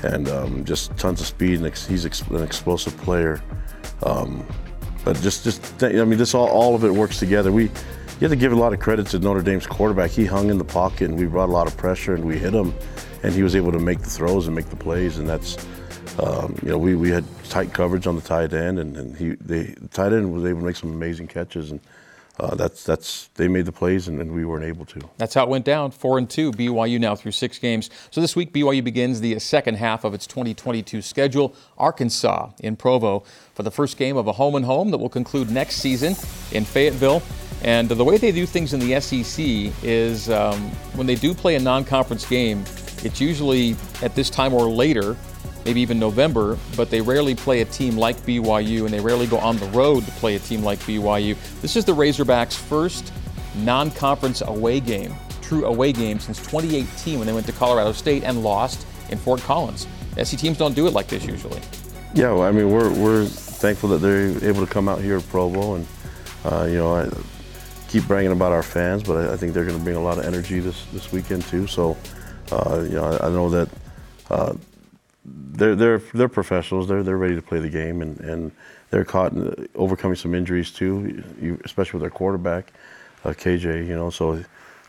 and 0.03 0.27
um, 0.29 0.65
just 0.65 0.96
tons 0.98 1.22
of 1.22 1.27
speed. 1.27 1.58
And 1.58 1.67
ex- 1.67 1.86
he's 1.86 2.05
ex- 2.05 2.22
an 2.22 2.43
explosive 2.43 2.96
player. 2.98 3.41
Um, 4.03 4.46
but 5.03 5.20
just, 5.22 5.43
just 5.43 5.79
th- 5.79 5.96
I 5.96 6.05
mean, 6.05 6.17
this 6.17 6.34
all, 6.34 6.48
all 6.48 6.75
of 6.75 6.84
it 6.84 6.91
works 6.91 7.20
together. 7.20 7.51
We, 7.51 7.63
you 7.63 7.72
have 8.22 8.31
to 8.31 8.36
give 8.36 8.51
a 8.51 8.55
lot 8.55 8.74
of 8.74 8.79
credit 8.79 9.08
to 9.08 9.20
Notre 9.20 9.41
Dame's 9.41 9.65
quarterback. 9.65 10.12
He 10.12 10.25
hung 10.25 10.50
in 10.50 10.58
the 10.58 10.63
pocket, 10.63 11.10
and 11.10 11.20
we 11.20 11.25
brought 11.25 11.50
a 11.50 11.51
lot 11.51 11.67
of 11.67 11.75
pressure, 11.77 12.13
and 12.13 12.24
we 12.24 12.38
hit 12.38 12.53
him, 12.53 12.74
and 13.24 13.34
he 13.34 13.41
was 13.41 13.55
able 13.55 13.72
to 13.72 13.79
make 13.79 14.00
the 14.00 14.10
throws 14.10 14.48
and 14.48 14.55
make 14.55 14.70
the 14.70 14.75
plays, 14.75 15.17
and 15.17 15.27
that's 15.27 15.58
um, 16.20 16.56
you 16.62 16.70
know, 16.70 16.77
we, 16.77 16.96
we 16.96 17.10
had 17.10 17.24
tight 17.46 17.74
coverage 17.74 18.08
on 18.08 18.15
the 18.15 18.22
tight 18.22 18.53
end, 18.53 18.80
and, 18.80 18.96
and 18.98 19.15
he 19.15 19.36
they, 19.41 19.63
the 19.63 19.88
tight 19.88 20.13
end 20.13 20.34
was 20.34 20.46
able 20.46 20.60
to 20.60 20.65
make 20.65 20.75
some 20.75 20.91
amazing 20.91 21.27
catches, 21.27 21.72
and 21.72 21.80
uh, 22.39 22.56
that's 22.56 22.84
that's 22.84 23.30
they 23.36 23.48
made 23.48 23.65
the 23.65 23.72
plays, 23.72 24.08
and, 24.08 24.20
and, 24.20 24.32
we 24.32 24.46
weren't 24.46 24.65
able 24.65 24.86
to. 24.86 25.00
That's 25.18 25.34
how 25.34 25.44
it 25.44 25.50
went 25.50 25.65
down. 25.65 25.91
Four 25.91 26.18
and 26.18 26.30
two, 26.30 26.51
BYU 26.51 27.00
now 27.00 27.15
through 27.15 27.34
six 27.34 27.60
games. 27.60 27.89
So 28.10 28.20
this 28.20 28.36
week, 28.36 28.51
BYU 28.51 28.84
begins 28.84 29.22
the 29.22 29.38
second 29.39 29.75
half 29.75 30.03
of 30.03 30.13
its 30.13 30.25
2022 30.27 31.01
schedule. 31.01 31.56
Arkansas 31.77 32.50
in 32.60 32.75
Provo 32.75 33.24
for 33.53 33.63
the 33.63 33.72
first 33.72 33.98
game 33.98 34.18
of 34.18 34.27
a 34.27 34.34
home 34.34 34.56
and 34.56 34.65
home 34.65 34.91
that 34.91 34.98
will 34.98 35.10
conclude 35.10 35.50
next 35.50 35.77
season 35.77 36.15
in 36.51 36.65
Fayetteville. 36.65 37.22
And 37.63 37.89
the 37.89 38.03
way 38.03 38.18
they 38.18 38.32
do 38.32 38.48
things 38.48 38.74
in 38.74 38.80
the 38.80 39.00
SEC 39.00 39.46
is 39.84 40.30
um, 40.32 40.60
when 40.96 41.06
they 41.06 41.15
do 41.15 41.36
play 41.36 41.56
a 41.56 41.60
non-conference 41.60 42.25
game, 42.25 42.63
it's 43.03 43.22
usually 43.22 43.75
at 44.01 44.15
this 44.15 44.32
time 44.32 44.53
or 44.53 44.68
later 44.68 45.15
maybe 45.65 45.82
even 45.82 46.00
November, 46.00 46.58
but 46.75 46.89
they 46.89 47.01
rarely 47.01 47.36
play 47.36 47.62
a 47.62 47.65
team 47.65 47.98
like 47.98 48.18
BYU 48.18 48.86
and 48.86 48.89
they 48.89 49.00
rarely 49.00 49.27
go 49.27 49.38
on 49.38 49.58
the 49.58 49.68
road 49.68 50.06
to 50.06 50.12
play 50.13 50.36
a 50.36 50.39
team 50.39 50.63
like 50.63 50.80
BYU. 50.80 51.36
This 51.62 51.75
is 51.75 51.86
the 51.86 51.94
Razorbacks' 51.94 52.53
first 52.53 53.12
non 53.56 53.91
conference 53.91 54.41
away 54.41 54.80
game, 54.80 55.13
true 55.41 55.65
away 55.65 55.91
game, 55.91 56.20
since 56.20 56.38
2018 56.39 57.20
when 57.20 57.27
they 57.27 57.34
went 57.34 57.46
to 57.48 57.53
Colorado 57.53 57.91
State 57.91 58.24
and 58.24 58.44
lost 58.44 58.86
in 59.10 59.18
Fort 59.18 59.41
Collins. 59.41 59.88
SC 60.22 60.38
teams 60.38 60.58
don't 60.58 60.75
do 60.75 60.88
it 60.88 60.94
like 60.94 61.08
this 61.08 61.25
usually. 61.25 61.62
Yeah, 62.13 62.34
well, 62.34 62.44
I 62.44 62.51
mean, 62.51 62.70
we're, 62.70 62.91
we're 62.91 63.25
thankful 63.25 63.89
that 63.89 64.00
they're 64.00 64.30
able 64.44 64.65
to 64.65 64.72
come 64.72 64.89
out 64.89 65.00
here 65.00 65.18
at 65.18 65.30
Provo 65.30 65.75
and, 65.75 65.88
uh, 66.44 66.65
you 66.70 66.77
know, 66.77 66.96
I 66.96 67.10
keep 67.88 68.06
bragging 68.08 68.32
about 68.32 68.51
our 68.51 68.63
fans, 68.63 69.03
but 69.03 69.18
I, 69.18 69.34
I 69.34 69.38
think 69.38 69.53
they're 69.53 69.65
going 69.65 69.77
to 69.77 69.84
bring 69.84 69.96
a 69.96 70.01
lot 70.01 70.18
of 70.18 70.25
energy 70.25 70.60
this, 70.60 70.86
this 70.88 71.12
weekend 71.12 71.44
too. 71.46 71.68
So, 71.68 71.96
uh, 72.51 72.82
you 72.82 72.96
know, 72.96 73.06
I, 73.06 73.27
I 73.27 73.30
know 73.30 73.50
that 73.50 73.70
uh, 74.30 74.53
they're 75.24 75.75
they're 75.75 76.00
they're 76.13 76.30
professionals. 76.30 76.88
They're 76.88 77.04
they're 77.04 77.18
ready 77.18 77.36
to 77.36 77.42
play 77.42 77.60
the 77.60 77.70
game, 77.70 78.01
and, 78.01 78.20
and 78.22 78.51
they're 78.90 79.06
caught 79.06 79.34
in, 79.34 79.70
overcoming 79.75 80.16
some 80.16 80.34
injuries 80.34 80.72
too, 80.72 81.24
you, 81.40 81.60
especially 81.63 81.98
with 82.00 82.01
their 82.01 82.10
quarterback, 82.10 82.74
uh, 83.24 83.30
KJ. 83.30 83.88
You 83.88 83.96
know, 83.96 84.10
so 84.10 84.44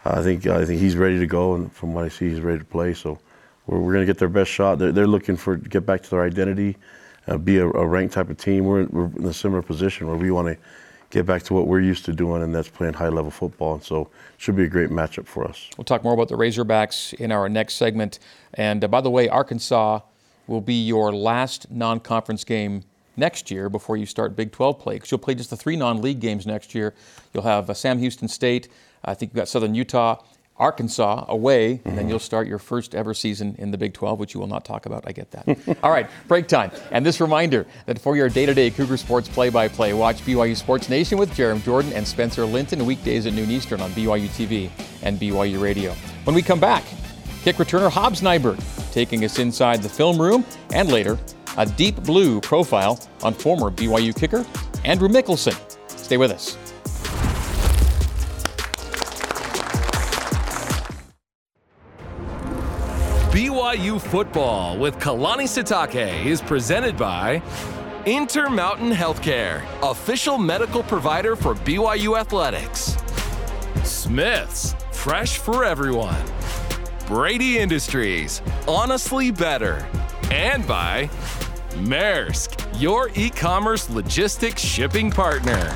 I 0.04 0.22
think 0.22 0.46
I 0.46 0.64
think 0.64 0.80
he's 0.80 0.96
ready 0.96 1.18
to 1.18 1.26
go, 1.26 1.54
and 1.54 1.72
from 1.72 1.94
what 1.94 2.04
I 2.04 2.08
see, 2.08 2.30
he's 2.30 2.40
ready 2.40 2.58
to 2.58 2.64
play. 2.64 2.94
So 2.94 3.18
we're, 3.66 3.78
we're 3.78 3.92
going 3.92 4.06
to 4.06 4.10
get 4.10 4.18
their 4.18 4.28
best 4.28 4.50
shot. 4.50 4.78
They're, 4.78 4.92
they're 4.92 5.06
looking 5.06 5.36
for 5.36 5.56
get 5.56 5.84
back 5.84 6.02
to 6.02 6.10
their 6.10 6.22
identity, 6.22 6.76
uh, 7.28 7.38
be 7.38 7.58
a, 7.58 7.68
a, 7.68 7.86
ranked 7.86 8.14
type 8.14 8.30
of 8.30 8.38
team. 8.38 8.64
We're, 8.64 8.84
we're 8.86 9.10
in 9.16 9.26
a 9.26 9.32
similar 9.32 9.62
position 9.62 10.06
where 10.06 10.16
we 10.16 10.30
want 10.30 10.48
to 10.48 10.56
get 11.10 11.26
back 11.26 11.42
to 11.42 11.54
what 11.54 11.66
we're 11.66 11.80
used 11.80 12.06
to 12.06 12.12
doing, 12.12 12.42
and 12.42 12.54
that's 12.54 12.68
playing 12.68 12.94
high 12.94 13.10
level 13.10 13.30
football. 13.30 13.74
And 13.74 13.84
so 13.84 14.02
it 14.02 14.08
should 14.38 14.56
be 14.56 14.64
a 14.64 14.68
great 14.68 14.88
matchup 14.88 15.26
for 15.26 15.46
us. 15.46 15.68
We'll 15.76 15.84
talk 15.84 16.02
more 16.02 16.14
about 16.14 16.28
the 16.28 16.36
Razorbacks 16.36 17.12
in 17.14 17.30
our 17.30 17.48
next 17.48 17.74
segment. 17.74 18.18
And 18.54 18.82
uh, 18.82 18.88
by 18.88 19.02
the 19.02 19.10
way, 19.10 19.28
Arkansas 19.28 20.00
will 20.46 20.60
be 20.60 20.86
your 20.86 21.12
last 21.12 21.70
non 21.70 22.00
conference 22.00 22.44
game 22.44 22.84
next 23.16 23.50
year 23.50 23.68
before 23.68 23.96
you 23.96 24.06
start 24.06 24.36
Big 24.36 24.52
12 24.52 24.78
play 24.78 24.94
because 24.94 25.10
you'll 25.10 25.18
play 25.18 25.34
just 25.34 25.50
the 25.50 25.56
three 25.56 25.76
non 25.76 26.00
league 26.00 26.20
games 26.20 26.46
next 26.46 26.74
year. 26.74 26.94
You'll 27.32 27.44
have 27.44 27.68
uh, 27.70 27.74
Sam 27.74 27.98
Houston 27.98 28.28
State, 28.28 28.68
I 29.04 29.14
think 29.14 29.32
you've 29.32 29.36
got 29.36 29.48
Southern 29.48 29.74
Utah, 29.74 30.22
Arkansas 30.58 31.24
away, 31.28 31.80
and 31.84 31.98
then 31.98 32.08
you'll 32.08 32.18
start 32.18 32.46
your 32.46 32.58
first 32.58 32.94
ever 32.94 33.14
season 33.14 33.56
in 33.58 33.70
the 33.70 33.78
Big 33.78 33.94
12, 33.94 34.18
which 34.18 34.34
you 34.34 34.38
will 34.40 34.46
not 34.46 34.64
talk 34.64 34.86
about. 34.86 35.02
I 35.06 35.12
get 35.12 35.30
that. 35.32 35.78
All 35.82 35.90
right, 35.90 36.08
break 36.28 36.46
time. 36.46 36.70
And 36.90 37.04
this 37.04 37.20
reminder 37.20 37.66
that 37.86 37.98
for 37.98 38.16
your 38.16 38.28
day 38.28 38.46
to 38.46 38.54
day 38.54 38.70
Cougar 38.70 38.98
Sports 38.98 39.28
play 39.28 39.48
by 39.48 39.66
play, 39.66 39.92
watch 39.92 40.18
BYU 40.20 40.56
Sports 40.56 40.88
Nation 40.88 41.18
with 41.18 41.30
Jarom 41.32 41.62
Jordan 41.64 41.92
and 41.94 42.06
Spencer 42.06 42.44
Linton 42.44 42.84
weekdays 42.86 43.26
at 43.26 43.32
noon 43.32 43.50
Eastern 43.50 43.80
on 43.80 43.90
BYU 43.92 44.28
TV 44.28 44.70
and 45.02 45.18
BYU 45.18 45.60
Radio. 45.60 45.92
When 46.24 46.34
we 46.34 46.42
come 46.42 46.60
back, 46.60 46.84
kick 47.42 47.56
returner 47.56 47.90
Hobbs 47.90 48.20
Nyberg 48.20 48.58
taking 48.92 49.24
us 49.24 49.38
inside 49.38 49.82
the 49.82 49.88
film 49.88 50.20
room, 50.20 50.44
and 50.72 50.90
later, 50.90 51.18
a 51.56 51.66
deep 51.66 51.96
blue 52.04 52.40
profile 52.40 53.00
on 53.22 53.34
former 53.34 53.70
BYU 53.70 54.14
kicker 54.14 54.46
Andrew 54.84 55.08
Mickelson. 55.08 55.56
Stay 55.88 56.16
with 56.16 56.30
us. 56.30 56.56
BYU 63.32 64.00
football 64.00 64.76
with 64.78 64.98
Kalani 64.98 65.44
Sitake 65.44 66.26
is 66.26 66.42
presented 66.42 66.96
by 66.96 67.42
Intermountain 68.04 68.90
Healthcare, 68.90 69.64
official 69.82 70.36
medical 70.36 70.82
provider 70.82 71.34
for 71.34 71.54
BYU 71.54 72.18
athletics. 72.18 72.96
Smith's, 73.84 74.74
fresh 74.90 75.38
for 75.38 75.64
everyone. 75.64 76.20
Brady 77.06 77.58
Industries, 77.58 78.42
honestly 78.68 79.30
better. 79.30 79.86
And 80.30 80.66
by 80.66 81.08
Maersk, 81.72 82.80
your 82.80 83.10
e 83.14 83.28
commerce 83.28 83.90
logistics 83.90 84.62
shipping 84.62 85.10
partner. 85.10 85.72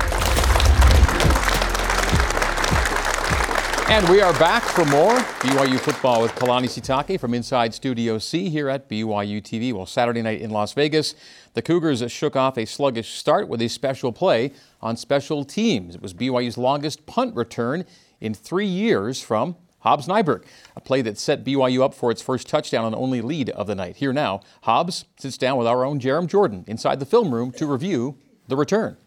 And 3.89 4.07
we 4.09 4.21
are 4.21 4.33
back 4.33 4.63
for 4.63 4.85
more 4.85 5.15
BYU 5.15 5.79
football 5.79 6.21
with 6.21 6.33
Kalani 6.35 6.65
Sitake 6.65 7.19
from 7.19 7.33
inside 7.33 7.73
Studio 7.73 8.17
C 8.17 8.49
here 8.49 8.69
at 8.69 8.89
BYU 8.89 9.41
TV. 9.41 9.73
Well, 9.73 9.85
Saturday 9.85 10.21
night 10.21 10.41
in 10.41 10.49
Las 10.49 10.73
Vegas, 10.73 11.15
the 11.53 11.61
Cougars 11.61 12.09
shook 12.11 12.35
off 12.35 12.57
a 12.57 12.65
sluggish 12.65 13.13
start 13.13 13.47
with 13.47 13.61
a 13.61 13.69
special 13.69 14.11
play 14.11 14.51
on 14.81 14.97
special 14.97 15.45
teams. 15.45 15.95
It 15.95 16.01
was 16.01 16.13
BYU's 16.13 16.57
longest 16.57 17.05
punt 17.05 17.35
return 17.35 17.85
in 18.19 18.33
three 18.33 18.65
years 18.65 19.21
from 19.21 19.55
Hobbs 19.87 20.05
Nyberg, 20.05 20.43
a 20.75 20.81
play 20.81 21.01
that 21.03 21.17
set 21.17 21.45
BYU 21.45 21.81
up 21.81 21.93
for 21.93 22.11
its 22.11 22.21
first 22.21 22.49
touchdown 22.49 22.83
and 22.83 22.93
only 22.93 23.21
lead 23.21 23.49
of 23.51 23.67
the 23.67 23.75
night. 23.75 23.95
Here 23.95 24.11
now, 24.11 24.41
Hobbs 24.63 25.05
sits 25.15 25.37
down 25.37 25.57
with 25.57 25.65
our 25.65 25.85
own 25.85 25.97
Jarom 26.01 26.27
Jordan 26.27 26.65
inside 26.67 26.99
the 26.99 27.05
film 27.05 27.33
room 27.33 27.53
to 27.53 27.65
review 27.65 28.17
the 28.49 28.57
return. 28.57 28.97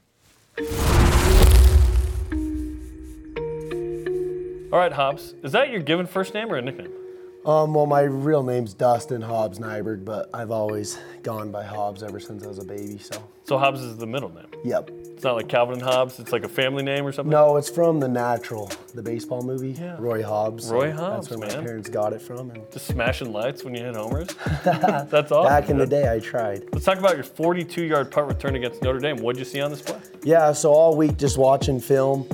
All 4.72 4.78
right, 4.78 4.92
Hobbs, 4.92 5.34
is 5.42 5.52
that 5.52 5.68
your 5.68 5.82
given 5.82 6.06
first 6.06 6.32
name 6.32 6.50
or 6.50 6.56
a 6.56 6.62
nickname? 6.62 6.99
Um, 7.46 7.72
well, 7.72 7.86
my 7.86 8.02
real 8.02 8.42
name's 8.42 8.74
Dustin 8.74 9.22
Hobbs 9.22 9.58
Nyberg, 9.58 10.04
but 10.04 10.28
I've 10.34 10.50
always 10.50 10.98
gone 11.22 11.50
by 11.50 11.64
Hobbs 11.64 12.02
ever 12.02 12.20
since 12.20 12.44
I 12.44 12.48
was 12.48 12.58
a 12.58 12.64
baby. 12.64 12.98
So. 12.98 13.22
So 13.44 13.56
Hobbs 13.58 13.80
is 13.80 13.96
the 13.96 14.06
middle 14.06 14.28
name. 14.28 14.46
Yep. 14.62 14.90
It's 14.90 15.24
not 15.24 15.36
like 15.36 15.48
Calvin 15.48 15.74
and 15.74 15.82
Hobbes. 15.82 16.20
It's 16.20 16.32
like 16.32 16.44
a 16.44 16.48
family 16.48 16.82
name 16.82 17.06
or 17.06 17.12
something. 17.12 17.30
No, 17.30 17.56
it's 17.56 17.68
from 17.70 17.98
The 17.98 18.08
Natural, 18.08 18.70
the 18.94 19.02
baseball 19.02 19.42
movie. 19.42 19.72
Yeah. 19.72 19.96
Roy 19.98 20.22
Hobbs. 20.22 20.70
Roy 20.70 20.92
Hobbs, 20.92 21.28
That's 21.28 21.40
where 21.40 21.48
man. 21.48 21.58
my 21.58 21.64
parents 21.64 21.88
got 21.88 22.12
it 22.12 22.20
from. 22.20 22.50
And 22.50 22.70
Just 22.70 22.86
smashing 22.86 23.32
lights 23.32 23.64
when 23.64 23.74
you 23.74 23.82
hit 23.84 23.96
homers. 23.96 24.28
That's 24.64 25.32
awesome. 25.32 25.44
back 25.46 25.70
in 25.70 25.78
the 25.78 25.86
day, 25.86 26.12
I 26.12 26.20
tried. 26.20 26.64
Let's 26.72 26.84
talk 26.84 26.98
about 26.98 27.16
your 27.16 27.24
42-yard 27.24 28.10
punt 28.10 28.28
return 28.28 28.54
against 28.54 28.82
Notre 28.82 29.00
Dame. 29.00 29.16
What'd 29.16 29.38
you 29.38 29.46
see 29.46 29.60
on 29.62 29.70
this 29.70 29.80
play? 29.82 29.98
Yeah. 30.22 30.52
So 30.52 30.72
all 30.72 30.94
week 30.94 31.16
just 31.16 31.38
watching 31.38 31.80
film, 31.80 32.28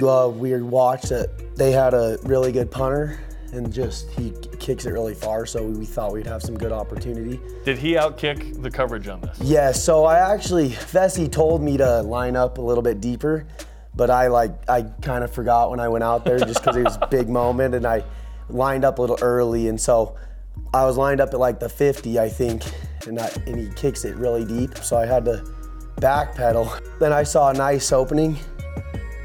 uh, 0.00 0.30
we 0.32 0.56
watched 0.62 1.08
that 1.08 1.56
they 1.56 1.72
had 1.72 1.92
a 1.92 2.18
really 2.22 2.52
good 2.52 2.70
punter 2.70 3.18
and 3.52 3.72
just 3.72 4.10
he 4.10 4.32
kicks 4.58 4.86
it 4.86 4.90
really 4.90 5.14
far. 5.14 5.46
So 5.46 5.64
we 5.64 5.84
thought 5.84 6.12
we'd 6.12 6.26
have 6.26 6.42
some 6.42 6.56
good 6.56 6.72
opportunity. 6.72 7.40
Did 7.64 7.78
he 7.78 7.94
outkick 7.94 8.62
the 8.62 8.70
coverage 8.70 9.08
on 9.08 9.20
this? 9.20 9.38
Yeah. 9.40 9.72
So 9.72 10.04
I 10.04 10.34
actually 10.34 10.70
Fesi 10.70 11.30
told 11.30 11.62
me 11.62 11.76
to 11.76 12.02
line 12.02 12.36
up 12.36 12.58
a 12.58 12.62
little 12.62 12.82
bit 12.82 13.00
deeper, 13.00 13.46
but 13.94 14.10
I 14.10 14.28
like 14.28 14.52
I 14.68 14.82
kind 15.02 15.24
of 15.24 15.32
forgot 15.32 15.70
when 15.70 15.80
I 15.80 15.88
went 15.88 16.04
out 16.04 16.24
there 16.24 16.38
just 16.38 16.60
because 16.62 16.76
it 16.76 16.84
was 16.84 16.98
a 17.00 17.06
big 17.10 17.28
moment, 17.28 17.74
and 17.74 17.86
I 17.86 18.04
lined 18.48 18.84
up 18.84 18.98
a 18.98 19.00
little 19.00 19.18
early, 19.22 19.68
and 19.68 19.80
so 19.80 20.16
I 20.72 20.84
was 20.84 20.96
lined 20.96 21.20
up 21.20 21.32
at 21.32 21.40
like 21.40 21.60
the 21.60 21.68
50, 21.68 22.18
I 22.18 22.28
think, 22.28 22.62
and, 23.06 23.18
I, 23.18 23.30
and 23.46 23.58
he 23.58 23.68
kicks 23.74 24.04
it 24.04 24.16
really 24.16 24.44
deep, 24.44 24.76
so 24.78 24.96
I 24.96 25.06
had 25.06 25.24
to 25.26 25.44
backpedal. 25.96 26.80
Then 26.98 27.12
I 27.12 27.22
saw 27.22 27.50
a 27.50 27.54
nice 27.54 27.92
opening. 27.92 28.36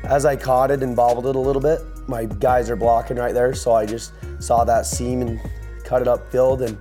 As 0.03 0.25
I 0.25 0.35
caught 0.35 0.69
it 0.69 0.83
and 0.83 0.95
bobbled 0.95 1.27
it 1.27 1.35
a 1.35 1.39
little 1.39 1.61
bit, 1.61 1.79
my 2.07 2.25
guys 2.25 2.69
are 2.69 2.75
blocking 2.75 3.17
right 3.17 3.33
there, 3.33 3.53
so 3.53 3.73
I 3.73 3.85
just 3.85 4.13
saw 4.39 4.63
that 4.63 4.85
seam 4.85 5.21
and 5.21 5.39
cut 5.83 6.01
it 6.01 6.07
upfield, 6.07 6.61
and 6.61 6.77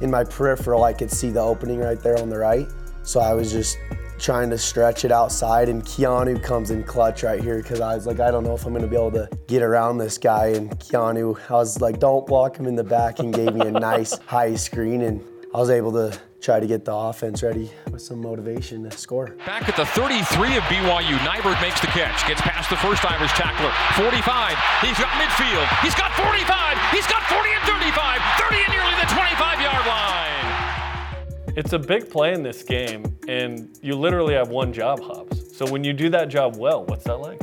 in 0.00 0.10
my 0.10 0.24
peripheral, 0.24 0.84
I 0.84 0.92
could 0.92 1.10
see 1.10 1.30
the 1.30 1.40
opening 1.40 1.78
right 1.78 2.00
there 2.00 2.18
on 2.18 2.28
the 2.28 2.38
right. 2.38 2.68
So 3.02 3.20
I 3.20 3.34
was 3.34 3.52
just 3.52 3.78
trying 4.18 4.50
to 4.50 4.58
stretch 4.58 5.04
it 5.04 5.12
outside, 5.12 5.68
and 5.68 5.84
Keanu 5.84 6.42
comes 6.42 6.70
in 6.70 6.84
clutch 6.84 7.22
right 7.22 7.42
here 7.42 7.62
because 7.62 7.80
I 7.80 7.94
was 7.94 8.06
like, 8.06 8.20
I 8.20 8.30
don't 8.30 8.44
know 8.44 8.54
if 8.54 8.64
I'm 8.64 8.72
gonna 8.72 8.86
be 8.86 8.96
able 8.96 9.12
to 9.12 9.28
get 9.46 9.62
around 9.62 9.98
this 9.98 10.18
guy. 10.18 10.48
And 10.48 10.70
Keanu, 10.78 11.38
I 11.50 11.54
was 11.54 11.80
like, 11.80 11.98
don't 11.98 12.26
block 12.26 12.56
him 12.56 12.66
in 12.66 12.74
the 12.74 12.84
back, 12.84 13.18
and 13.18 13.32
gave 13.32 13.54
me 13.54 13.66
a 13.66 13.70
nice 13.92 14.18
high 14.20 14.54
screen, 14.54 15.02
and 15.02 15.22
I 15.54 15.58
was 15.58 15.70
able 15.70 15.92
to 15.92 16.18
try 16.44 16.60
to 16.60 16.66
get 16.66 16.84
the 16.84 16.94
offense 16.94 17.42
ready 17.42 17.70
with 17.90 18.02
some 18.02 18.20
motivation 18.20 18.84
to 18.84 18.90
score. 18.90 19.34
Back 19.46 19.66
at 19.66 19.76
the 19.76 19.86
33 19.86 20.58
of 20.58 20.62
BYU, 20.64 21.16
Nyberg 21.24 21.58
makes 21.62 21.80
the 21.80 21.86
catch, 21.86 22.28
gets 22.28 22.42
past 22.42 22.68
the 22.68 22.76
first 22.76 23.02
Irish 23.02 23.32
tackler, 23.32 23.72
45. 23.96 24.52
He's 24.82 24.98
got 24.98 25.08
midfield. 25.16 25.64
He's 25.80 25.94
got 25.94 26.12
45. 26.12 26.76
He's 26.92 27.06
got 27.06 27.22
40 27.32 27.48
and 27.48 27.64
35. 27.64 28.20
30 28.36 28.56
and 28.60 28.72
nearly 28.76 28.94
the 29.00 29.08
25 29.08 29.60
yard 29.62 29.86
line. 29.86 31.56
It's 31.56 31.72
a 31.72 31.78
big 31.78 32.10
play 32.10 32.34
in 32.34 32.42
this 32.42 32.62
game, 32.62 33.16
and 33.26 33.70
you 33.80 33.94
literally 33.94 34.34
have 34.34 34.48
one 34.48 34.70
job, 34.70 35.00
Hobbs. 35.00 35.56
So 35.56 35.70
when 35.70 35.82
you 35.82 35.94
do 35.94 36.10
that 36.10 36.28
job 36.28 36.56
well, 36.56 36.84
what's 36.84 37.04
that 37.04 37.20
like? 37.20 37.40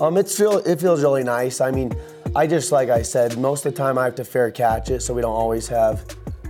Um, 0.00 0.16
it's 0.16 0.36
feel 0.36 0.58
it 0.58 0.80
feels 0.80 1.02
really 1.02 1.22
nice. 1.22 1.60
I 1.60 1.70
mean, 1.70 1.92
I 2.34 2.48
just 2.48 2.72
like 2.72 2.88
I 2.88 3.02
said, 3.02 3.38
most 3.38 3.64
of 3.64 3.74
the 3.74 3.78
time 3.78 3.96
I 3.96 4.06
have 4.06 4.16
to 4.16 4.24
fair 4.24 4.50
catch 4.50 4.90
it, 4.90 5.02
so 5.02 5.14
we 5.14 5.20
don't 5.20 5.36
always 5.36 5.68
have 5.68 6.04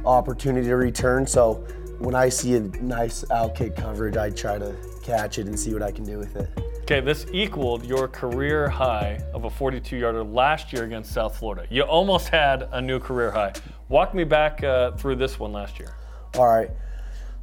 opportunity 0.07 0.69
to 0.69 0.77
return. 0.77 1.27
So 1.27 1.67
when 2.01 2.15
I 2.15 2.31
see 2.31 2.55
a 2.55 2.61
nice 2.61 3.31
out 3.31 3.55
kick 3.55 3.77
coverage, 3.77 4.17
I 4.17 4.31
try 4.31 4.59
to 4.59 4.75
catch 5.03 5.39
it 5.39 5.47
and 5.47 5.59
see 5.59 5.73
what 5.75 5.83
I 5.83 5.93
can 5.93 6.05
do 6.05 6.19
with 6.19 6.35
it. 6.35 6.49
Okay, 6.81 7.01
this 7.01 7.27
equaled 7.33 7.85
your 7.85 8.09
career 8.09 8.69
high 8.69 9.23
of 9.35 9.45
a 9.45 9.51
42 9.51 9.97
yarder 9.97 10.25
last 10.25 10.73
year 10.73 10.85
against 10.85 11.13
South 11.13 11.39
Florida. 11.39 11.67
You 11.71 11.83
almost 11.83 12.29
had 12.29 12.69
a 12.73 12.81
new 12.81 12.99
career 12.99 13.31
high. 13.31 13.53
Walk 13.89 14.15
me 14.15 14.25
back 14.25 14.65
uh, 14.65 14.93
through 14.93 15.17
this 15.17 15.39
one 15.39 15.53
last 15.53 15.79
year. 15.79 15.95
All 16.37 16.49
right. 16.49 16.71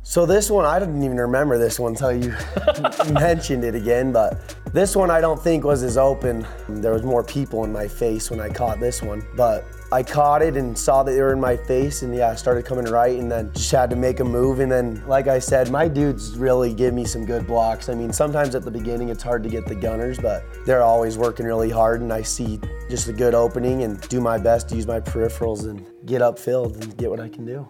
So 0.01 0.25
this 0.25 0.49
one, 0.49 0.65
I 0.65 0.79
didn't 0.79 1.03
even 1.03 1.17
remember 1.17 1.57
this 1.57 1.79
one 1.79 1.91
until 1.91 2.13
you 2.13 2.33
mentioned 3.13 3.63
it 3.63 3.75
again. 3.75 4.11
But 4.11 4.55
this 4.73 4.95
one, 4.95 5.11
I 5.11 5.21
don't 5.21 5.41
think 5.41 5.63
was 5.63 5.83
as 5.83 5.97
open. 5.97 6.45
There 6.67 6.93
was 6.93 7.03
more 7.03 7.23
people 7.23 7.63
in 7.63 7.71
my 7.71 7.87
face 7.87 8.31
when 8.31 8.39
I 8.39 8.49
caught 8.49 8.79
this 8.79 9.01
one. 9.01 9.25
But 9.35 9.65
I 9.89 10.03
caught 10.03 10.41
it 10.41 10.57
and 10.57 10.77
saw 10.77 11.03
that 11.03 11.13
they 11.13 11.21
were 11.21 11.31
in 11.31 11.39
my 11.39 11.55
face, 11.55 12.01
and 12.01 12.13
yeah, 12.13 12.29
I 12.29 12.35
started 12.35 12.65
coming 12.65 12.85
right, 12.85 13.17
and 13.17 13.31
then 13.31 13.53
just 13.53 13.71
had 13.71 13.89
to 13.91 13.95
make 13.95 14.19
a 14.19 14.23
move. 14.23 14.59
And 14.59 14.69
then, 14.69 15.01
like 15.07 15.27
I 15.27 15.39
said, 15.39 15.71
my 15.71 15.87
dudes 15.87 16.37
really 16.37 16.73
give 16.73 16.93
me 16.93 17.05
some 17.05 17.25
good 17.25 17.47
blocks. 17.47 17.87
I 17.87 17.93
mean, 17.93 18.11
sometimes 18.11 18.53
at 18.53 18.63
the 18.63 18.71
beginning 18.71 19.07
it's 19.07 19.23
hard 19.23 19.43
to 19.43 19.49
get 19.49 19.65
the 19.65 19.75
gunners, 19.75 20.19
but 20.19 20.43
they're 20.65 20.83
always 20.83 21.17
working 21.17 21.45
really 21.45 21.69
hard, 21.69 22.01
and 22.01 22.11
I 22.11 22.21
see 22.21 22.59
just 22.89 23.07
a 23.07 23.13
good 23.13 23.33
opening 23.33 23.83
and 23.83 24.01
do 24.09 24.19
my 24.19 24.37
best 24.37 24.67
to 24.69 24.75
use 24.75 24.87
my 24.87 24.99
peripherals 24.99 25.69
and 25.69 25.85
get 26.05 26.21
upfield 26.21 26.81
and 26.81 26.97
get 26.97 27.09
what 27.09 27.21
I 27.21 27.29
can 27.29 27.45
do. 27.45 27.65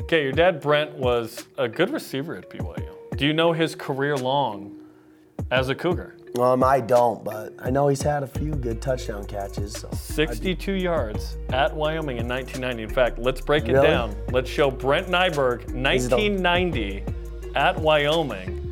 Okay, 0.00 0.22
your 0.22 0.32
dad 0.32 0.60
Brent 0.60 0.94
was 0.94 1.46
a 1.56 1.66
good 1.66 1.88
receiver 1.88 2.36
at 2.36 2.50
BYU. 2.50 3.16
Do 3.16 3.26
you 3.26 3.32
know 3.32 3.52
his 3.52 3.74
career 3.74 4.16
long 4.18 4.80
as 5.50 5.70
a 5.70 5.74
Cougar? 5.74 6.16
Um, 6.40 6.64
I 6.64 6.80
don't, 6.80 7.22
but 7.24 7.54
I 7.60 7.70
know 7.70 7.86
he's 7.86 8.02
had 8.02 8.24
a 8.24 8.26
few 8.26 8.52
good 8.56 8.82
touchdown 8.82 9.24
catches. 9.24 9.72
So 9.72 9.88
62 9.92 10.72
yards 10.72 11.36
at 11.50 11.72
Wyoming 11.72 12.16
in 12.16 12.26
1990. 12.26 12.82
In 12.82 12.88
fact, 12.88 13.20
let's 13.20 13.40
break 13.40 13.68
it 13.68 13.72
Really? 13.74 13.86
down. 13.86 14.16
Let's 14.32 14.50
show 14.50 14.68
Brent 14.68 15.06
Nyberg, 15.06 15.72
1990 15.72 17.04
at 17.54 17.78
Wyoming. 17.78 18.63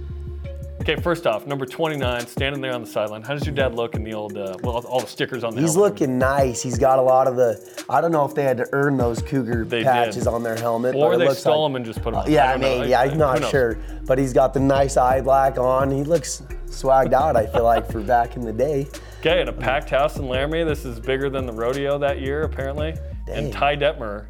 Okay, 0.82 0.96
first 0.96 1.28
off, 1.28 1.46
number 1.46 1.64
29, 1.64 2.26
standing 2.26 2.60
there 2.60 2.74
on 2.74 2.80
the 2.80 2.86
sideline. 2.88 3.22
How 3.22 3.34
does 3.34 3.46
your 3.46 3.54
dad 3.54 3.72
look 3.76 3.94
in 3.94 4.02
the 4.02 4.14
old, 4.14 4.36
uh, 4.36 4.56
well, 4.64 4.78
all 4.86 4.98
the 4.98 5.06
stickers 5.06 5.44
on 5.44 5.54
the 5.54 5.60
He's 5.60 5.74
helmet? 5.74 5.92
looking 5.92 6.18
nice. 6.18 6.60
He's 6.60 6.76
got 6.76 6.98
a 6.98 7.02
lot 7.02 7.28
of 7.28 7.36
the. 7.36 7.84
I 7.88 8.00
don't 8.00 8.10
know 8.10 8.24
if 8.24 8.34
they 8.34 8.42
had 8.42 8.56
to 8.56 8.66
earn 8.72 8.96
those 8.96 9.22
Cougar 9.22 9.66
They 9.66 9.84
patches 9.84 10.24
did. 10.24 10.26
on 10.26 10.42
their 10.42 10.56
helmet, 10.56 10.96
Or 10.96 11.10
but 11.10 11.14
it 11.14 11.18
they 11.20 11.28
looks 11.28 11.38
stole 11.38 11.62
like, 11.62 11.70
them 11.70 11.76
and 11.76 11.84
just 11.84 12.02
put 12.02 12.10
them 12.14 12.22
on. 12.22 12.26
I 12.26 12.30
yeah, 12.32 12.50
don't 12.52 12.62
know. 12.62 12.78
maybe. 12.80 12.94
I- 12.96 13.04
I'm 13.04 13.10
who 13.10 13.16
not 13.16 13.40
knows? 13.42 13.50
sure, 13.50 13.78
but 14.06 14.18
he's 14.18 14.32
got 14.32 14.54
the 14.54 14.58
nice 14.58 14.96
eye 14.96 15.20
black 15.20 15.56
on. 15.56 15.88
He 15.88 16.02
looks 16.02 16.42
swagged 16.66 17.12
out. 17.12 17.36
I 17.36 17.46
feel 17.46 17.62
like 17.62 17.88
for 17.88 18.00
back 18.00 18.34
in 18.34 18.42
the 18.44 18.52
day. 18.52 18.88
Okay, 19.20 19.40
in 19.40 19.46
a 19.46 19.52
packed 19.52 19.90
house 19.90 20.16
in 20.16 20.26
Laramie. 20.26 20.64
This 20.64 20.84
is 20.84 20.98
bigger 20.98 21.30
than 21.30 21.46
the 21.46 21.52
rodeo 21.52 21.96
that 21.98 22.18
year, 22.20 22.42
apparently. 22.42 22.96
Dang. 23.26 23.36
And 23.36 23.52
Ty 23.52 23.76
Detmer 23.76 24.26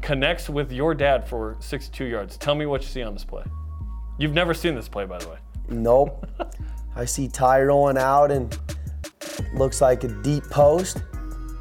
connects 0.00 0.48
with 0.48 0.72
your 0.72 0.94
dad 0.94 1.28
for 1.28 1.58
62 1.60 2.06
yards. 2.06 2.38
Tell 2.38 2.54
me 2.54 2.64
what 2.64 2.80
you 2.80 2.88
see 2.88 3.02
on 3.02 3.12
this 3.12 3.24
play. 3.24 3.44
You've 4.18 4.32
never 4.32 4.54
seen 4.54 4.74
this 4.74 4.88
play, 4.88 5.04
by 5.04 5.18
the 5.18 5.28
way. 5.28 5.36
Nope. 5.68 6.26
I 6.96 7.04
see 7.04 7.28
Ty 7.28 7.62
rolling 7.62 7.98
out 7.98 8.30
and 8.30 8.56
looks 9.54 9.80
like 9.80 10.04
a 10.04 10.08
deep 10.08 10.44
post. 10.44 11.02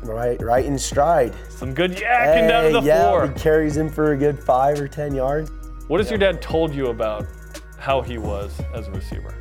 Right, 0.03 0.41
right 0.41 0.65
in 0.65 0.79
stride. 0.79 1.35
Some 1.49 1.73
good 1.73 1.91
yakking 1.91 2.47
down 2.47 2.65
to 2.65 2.79
the 2.79 2.81
yeah, 2.81 3.03
floor. 3.03 3.27
he 3.27 3.33
carries 3.35 3.77
him 3.77 3.87
for 3.87 4.13
a 4.13 4.17
good 4.17 4.39
five 4.39 4.79
or 4.79 4.87
ten 4.87 5.13
yards. 5.13 5.51
What 5.87 5.99
has 5.99 6.09
your 6.09 6.17
dad 6.17 6.41
told 6.41 6.73
you 6.73 6.87
about 6.87 7.27
how 7.77 8.01
he 8.01 8.17
was 8.17 8.59
as 8.73 8.87
a 8.87 8.91
receiver? 8.91 9.35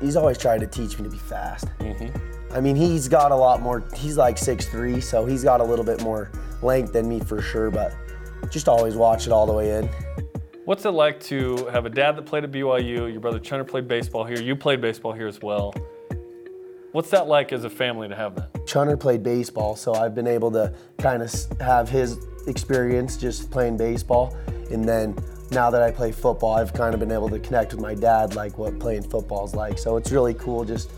He's 0.00 0.16
always 0.16 0.38
tried 0.38 0.60
to 0.60 0.66
teach 0.66 0.98
me 0.98 1.04
to 1.04 1.10
be 1.10 1.18
fast. 1.18 1.66
Mm-hmm. 1.80 2.54
I 2.54 2.60
mean, 2.60 2.76
he's 2.76 3.06
got 3.06 3.32
a 3.32 3.36
lot 3.36 3.60
more. 3.60 3.84
He's 3.94 4.16
like 4.16 4.36
6'3", 4.36 5.02
so 5.02 5.26
he's 5.26 5.44
got 5.44 5.60
a 5.60 5.64
little 5.64 5.84
bit 5.84 6.02
more 6.02 6.30
length 6.62 6.94
than 6.94 7.06
me 7.08 7.20
for 7.20 7.42
sure. 7.42 7.70
But 7.70 7.94
just 8.50 8.68
always 8.68 8.94
watch 8.94 9.26
it 9.26 9.32
all 9.32 9.44
the 9.44 9.52
way 9.52 9.78
in. 9.78 9.90
What's 10.68 10.84
it 10.84 10.90
like 10.90 11.18
to 11.20 11.64
have 11.72 11.86
a 11.86 11.88
dad 11.88 12.14
that 12.16 12.26
played 12.26 12.44
at 12.44 12.52
BYU? 12.52 13.10
Your 13.10 13.20
brother 13.20 13.38
Chunner 13.38 13.66
played 13.66 13.88
baseball 13.88 14.26
here. 14.26 14.38
You 14.38 14.54
played 14.54 14.82
baseball 14.82 15.14
here 15.14 15.26
as 15.26 15.40
well. 15.40 15.72
What's 16.92 17.08
that 17.08 17.26
like 17.26 17.54
as 17.54 17.64
a 17.64 17.70
family 17.70 18.06
to 18.06 18.14
have 18.14 18.34
that? 18.34 18.52
Chunner 18.66 19.00
played 19.00 19.22
baseball, 19.22 19.76
so 19.76 19.94
I've 19.94 20.14
been 20.14 20.26
able 20.26 20.50
to 20.50 20.74
kind 20.98 21.22
of 21.22 21.32
have 21.58 21.88
his 21.88 22.18
experience 22.48 23.16
just 23.16 23.50
playing 23.50 23.78
baseball. 23.78 24.36
And 24.70 24.86
then 24.86 25.16
now 25.50 25.70
that 25.70 25.80
I 25.80 25.90
play 25.90 26.12
football, 26.12 26.56
I've 26.56 26.74
kind 26.74 26.92
of 26.92 27.00
been 27.00 27.12
able 27.12 27.30
to 27.30 27.38
connect 27.38 27.72
with 27.72 27.80
my 27.80 27.94
dad, 27.94 28.34
like 28.34 28.58
what 28.58 28.78
playing 28.78 29.08
football 29.08 29.46
is 29.46 29.54
like. 29.54 29.78
So 29.78 29.96
it's 29.96 30.12
really 30.12 30.34
cool, 30.34 30.66
just 30.66 30.90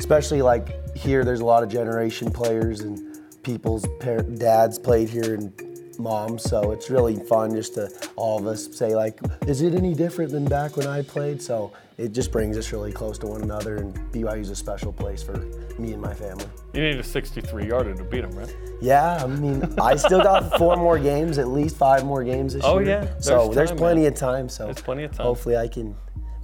especially 0.00 0.42
like 0.42 0.96
here, 0.96 1.24
there's 1.24 1.38
a 1.38 1.44
lot 1.44 1.62
of 1.62 1.68
generation 1.68 2.32
players 2.32 2.80
and 2.80 3.20
people's 3.44 3.86
par- 4.00 4.22
dads 4.22 4.80
played 4.80 5.08
here 5.08 5.34
and 5.34 5.71
moms. 5.98 6.42
So 6.44 6.72
it's 6.72 6.90
really 6.90 7.16
fun 7.16 7.54
just 7.54 7.74
to 7.74 7.88
all 8.16 8.38
of 8.38 8.46
us 8.46 8.68
say 8.76 8.94
like, 8.94 9.18
is 9.46 9.62
it 9.62 9.74
any 9.74 9.94
different 9.94 10.30
than 10.32 10.44
back 10.44 10.76
when 10.76 10.86
I 10.86 11.02
played? 11.02 11.40
So 11.42 11.72
it 11.98 12.12
just 12.12 12.32
brings 12.32 12.56
us 12.56 12.72
really 12.72 12.90
close 12.90 13.18
to 13.18 13.26
one 13.26 13.42
another, 13.42 13.76
and 13.76 13.94
BYU 14.12 14.40
is 14.40 14.50
a 14.50 14.56
special 14.56 14.92
place 14.92 15.22
for 15.22 15.36
me 15.78 15.92
and 15.92 16.00
my 16.00 16.14
family. 16.14 16.46
You 16.72 16.82
need 16.82 16.96
a 16.96 17.02
63 17.04 17.68
yarder 17.68 17.94
to 17.94 18.02
beat 18.04 18.22
them, 18.22 18.32
right? 18.32 18.56
Yeah, 18.80 19.22
I 19.22 19.26
mean, 19.26 19.62
I 19.80 19.94
still 19.96 20.22
got 20.22 20.56
four 20.58 20.76
more 20.76 20.98
games, 20.98 21.38
at 21.38 21.48
least 21.48 21.76
five 21.76 22.04
more 22.04 22.24
games 22.24 22.54
this 22.54 22.64
Oh, 22.64 22.78
year. 22.78 23.00
Oh 23.00 23.04
yeah, 23.04 23.20
so 23.20 23.44
there's 23.44 23.68
there's 23.68 23.72
plenty 23.72 24.02
man. 24.02 24.12
of 24.12 24.18
time. 24.18 24.48
So 24.48 24.64
There's 24.64 24.80
plenty 24.80 25.04
of 25.04 25.12
time. 25.12 25.26
Hopefully, 25.26 25.56
I 25.56 25.68
can 25.68 25.94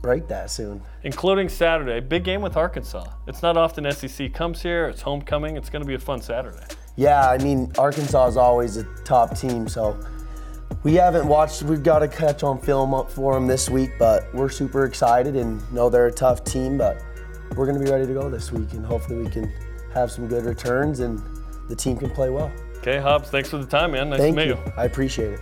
break 0.03 0.29
that 0.29 0.51
soon. 0.51 0.81
Including 1.03 1.49
Saturday, 1.49 1.99
big 2.01 2.23
game 2.25 2.41
with 2.43 2.57
Arkansas. 2.57 3.07
It's 3.27 3.43
not 3.43 3.57
often 3.57 3.91
SEC 3.91 4.33
comes 4.35 4.63
here. 4.63 4.87
It's 4.87 5.01
homecoming. 5.01 5.57
It's 5.57 5.71
going 5.71 5.83
to 5.83 5.89
be 5.89 5.95
a 5.95 5.99
fun 5.99 6.21
Saturday. 6.21 6.63
Yeah, 6.99 7.31
I 7.31 7.39
mean, 7.39 7.71
Arkansas 7.79 8.27
is 8.27 8.37
always 8.37 8.77
a 8.77 8.83
top 9.05 9.39
team, 9.39 9.69
so 9.69 9.97
we 10.83 10.95
haven't 10.95 11.29
watched. 11.29 11.63
We've 11.63 11.83
got 11.83 12.01
to 12.01 12.09
catch 12.09 12.43
on 12.43 12.61
film 12.61 12.93
up 12.93 13.09
for 13.09 13.35
them 13.35 13.47
this 13.47 13.71
week, 13.71 13.93
but 14.01 14.27
we're 14.35 14.49
super 14.49 14.85
excited 14.85 15.37
and 15.37 15.63
know 15.73 15.89
they're 15.89 16.09
a 16.09 16.13
tough 16.13 16.43
team. 16.43 16.77
But 16.77 17.01
we're 17.55 17.67
going 17.67 17.79
to 17.79 17.85
be 17.85 17.89
ready 17.89 18.05
to 18.05 18.13
go 18.13 18.29
this 18.29 18.51
week, 18.51 18.73
and 18.73 18.85
hopefully, 18.85 19.23
we 19.23 19.31
can 19.31 19.49
have 19.95 20.11
some 20.11 20.27
good 20.27 20.45
returns 20.45 20.99
and 20.99 21.23
the 21.69 21.77
team 21.77 21.97
can 21.97 22.11
play 22.11 22.31
well. 22.31 22.51
Okay, 22.79 22.99
Hobbs, 22.99 23.31
thanks 23.31 23.49
for 23.49 23.59
the 23.59 23.67
time, 23.67 23.93
man. 23.93 24.11
Nice 24.11 24.19
Thank 24.19 24.35
to 24.37 24.43
meet 24.43 24.49
you. 24.49 24.57
you. 24.57 24.73
I 24.77 24.85
appreciate 24.85 25.35
it. 25.35 25.41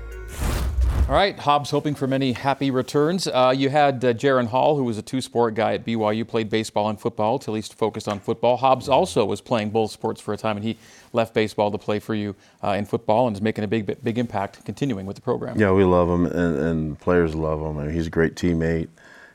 All 1.08 1.14
right, 1.14 1.38
Hobbs 1.38 1.70
hoping 1.70 1.94
for 1.94 2.08
many 2.08 2.32
happy 2.32 2.72
returns. 2.72 3.28
Uh, 3.28 3.54
you 3.56 3.68
had 3.68 4.04
uh, 4.04 4.12
Jaren 4.12 4.48
Hall, 4.48 4.76
who 4.76 4.82
was 4.82 4.98
a 4.98 5.02
two-sport 5.02 5.54
guy 5.54 5.74
at 5.74 5.86
BYU, 5.86 6.26
played 6.26 6.50
baseball 6.50 6.88
and 6.88 7.00
football 7.00 7.38
till 7.38 7.54
he's 7.54 7.68
focused 7.68 8.08
on 8.08 8.18
football. 8.18 8.56
Hobbs 8.56 8.88
also 8.88 9.24
was 9.24 9.40
playing 9.40 9.70
both 9.70 9.92
sports 9.92 10.20
for 10.20 10.34
a 10.34 10.36
time, 10.36 10.56
and 10.56 10.64
he 10.64 10.76
left 11.12 11.32
baseball 11.32 11.70
to 11.70 11.78
play 11.78 12.00
for 12.00 12.16
you 12.16 12.34
uh, 12.64 12.70
in 12.70 12.84
football 12.86 13.28
and 13.28 13.36
is 13.36 13.40
making 13.40 13.62
a 13.62 13.68
big, 13.68 14.02
big 14.02 14.18
impact 14.18 14.64
continuing 14.64 15.06
with 15.06 15.14
the 15.14 15.22
program. 15.22 15.56
Yeah, 15.56 15.70
we 15.70 15.84
love 15.84 16.08
him, 16.08 16.26
and, 16.26 16.58
and 16.58 16.98
players 16.98 17.36
love 17.36 17.60
him. 17.60 17.78
I 17.78 17.84
mean, 17.84 17.94
he's 17.94 18.08
a 18.08 18.10
great 18.10 18.34
teammate, 18.34 18.88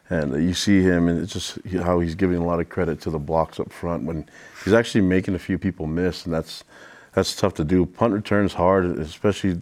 and 0.10 0.44
you 0.44 0.54
see 0.54 0.82
him, 0.82 1.08
and 1.08 1.22
it's 1.22 1.32
just 1.32 1.58
how 1.84 2.02
he's 2.02 2.16
giving 2.16 2.36
a 2.36 2.46
lot 2.46 2.60
of 2.60 2.68
credit 2.68 3.00
to 3.04 3.10
the 3.10 3.20
blocks 3.20 3.62
up 3.62 3.72
front 3.72 4.04
when 4.04 4.26
he's 4.66 4.74
actually 4.74 5.06
making 5.06 5.36
a 5.36 5.40
few 5.40 5.58
people 5.58 5.88
miss, 5.88 6.26
and 6.26 6.34
that's 6.34 6.66
that's 7.14 7.34
tough 7.34 7.54
to 7.54 7.64
do. 7.64 7.86
Punt 7.86 8.12
returns 8.12 8.56
hard, 8.56 8.84
especially 9.00 9.62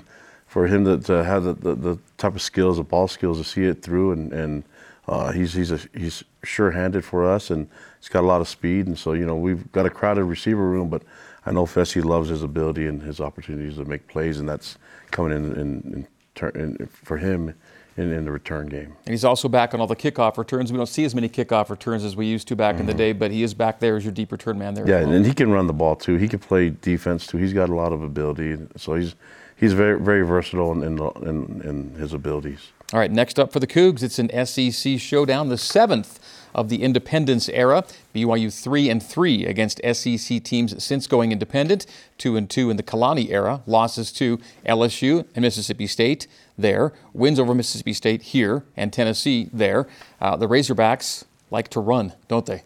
for 0.50 0.66
him 0.66 0.84
to, 0.84 0.98
to 0.98 1.24
have 1.24 1.44
the, 1.44 1.54
the, 1.54 1.76
the 1.76 2.00
type 2.18 2.34
of 2.34 2.42
skills, 2.42 2.78
the 2.78 2.84
ball 2.84 3.08
skills, 3.08 3.38
to 3.38 3.44
see 3.44 3.66
it 3.66 3.84
through, 3.84 4.12
and 4.14 4.34
and 4.34 4.64
uh, 5.08 5.32
he's 5.32 5.54
he's 5.54 5.72
a, 5.72 5.80
he's 5.96 6.24
sure-handed 6.44 7.06
for 7.06 7.24
us, 7.24 7.52
and 7.52 7.70
he's 8.00 8.10
got 8.10 8.22
a 8.22 8.28
lot 8.28 8.42
of 8.42 8.48
speed, 8.48 8.88
and 8.88 8.98
so 8.98 9.14
you 9.14 9.26
know 9.26 9.36
we've 9.36 9.72
got 9.72 9.86
a 9.86 9.92
crowded 9.92 10.24
receiver 10.24 10.68
room, 10.68 10.90
but 10.90 11.04
I 11.46 11.52
know 11.52 11.66
Fesi 11.66 12.04
loves 12.04 12.30
his 12.30 12.42
ability 12.42 12.88
and 12.88 13.00
his 13.00 13.22
opportunities 13.22 13.76
to 13.76 13.86
make 13.86 14.08
plays, 14.08 14.40
and 14.40 14.50
that's 14.50 14.80
coming 15.12 15.38
in, 15.38 15.52
in, 15.54 16.08
in, 16.42 16.60
in 16.60 16.88
for 16.88 17.18
him 17.18 17.54
in, 17.96 18.12
in, 18.12 18.26
the 18.26 18.32
return 18.32 18.68
game. 18.68 18.96
And 19.06 19.14
he's 19.14 19.26
also 19.26 19.48
back 19.48 19.76
on 19.76 19.82
all 19.82 19.88
the 19.88 19.96
kickoff 19.96 20.40
returns. 20.40 20.72
We 20.72 20.78
don't 20.78 20.88
see 20.88 21.06
as 21.06 21.14
many 21.14 21.30
kickoff 21.30 21.70
returns 21.70 22.04
as 22.04 22.16
we 22.16 22.26
used 22.26 22.48
to 22.48 22.56
back 22.56 22.76
mm-hmm. 22.76 22.82
in 22.82 22.86
the 22.88 22.94
mm-hmm. 22.94 22.98
day, 22.98 23.14
but 23.14 23.30
he 23.30 23.44
is 23.44 23.54
back 23.54 23.80
there 23.80 23.98
as 23.98 24.04
your 24.04 24.14
deep 24.14 24.32
return 24.32 24.58
man 24.58 24.74
there. 24.74 24.88
Yeah, 24.88 25.08
and 25.08 25.24
he 25.24 25.34
can 25.34 25.52
run 25.52 25.68
the 25.68 25.74
ball 25.74 25.96
too. 25.96 26.16
He 26.16 26.28
can 26.28 26.40
play 26.40 26.72
defense 26.72 27.28
too. 27.28 27.38
He's 27.38 27.54
got 27.54 27.70
a 27.70 27.76
lot 27.76 27.94
of 27.94 28.02
ability, 28.02 28.58
so 28.78 28.96
he's 28.96 29.14
he's 29.60 29.74
very 29.74 30.00
very 30.00 30.26
versatile 30.26 30.72
in, 30.72 30.84
in, 30.84 31.62
in 31.64 31.94
his 31.96 32.14
abilities. 32.14 32.72
All 32.92 33.00
right, 33.00 33.12
next 33.12 33.40
up 33.40 33.54
for 33.54 33.60
the 33.60 33.68
Cougs, 33.68 34.02
it's 34.02 34.18
an 34.18 34.30
SEC 34.46 35.00
showdown, 35.00 35.50
the 35.50 35.60
seventh 35.60 36.20
of 36.56 36.70
the 36.70 36.82
independence 36.82 37.48
era. 37.50 37.84
BYU 38.16 38.52
3 38.52 38.90
and 38.90 39.04
3 39.04 39.46
against 39.46 39.80
SEC 39.94 40.44
teams 40.44 40.84
since 40.84 41.06
going 41.06 41.32
independent, 41.32 41.86
2 42.18 42.36
and 42.36 42.50
2 42.50 42.72
in 42.72 42.78
the 42.78 42.84
Kalani 42.84 43.30
era. 43.30 43.62
Losses 43.68 44.12
to 44.14 44.40
LSU 44.66 45.26
and 45.36 45.44
Mississippi 45.44 45.86
State 45.88 46.26
there, 46.58 46.94
wins 47.14 47.40
over 47.40 47.54
Mississippi 47.54 47.94
State 47.94 48.22
here 48.24 48.64
and 48.76 48.92
Tennessee 48.92 49.50
there. 49.54 49.88
Uh, 50.20 50.36
the 50.36 50.48
Razorbacks 50.48 51.26
like 51.52 51.68
to 51.70 51.80
run, 51.80 52.14
don't 52.28 52.46
they? 52.46 52.64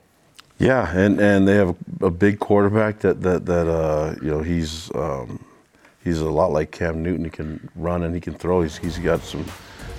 Yeah, 0.59 0.95
and, 0.95 1.19
and 1.19 1.47
they 1.47 1.55
have 1.55 1.75
a 2.01 2.11
big 2.11 2.39
quarterback 2.39 2.99
that 2.99 3.21
that 3.21 3.45
that 3.47 3.67
uh, 3.67 4.15
you 4.21 4.29
know 4.29 4.41
he's 4.41 4.93
um, 4.95 5.43
he's 6.03 6.19
a 6.19 6.29
lot 6.29 6.51
like 6.51 6.71
Cam 6.71 7.01
Newton. 7.03 7.25
He 7.25 7.31
can 7.31 7.69
run 7.75 8.03
and 8.03 8.13
he 8.13 8.21
can 8.21 8.33
throw. 8.33 8.61
He's 8.61 8.77
he's 8.77 8.99
got 8.99 9.21
some 9.21 9.45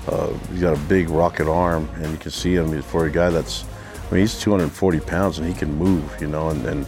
uh, 0.07 0.33
he's 0.51 0.61
got 0.61 0.77
a 0.77 0.81
big 0.83 1.09
rocket 1.09 1.49
arm, 1.49 1.89
and 1.97 2.11
you 2.13 2.19
can 2.19 2.31
see 2.31 2.55
him 2.55 2.81
for 2.83 3.07
a 3.07 3.11
guy 3.11 3.31
that's 3.31 3.65
I 4.09 4.15
mean, 4.15 4.21
he's 4.21 4.39
240 4.39 5.01
pounds 5.01 5.39
and 5.39 5.49
he 5.49 5.55
can 5.55 5.73
move, 5.75 6.21
you 6.21 6.29
know, 6.29 6.51
and, 6.51 6.65
and 6.67 6.87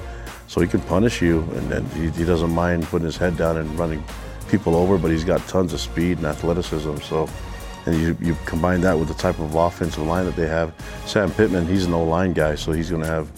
so 0.48 0.60
he 0.60 0.68
can 0.68 0.80
punish 0.82 1.22
you, 1.22 1.40
and, 1.54 1.72
and 1.72 1.92
he, 1.92 2.10
he, 2.10 2.24
doesn't 2.24 2.50
mind 2.50 2.84
putting 2.84 3.06
his 3.06 3.16
head 3.16 3.36
down 3.36 3.56
and 3.56 3.78
running 3.78 4.04
people 4.48 4.76
over, 4.76 4.98
but 4.98 5.10
he's 5.10 5.24
got 5.24 5.46
tons 5.48 5.72
of 5.72 5.80
speed 5.80 6.18
and 6.18 6.26
athleticism. 6.26 6.98
So, 6.98 7.28
and 7.86 7.96
you, 7.96 8.16
you 8.20 8.36
combine 8.44 8.80
that 8.82 8.98
with 8.98 9.08
the 9.08 9.14
type 9.14 9.38
of 9.38 9.54
offensive 9.54 10.06
line 10.06 10.26
that 10.26 10.36
they 10.36 10.46
have. 10.46 10.74
Sam 11.06 11.32
Pittman, 11.32 11.66
he's 11.66 11.86
an 11.86 11.94
O-line 11.94 12.32
guy, 12.32 12.54
so 12.54 12.72
he's 12.72 12.90
going 12.90 13.02
to 13.02 13.08
have 13.08 13.30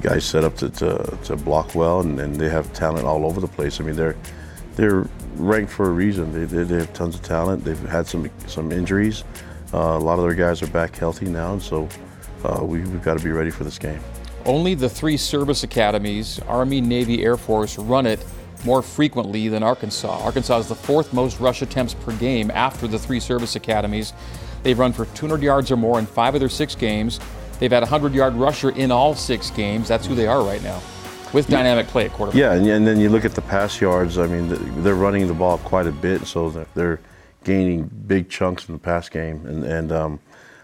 guys 0.00 0.24
set 0.24 0.44
up 0.44 0.56
to, 0.56 0.70
to, 0.70 1.18
to 1.24 1.36
block 1.36 1.74
well, 1.74 2.00
and, 2.00 2.18
and, 2.20 2.36
they 2.36 2.48
have 2.48 2.72
talent 2.72 3.06
all 3.06 3.26
over 3.26 3.40
the 3.40 3.48
place. 3.48 3.80
I 3.80 3.84
mean, 3.84 3.96
they're 3.96 4.16
they're 4.76 5.06
ranked 5.36 5.72
for 5.72 5.86
a 5.86 5.90
reason. 5.90 6.32
They, 6.32 6.44
they, 6.44 6.62
they 6.62 6.76
have 6.76 6.92
tons 6.92 7.14
of 7.16 7.22
talent. 7.22 7.64
They've 7.64 7.78
had 7.88 8.06
some 8.06 8.30
some 8.46 8.70
injuries. 8.70 9.24
Uh, 9.74 9.78
a 9.78 9.98
lot 9.98 10.18
of 10.18 10.24
their 10.24 10.34
guys 10.34 10.62
are 10.62 10.68
back 10.68 10.94
healthy 10.94 11.26
now, 11.26 11.54
and 11.54 11.62
so 11.62 11.88
uh, 12.44 12.62
we, 12.62 12.80
have 12.80 13.02
got 13.02 13.18
to 13.18 13.24
be 13.24 13.30
ready 13.30 13.50
for 13.50 13.64
this 13.64 13.78
game. 13.78 14.00
Only 14.44 14.74
the 14.74 14.88
three 14.88 15.16
service 15.16 15.64
academies, 15.64 16.38
Army, 16.46 16.80
Navy, 16.80 17.24
Air 17.24 17.36
Force, 17.36 17.76
run 17.76 18.06
it 18.06 18.24
more 18.64 18.80
frequently 18.80 19.48
than 19.48 19.64
Arkansas. 19.64 20.22
Arkansas 20.22 20.58
is 20.58 20.68
the 20.68 20.74
fourth 20.74 21.12
most 21.12 21.40
rush 21.40 21.62
attempts 21.62 21.94
per 21.94 22.12
game 22.12 22.50
after 22.52 22.86
the 22.86 22.98
three 22.98 23.18
service 23.18 23.56
academies. 23.56 24.12
They've 24.62 24.78
run 24.78 24.92
for 24.92 25.06
200 25.06 25.42
yards 25.42 25.70
or 25.72 25.76
more 25.76 25.98
in 25.98 26.06
five 26.06 26.34
of 26.34 26.40
their 26.40 26.48
six 26.48 26.74
games. 26.74 27.18
They've 27.58 27.72
had 27.72 27.82
a 27.82 27.86
100 27.86 28.14
yard 28.14 28.34
rusher 28.34 28.70
in 28.70 28.92
all 28.92 29.14
six 29.14 29.50
games. 29.50 29.88
That's 29.88 30.06
who 30.06 30.14
they 30.14 30.26
are 30.26 30.42
right 30.42 30.62
now 30.62 30.80
with 31.36 31.48
dynamic 31.48 31.86
play 31.86 32.06
at 32.06 32.12
quarterback. 32.12 32.38
Yeah, 32.38 32.54
and, 32.54 32.66
and 32.66 32.86
then 32.86 32.98
you 32.98 33.10
look 33.10 33.26
at 33.26 33.32
the 33.32 33.42
pass 33.42 33.78
yards. 33.78 34.16
I 34.16 34.26
mean, 34.26 34.82
they're 34.82 34.94
running 34.94 35.26
the 35.26 35.34
ball 35.34 35.58
quite 35.58 35.86
a 35.86 35.92
bit, 35.92 36.26
so 36.26 36.66
they're 36.74 36.98
gaining 37.44 37.84
big 38.06 38.30
chunks 38.30 38.66
in 38.68 38.74
the 38.74 38.78
pass 38.78 39.10
game. 39.10 39.44
And, 39.46 39.62
and 39.62 39.92
um, 39.92 40.20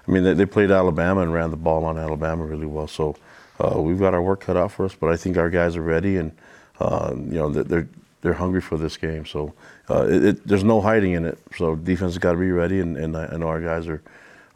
I 0.08 0.10
mean, 0.10 0.24
they, 0.24 0.32
they, 0.32 0.46
played 0.46 0.70
Alabama 0.70 1.20
and 1.20 1.32
ran 1.32 1.50
the 1.50 1.58
ball 1.58 1.84
on 1.84 1.98
Alabama 1.98 2.44
really 2.44 2.64
well. 2.64 2.88
So 2.88 3.16
uh, 3.60 3.80
we've 3.80 3.98
got 3.98 4.14
our 4.14 4.22
work 4.22 4.40
cut 4.40 4.56
out 4.56 4.72
for 4.72 4.86
us, 4.86 4.94
but 4.94 5.10
I 5.10 5.16
think 5.16 5.36
our 5.36 5.50
guys 5.50 5.76
are 5.76 5.82
ready 5.82 6.16
and 6.16 6.32
uh, 6.80 7.12
you 7.14 7.38
know 7.38 7.50
they're 7.50 7.86
they're 8.22 8.32
hungry 8.32 8.62
for 8.62 8.78
this 8.78 8.96
game. 8.96 9.26
So 9.26 9.52
uh, 9.90 10.06
it, 10.08 10.24
it, 10.24 10.46
there's 10.48 10.64
no 10.64 10.80
hiding 10.80 11.12
in 11.12 11.26
it. 11.26 11.38
So 11.56 11.76
defense 11.76 12.14
has 12.14 12.18
got 12.18 12.32
to 12.32 12.38
be 12.38 12.50
ready, 12.50 12.80
and, 12.80 12.96
and 12.96 13.16
I, 13.16 13.26
I 13.26 13.36
know 13.36 13.48
our 13.48 13.60
guys 13.60 13.86
are 13.86 14.02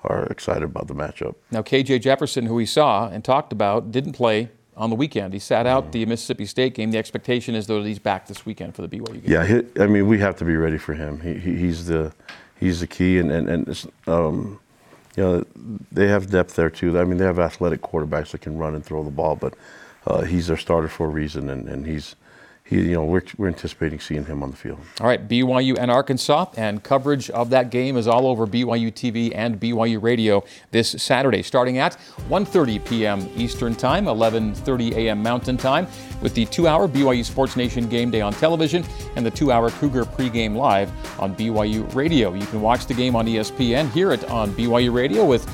are 0.02 0.24
excited 0.26 0.62
about 0.62 0.86
the 0.88 0.94
matchup. 0.94 1.34
Now, 1.50 1.62
KJ 1.62 2.00
Jefferson, 2.00 2.46
who 2.46 2.54
we 2.54 2.66
saw 2.66 3.08
and 3.08 3.24
talked 3.24 3.52
about, 3.52 3.90
didn't 3.90 4.12
play 4.12 4.50
on 4.76 4.90
the 4.90 4.96
weekend. 4.96 5.32
He 5.32 5.38
sat 5.38 5.66
out 5.66 5.92
the 5.92 6.04
Mississippi 6.06 6.46
State 6.46 6.74
game. 6.74 6.90
The 6.90 6.98
expectation 6.98 7.54
is 7.54 7.66
though 7.66 7.82
that 7.82 7.88
he's 7.88 7.98
back 7.98 8.26
this 8.26 8.44
weekend 8.44 8.74
for 8.74 8.82
the 8.82 8.88
BYU 8.88 9.22
game. 9.22 9.22
Yeah, 9.24 9.44
he, 9.44 9.62
I 9.80 9.86
mean 9.86 10.06
we 10.06 10.18
have 10.18 10.36
to 10.36 10.44
be 10.44 10.56
ready 10.56 10.78
for 10.78 10.94
him. 10.94 11.20
He, 11.20 11.34
he, 11.34 11.56
he's 11.56 11.86
the 11.86 12.12
he's 12.58 12.80
the 12.80 12.86
key, 12.86 13.18
and 13.18 13.30
and, 13.30 13.48
and 13.48 13.86
um, 14.06 14.60
you 15.16 15.22
know, 15.22 15.44
they 15.90 16.08
have 16.08 16.30
depth 16.30 16.54
there 16.56 16.70
too. 16.70 16.98
I 16.98 17.04
mean, 17.04 17.16
they 17.18 17.24
have 17.24 17.38
athletic 17.38 17.80
quarterbacks 17.80 18.30
that 18.30 18.42
can 18.42 18.58
run 18.58 18.74
and 18.74 18.84
throw 18.84 19.02
the 19.02 19.10
ball, 19.10 19.34
but 19.34 19.54
uh, 20.06 20.22
he's 20.22 20.48
their 20.48 20.58
starter 20.58 20.88
for 20.88 21.06
a 21.06 21.10
reason, 21.10 21.48
and, 21.48 21.68
and 21.68 21.86
he's 21.86 22.16
he, 22.66 22.80
you 22.80 22.94
know, 22.94 23.04
we're, 23.04 23.22
we're 23.36 23.46
anticipating 23.46 24.00
seeing 24.00 24.24
him 24.24 24.42
on 24.42 24.50
the 24.50 24.56
field. 24.56 24.80
All 25.00 25.06
right, 25.06 25.28
BYU 25.28 25.78
and 25.78 25.88
Arkansas, 25.88 26.46
and 26.56 26.82
coverage 26.82 27.30
of 27.30 27.50
that 27.50 27.70
game 27.70 27.96
is 27.96 28.08
all 28.08 28.26
over 28.26 28.44
BYU 28.44 28.92
TV 28.92 29.30
and 29.32 29.60
BYU 29.60 30.02
Radio 30.02 30.42
this 30.72 30.90
Saturday, 30.90 31.42
starting 31.42 31.78
at 31.78 31.96
1:30 32.28 32.84
p.m. 32.84 33.30
Eastern 33.36 33.76
Time, 33.76 34.06
11:30 34.06 34.96
a.m. 34.96 35.22
Mountain 35.22 35.56
Time, 35.56 35.86
with 36.20 36.34
the 36.34 36.44
two-hour 36.46 36.88
BYU 36.88 37.24
Sports 37.24 37.56
Nation 37.56 37.88
game 37.88 38.10
day 38.10 38.20
on 38.20 38.32
television 38.32 38.84
and 39.14 39.24
the 39.24 39.30
two-hour 39.30 39.70
Cougar 39.70 40.04
pregame 40.04 40.56
live 40.56 40.90
on 41.20 41.36
BYU 41.36 41.94
Radio. 41.94 42.34
You 42.34 42.46
can 42.46 42.60
watch 42.60 42.86
the 42.86 42.94
game 42.94 43.14
on 43.14 43.26
ESPN, 43.26 43.88
hear 43.92 44.10
it 44.10 44.24
on 44.28 44.50
BYU 44.52 44.92
Radio 44.92 45.24
with 45.24 45.46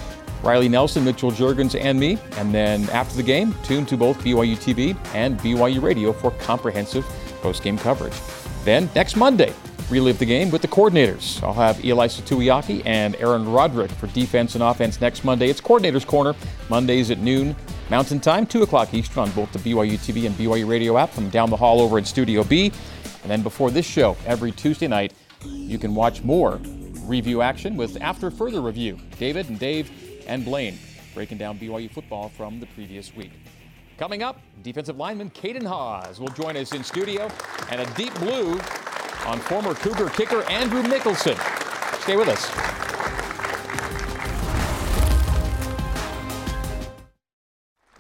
Riley 0.42 0.68
Nelson, 0.68 1.05
Mitchell 1.05 1.31
Juergens, 1.31 1.78
and 1.81 1.98
me. 1.98 2.18
And 2.37 2.55
then 2.55 2.88
after 2.90 3.16
the 3.16 3.22
game, 3.22 3.55
tune 3.62 3.87
to 3.87 3.96
both 3.96 4.18
BYU 4.18 4.57
TV 4.57 4.96
and 5.14 5.38
BYU 5.38 5.83
Radio 5.83 6.12
for 6.12 6.31
comprehensive 6.33 7.05
post-game 7.40 7.78
coverage. 7.78 8.14
Then 8.64 8.88
next 8.94 9.16
Monday, 9.16 9.52
relive 9.90 10.18
the 10.18 10.26
game 10.26 10.50
with 10.50 10.62
the 10.62 10.68
coordinators. 10.68 11.42
I'll 11.42 11.52
have 11.52 11.76
Ilaisa 11.78 12.22
Tuiaki 12.22 12.85
and 12.87 13.14
Aaron 13.16 13.50
Roderick 13.50 13.90
for 13.90 14.07
defense 14.09 14.55
and 14.55 14.62
offense 14.62 15.00
next 15.00 15.24
Monday. 15.24 15.48
It's 15.48 15.61
Coordinators 15.61 16.07
Corner, 16.07 16.35
Mondays 16.68 17.11
at 17.11 17.18
noon 17.18 17.55
Mountain 17.90 18.20
Time, 18.20 18.46
2 18.46 18.62
o'clock 18.62 18.94
Eastern 18.94 19.24
on 19.24 19.31
both 19.33 19.52
the 19.52 19.59
BYU 19.59 19.98
TV 19.98 20.26
and 20.26 20.35
BYU 20.37 20.66
Radio 20.66 20.96
app 20.96 21.11
from 21.11 21.28
down 21.28 21.50
the 21.50 21.57
hall 21.57 21.81
over 21.81 21.98
in 21.98 22.05
Studio 22.05 22.42
B. 22.42 22.72
And 23.22 23.31
then 23.31 23.42
before 23.42 23.70
this 23.70 23.85
show, 23.85 24.16
every 24.26 24.50
Tuesday 24.50 24.88
night, 24.88 25.12
you 25.44 25.78
can 25.78 25.94
watch 25.94 26.22
more 26.22 26.59
review 27.02 27.42
action 27.42 27.76
with 27.76 28.00
After 28.00 28.31
Further 28.31 28.62
Review. 28.62 28.98
David 29.18 29.48
and 29.50 29.59
Dave 29.59 29.90
and 30.26 30.44
Blaine 30.44 30.78
breaking 31.14 31.38
down 31.38 31.58
BYU 31.58 31.90
football 31.90 32.28
from 32.30 32.61
the 32.61 32.66
previous 32.66 33.14
week. 33.14 33.32
Coming 33.98 34.22
up, 34.22 34.40
defensive 34.62 34.96
lineman 34.96 35.30
Caden 35.30 35.66
Haws 35.66 36.18
will 36.18 36.28
join 36.28 36.56
us 36.56 36.72
in 36.72 36.82
studio 36.82 37.30
and 37.70 37.80
a 37.80 37.94
deep 37.94 38.14
blue 38.18 38.52
on 39.26 39.38
former 39.38 39.74
Cougar 39.74 40.08
kicker 40.11 40.42
Andrew 40.50 40.82
Mickelson. 40.82 41.37
Stay 42.02 42.16
with 42.16 42.28
us. 42.28 42.50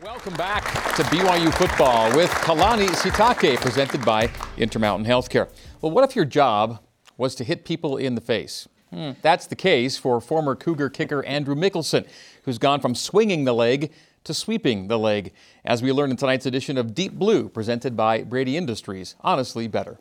Welcome 0.02 0.34
back 0.34 0.64
to 0.96 1.02
BYU 1.04 1.52
football 1.54 2.14
with 2.16 2.30
Kalani 2.30 2.88
Sitake, 2.88 3.56
presented 3.60 4.04
by 4.04 4.30
Intermountain 4.56 5.06
Healthcare. 5.06 5.48
Well, 5.80 5.92
what 5.92 6.08
if 6.08 6.16
your 6.16 6.24
job 6.24 6.80
was 7.16 7.34
to 7.36 7.44
hit 7.44 7.64
people 7.64 7.96
in 7.96 8.14
the 8.14 8.20
face? 8.20 8.68
Hmm. 8.92 9.12
That's 9.22 9.46
the 9.46 9.56
case 9.56 9.96
for 9.96 10.20
former 10.20 10.54
Cougar 10.54 10.90
kicker 10.90 11.24
Andrew 11.24 11.54
Mickelson, 11.54 12.06
who's 12.44 12.58
gone 12.58 12.80
from 12.80 12.94
swinging 12.94 13.44
the 13.44 13.54
leg 13.54 13.90
to 14.24 14.34
sweeping 14.34 14.88
the 14.88 14.98
leg, 14.98 15.32
as 15.64 15.82
we 15.82 15.92
learn 15.92 16.10
in 16.10 16.16
tonight's 16.16 16.46
edition 16.46 16.78
of 16.78 16.94
Deep 16.94 17.12
Blue, 17.12 17.48
presented 17.48 17.96
by 17.96 18.22
Brady 18.22 18.56
Industries. 18.56 19.16
Honestly, 19.22 19.66
better. 19.66 19.98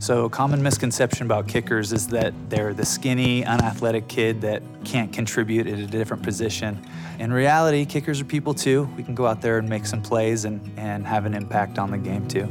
So, 0.00 0.26
a 0.26 0.30
common 0.30 0.62
misconception 0.62 1.24
about 1.24 1.48
kickers 1.48 1.92
is 1.92 2.08
that 2.08 2.34
they're 2.50 2.74
the 2.74 2.84
skinny, 2.84 3.44
unathletic 3.44 4.06
kid 4.06 4.40
that 4.42 4.62
can't 4.84 5.10
contribute 5.12 5.66
at 5.66 5.78
a 5.78 5.86
different 5.86 6.22
position. 6.22 6.78
In 7.18 7.32
reality, 7.32 7.86
kickers 7.86 8.20
are 8.20 8.24
people 8.24 8.52
too. 8.52 8.88
We 8.96 9.02
can 9.02 9.14
go 9.14 9.26
out 9.26 9.40
there 9.40 9.58
and 9.58 9.68
make 9.68 9.86
some 9.86 10.02
plays 10.02 10.44
and, 10.44 10.60
and 10.76 11.06
have 11.06 11.24
an 11.24 11.34
impact 11.34 11.78
on 11.78 11.90
the 11.90 11.98
game 11.98 12.28
too. 12.28 12.48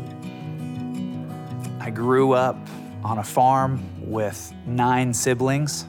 I 1.79 1.91
grew 1.91 2.33
up 2.33 2.57
on 3.03 3.19
a 3.19 3.23
farm 3.23 3.83
with 3.99 4.53
nine 4.65 5.13
siblings. 5.13 5.85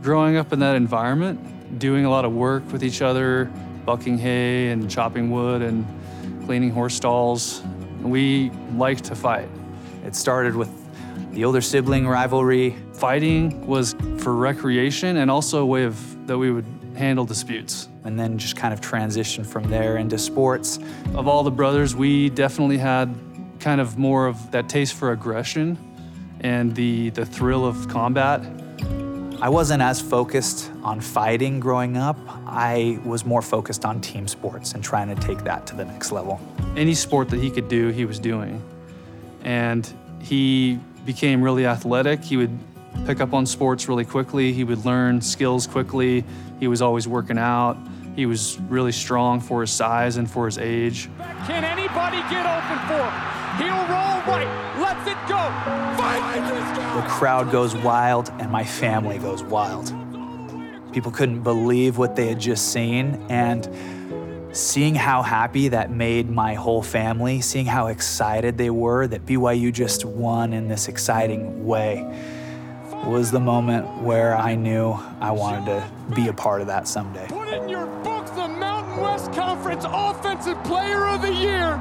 Growing 0.00 0.36
up 0.36 0.52
in 0.52 0.58
that 0.60 0.76
environment, 0.76 1.78
doing 1.78 2.04
a 2.04 2.10
lot 2.10 2.24
of 2.24 2.32
work 2.32 2.70
with 2.72 2.82
each 2.82 3.02
other, 3.02 3.50
bucking 3.84 4.18
hay 4.18 4.68
and 4.68 4.90
chopping 4.90 5.30
wood 5.30 5.62
and 5.62 5.86
cleaning 6.44 6.70
horse 6.70 6.94
stalls, 6.94 7.62
we 8.02 8.50
liked 8.74 9.04
to 9.04 9.14
fight. 9.14 9.48
It 10.04 10.14
started 10.14 10.56
with 10.56 10.70
the 11.32 11.44
older 11.44 11.60
sibling 11.60 12.06
rivalry. 12.06 12.76
Fighting 12.92 13.66
was 13.66 13.94
for 14.18 14.34
recreation 14.34 15.16
and 15.18 15.30
also 15.30 15.62
a 15.62 15.66
way 15.66 15.84
of 15.84 16.26
that 16.26 16.38
we 16.38 16.50
would 16.50 16.66
handle 16.96 17.24
disputes. 17.24 17.88
And 18.04 18.18
then 18.18 18.36
just 18.36 18.56
kind 18.56 18.74
of 18.74 18.80
transition 18.80 19.44
from 19.44 19.70
there 19.70 19.96
into 19.96 20.18
sports. 20.18 20.78
Of 21.14 21.28
all 21.28 21.44
the 21.44 21.50
brothers, 21.52 21.94
we 21.94 22.30
definitely 22.30 22.78
had 22.78 23.14
kind 23.60 23.80
of 23.80 23.96
more 23.96 24.26
of 24.26 24.50
that 24.50 24.68
taste 24.68 24.94
for 24.94 25.12
aggression 25.12 25.78
and 26.42 26.74
the, 26.74 27.10
the 27.10 27.24
thrill 27.24 27.64
of 27.64 27.88
combat. 27.88 28.44
I 29.40 29.48
wasn't 29.48 29.82
as 29.82 30.00
focused 30.00 30.70
on 30.84 31.00
fighting 31.00 31.58
growing 31.58 31.96
up. 31.96 32.16
I 32.46 33.00
was 33.04 33.24
more 33.24 33.42
focused 33.42 33.84
on 33.84 34.00
team 34.00 34.28
sports 34.28 34.74
and 34.74 34.84
trying 34.84 35.12
to 35.12 35.20
take 35.20 35.42
that 35.44 35.66
to 35.66 35.74
the 35.74 35.84
next 35.84 36.12
level. 36.12 36.40
Any 36.76 36.94
sport 36.94 37.28
that 37.30 37.40
he 37.40 37.50
could 37.50 37.68
do, 37.68 37.88
he 37.88 38.04
was 38.04 38.20
doing. 38.20 38.62
And 39.42 39.92
he 40.20 40.78
became 41.04 41.42
really 41.42 41.66
athletic. 41.66 42.22
He 42.22 42.36
would 42.36 42.56
pick 43.04 43.20
up 43.20 43.34
on 43.34 43.46
sports 43.46 43.88
really 43.88 44.04
quickly. 44.04 44.52
He 44.52 44.62
would 44.62 44.84
learn 44.84 45.20
skills 45.20 45.66
quickly. 45.66 46.24
He 46.60 46.68
was 46.68 46.80
always 46.80 47.08
working 47.08 47.38
out. 47.38 47.76
He 48.14 48.26
was 48.26 48.60
really 48.68 48.92
strong 48.92 49.40
for 49.40 49.62
his 49.62 49.70
size 49.70 50.18
and 50.18 50.30
for 50.30 50.46
his 50.46 50.58
age. 50.58 51.08
Can 51.46 51.64
anybody 51.64 52.18
get 52.30 52.46
open 52.46 52.78
for 52.86 53.02
him? 53.02 53.32
He'll 53.58 53.86
roll 53.88 54.12
right, 54.28 54.78
lets 54.78 55.06
it 55.08 55.18
go. 55.28 56.01
The 56.32 57.04
crowd 57.08 57.52
goes 57.52 57.76
wild 57.76 58.30
and 58.38 58.50
my 58.50 58.64
family 58.64 59.18
goes 59.18 59.42
wild. 59.42 59.92
People 60.92 61.12
couldn't 61.12 61.42
believe 61.42 61.98
what 61.98 62.16
they 62.16 62.28
had 62.28 62.40
just 62.40 62.72
seen 62.72 63.24
and 63.28 63.68
seeing 64.56 64.94
how 64.94 65.22
happy 65.22 65.68
that 65.68 65.90
made 65.90 66.30
my 66.30 66.54
whole 66.54 66.82
family, 66.82 67.40
seeing 67.40 67.66
how 67.66 67.88
excited 67.88 68.56
they 68.56 68.70
were 68.70 69.06
that 69.06 69.26
BYU 69.26 69.72
just 69.72 70.04
won 70.06 70.52
in 70.52 70.68
this 70.68 70.88
exciting 70.88 71.66
way 71.66 72.02
was 73.06 73.30
the 73.30 73.40
moment 73.40 74.02
where 74.02 74.36
I 74.36 74.54
knew 74.54 74.92
I 75.20 75.32
wanted 75.32 75.66
to 75.66 76.14
be 76.14 76.28
a 76.28 76.32
part 76.32 76.60
of 76.60 76.66
that 76.68 76.86
someday. 76.86 77.26
Put 77.28 77.48
in 77.48 77.68
your 77.68 77.86
books, 78.04 78.30
the 78.30 78.48
Mountain 78.48 79.02
West 79.02 79.32
Conference 79.32 79.84
Offensive 79.86 80.62
Player 80.64 81.08
of 81.08 81.20
the 81.20 81.34
Year. 81.34 81.80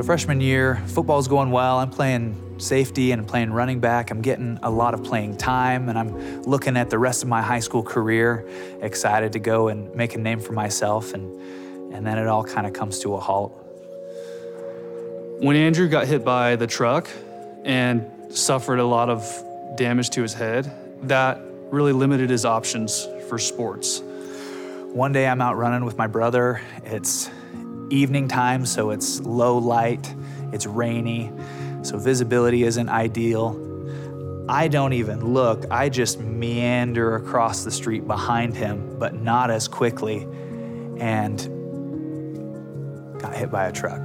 So 0.00 0.04
freshman 0.04 0.40
year, 0.40 0.82
football's 0.86 1.28
going 1.28 1.50
well. 1.50 1.78
I'm 1.78 1.90
playing 1.90 2.58
safety 2.58 3.12
and 3.12 3.28
playing 3.28 3.52
running 3.52 3.80
back. 3.80 4.10
I'm 4.10 4.22
getting 4.22 4.58
a 4.62 4.70
lot 4.70 4.94
of 4.94 5.04
playing 5.04 5.36
time 5.36 5.90
and 5.90 5.98
I'm 5.98 6.42
looking 6.44 6.78
at 6.78 6.88
the 6.88 6.98
rest 6.98 7.22
of 7.22 7.28
my 7.28 7.42
high 7.42 7.58
school 7.58 7.82
career, 7.82 8.48
excited 8.80 9.34
to 9.34 9.38
go 9.38 9.68
and 9.68 9.94
make 9.94 10.14
a 10.14 10.18
name 10.18 10.40
for 10.40 10.54
myself 10.54 11.12
and 11.12 11.38
and 11.92 12.06
then 12.06 12.16
it 12.16 12.28
all 12.28 12.42
kind 12.42 12.66
of 12.66 12.72
comes 12.72 13.00
to 13.00 13.14
a 13.14 13.20
halt. 13.20 13.52
When 15.42 15.54
Andrew 15.54 15.86
got 15.86 16.06
hit 16.06 16.24
by 16.24 16.56
the 16.56 16.66
truck 16.66 17.06
and 17.64 18.10
suffered 18.30 18.78
a 18.78 18.86
lot 18.86 19.10
of 19.10 19.22
damage 19.76 20.08
to 20.10 20.22
his 20.22 20.32
head, 20.32 20.72
that 21.08 21.42
really 21.70 21.92
limited 21.92 22.30
his 22.30 22.46
options 22.46 23.06
for 23.28 23.38
sports. 23.38 24.00
One 24.94 25.12
day 25.12 25.26
I'm 25.26 25.42
out 25.42 25.58
running 25.58 25.84
with 25.84 25.98
my 25.98 26.06
brother. 26.06 26.62
It's 26.84 27.28
evening 27.90 28.28
time, 28.28 28.64
so 28.64 28.90
it's 28.90 29.20
low 29.20 29.58
light, 29.58 30.14
it's 30.52 30.66
rainy, 30.66 31.30
so 31.82 31.98
visibility 31.98 32.62
isn't 32.62 32.88
ideal. 32.88 33.66
I 34.48 34.68
don't 34.68 34.92
even 34.94 35.32
look, 35.32 35.64
I 35.70 35.88
just 35.88 36.18
meander 36.18 37.16
across 37.16 37.64
the 37.64 37.70
street 37.70 38.06
behind 38.06 38.56
him, 38.56 38.98
but 38.98 39.14
not 39.14 39.50
as 39.50 39.68
quickly, 39.68 40.26
and 40.98 41.38
got 43.20 43.34
hit 43.34 43.50
by 43.50 43.66
a 43.66 43.72
truck. 43.72 44.00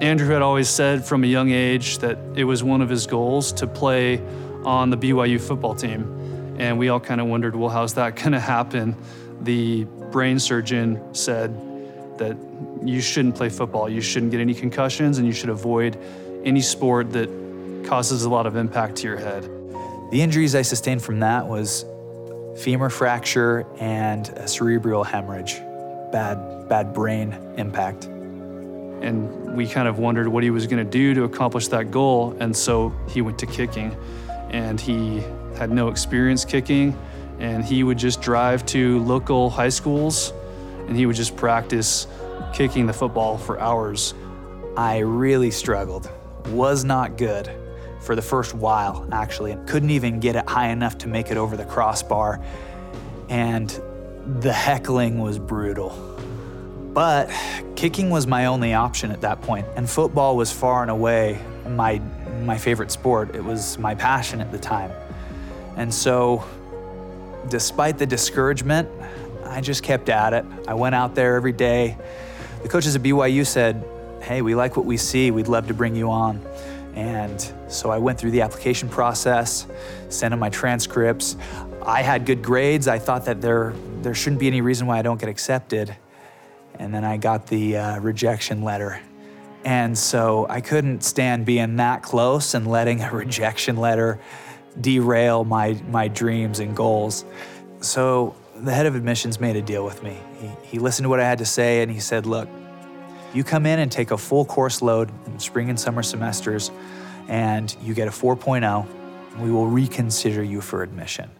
Andrew 0.00 0.28
had 0.28 0.42
always 0.42 0.68
said 0.68 1.04
from 1.06 1.24
a 1.24 1.26
young 1.26 1.50
age 1.50 1.98
that 1.98 2.18
it 2.34 2.44
was 2.44 2.62
one 2.62 2.82
of 2.82 2.88
his 2.88 3.06
goals 3.06 3.52
to 3.52 3.66
play 3.66 4.22
on 4.64 4.90
the 4.90 4.96
BYU 4.96 5.40
football 5.40 5.74
team. 5.74 6.56
And 6.58 6.78
we 6.78 6.88
all 6.90 7.00
kind 7.00 7.20
of 7.20 7.28
wondered, 7.28 7.56
well, 7.56 7.70
how's 7.70 7.94
that 7.94 8.16
going 8.16 8.32
to 8.32 8.40
happen? 8.40 8.96
The 9.40 9.84
brain 10.10 10.38
surgeon 10.38 11.14
said 11.14 11.50
that 12.18 12.36
you 12.82 13.00
shouldn't 13.00 13.34
play 13.34 13.48
football, 13.48 13.88
you 13.88 14.00
shouldn't 14.00 14.32
get 14.32 14.40
any 14.40 14.54
concussions, 14.54 15.18
and 15.18 15.26
you 15.26 15.32
should 15.32 15.50
avoid 15.50 15.98
any 16.44 16.60
sport 16.60 17.12
that 17.12 17.28
causes 17.86 18.24
a 18.24 18.30
lot 18.30 18.46
of 18.46 18.56
impact 18.56 18.96
to 18.96 19.06
your 19.06 19.16
head. 19.16 19.42
The 20.10 20.22
injuries 20.22 20.54
I 20.54 20.62
sustained 20.62 21.02
from 21.02 21.20
that 21.20 21.46
was 21.46 21.84
femur 22.56 22.88
fracture 22.88 23.66
and 23.78 24.28
a 24.30 24.48
cerebral 24.48 25.04
hemorrhage, 25.04 25.56
bad, 26.12 26.68
bad 26.68 26.94
brain 26.94 27.32
impact. 27.56 28.04
And 28.04 29.56
we 29.56 29.66
kind 29.66 29.88
of 29.88 29.98
wondered 29.98 30.28
what 30.28 30.42
he 30.42 30.50
was 30.50 30.66
going 30.66 30.84
to 30.84 30.90
do 30.90 31.12
to 31.14 31.24
accomplish 31.24 31.68
that 31.68 31.90
goal. 31.90 32.36
And 32.40 32.56
so 32.56 32.94
he 33.08 33.20
went 33.20 33.38
to 33.40 33.46
kicking. 33.46 33.96
And 34.50 34.80
he 34.80 35.22
had 35.56 35.70
no 35.70 35.88
experience 35.88 36.44
kicking. 36.44 36.96
And 37.38 37.64
he 37.64 37.82
would 37.82 37.98
just 37.98 38.22
drive 38.22 38.64
to 38.66 39.00
local 39.00 39.50
high 39.50 39.68
schools 39.68 40.32
and 40.86 40.96
he 40.96 41.06
would 41.06 41.16
just 41.16 41.36
practice 41.36 42.06
kicking 42.52 42.86
the 42.86 42.92
football 42.92 43.38
for 43.38 43.60
hours. 43.60 44.14
I 44.76 44.98
really 44.98 45.50
struggled, 45.50 46.10
was 46.48 46.84
not 46.84 47.16
good 47.16 47.50
for 48.00 48.14
the 48.14 48.22
first 48.22 48.54
while, 48.54 49.08
actually, 49.12 49.56
couldn't 49.66 49.90
even 49.90 50.20
get 50.20 50.36
it 50.36 50.48
high 50.48 50.68
enough 50.68 50.98
to 50.98 51.08
make 51.08 51.30
it 51.30 51.36
over 51.36 51.56
the 51.56 51.64
crossbar. 51.64 52.40
And 53.28 53.68
the 54.40 54.52
heckling 54.52 55.18
was 55.18 55.38
brutal. 55.38 55.90
But 56.92 57.30
kicking 57.74 58.10
was 58.10 58.26
my 58.26 58.46
only 58.46 58.74
option 58.74 59.10
at 59.10 59.20
that 59.20 59.42
point, 59.42 59.66
and 59.76 59.88
football 59.88 60.36
was 60.36 60.50
far 60.52 60.82
and 60.82 60.90
away 60.90 61.38
my, 61.68 61.98
my 62.44 62.56
favorite 62.56 62.90
sport. 62.90 63.34
It 63.34 63.44
was 63.44 63.76
my 63.78 63.94
passion 63.94 64.40
at 64.40 64.52
the 64.52 64.58
time. 64.58 64.92
And 65.76 65.92
so, 65.92 66.44
despite 67.48 67.98
the 67.98 68.06
discouragement, 68.06 68.88
I 69.48 69.60
just 69.60 69.82
kept 69.82 70.08
at 70.08 70.32
it. 70.32 70.44
I 70.68 70.74
went 70.74 70.94
out 70.94 71.14
there 71.14 71.36
every 71.36 71.52
day. 71.52 71.96
The 72.62 72.68
coaches 72.68 72.96
at 72.96 73.02
BYU 73.02 73.46
said, 73.46 73.84
Hey, 74.20 74.42
we 74.42 74.54
like 74.54 74.76
what 74.76 74.86
we 74.86 74.96
see. 74.96 75.30
We'd 75.30 75.48
love 75.48 75.68
to 75.68 75.74
bring 75.74 75.94
you 75.94 76.10
on. 76.10 76.44
And 76.94 77.52
so 77.68 77.90
I 77.90 77.98
went 77.98 78.18
through 78.18 78.30
the 78.30 78.40
application 78.40 78.88
process, 78.88 79.66
sent 80.08 80.32
in 80.32 80.40
my 80.40 80.48
transcripts. 80.48 81.36
I 81.82 82.02
had 82.02 82.24
good 82.24 82.42
grades. 82.42 82.88
I 82.88 82.98
thought 82.98 83.26
that 83.26 83.40
there, 83.40 83.74
there 84.02 84.14
shouldn't 84.14 84.40
be 84.40 84.46
any 84.46 84.62
reason 84.62 84.86
why 84.86 84.98
I 84.98 85.02
don't 85.02 85.20
get 85.20 85.28
accepted. 85.28 85.94
And 86.78 86.92
then 86.92 87.04
I 87.04 87.18
got 87.18 87.46
the 87.46 87.76
uh, 87.76 88.00
rejection 88.00 88.62
letter. 88.62 89.00
And 89.64 89.96
so 89.96 90.46
I 90.48 90.60
couldn't 90.60 91.02
stand 91.04 91.44
being 91.44 91.76
that 91.76 92.02
close 92.02 92.54
and 92.54 92.66
letting 92.66 93.02
a 93.02 93.10
rejection 93.12 93.76
letter 93.76 94.18
derail 94.80 95.44
my, 95.44 95.80
my 95.88 96.08
dreams 96.08 96.60
and 96.60 96.74
goals. 96.74 97.24
So 97.80 98.34
the 98.60 98.72
head 98.72 98.86
of 98.86 98.94
admissions 98.94 99.40
made 99.40 99.56
a 99.56 99.62
deal 99.62 99.84
with 99.84 100.02
me. 100.02 100.16
He, 100.40 100.50
he 100.62 100.78
listened 100.78 101.04
to 101.04 101.08
what 101.08 101.20
I 101.20 101.24
had 101.24 101.38
to 101.38 101.44
say 101.44 101.82
and 101.82 101.90
he 101.90 102.00
said, 102.00 102.26
Look, 102.26 102.48
you 103.34 103.44
come 103.44 103.66
in 103.66 103.78
and 103.78 103.90
take 103.92 104.10
a 104.10 104.18
full 104.18 104.44
course 104.44 104.80
load 104.80 105.10
in 105.26 105.38
spring 105.38 105.68
and 105.68 105.78
summer 105.78 106.02
semesters, 106.02 106.70
and 107.28 107.76
you 107.82 107.92
get 107.92 108.08
a 108.08 108.10
4.0, 108.10 108.86
we 109.38 109.50
will 109.50 109.66
reconsider 109.66 110.42
you 110.42 110.60
for 110.60 110.82
admission. 110.82 111.30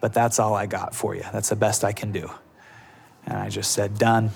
But 0.00 0.12
that's 0.12 0.38
all 0.38 0.54
I 0.54 0.66
got 0.66 0.94
for 0.94 1.14
you. 1.14 1.24
That's 1.32 1.48
the 1.48 1.56
best 1.56 1.82
I 1.82 1.92
can 1.92 2.12
do. 2.12 2.30
And 3.26 3.36
I 3.36 3.48
just 3.48 3.72
said, 3.72 3.98
Done. 3.98 4.30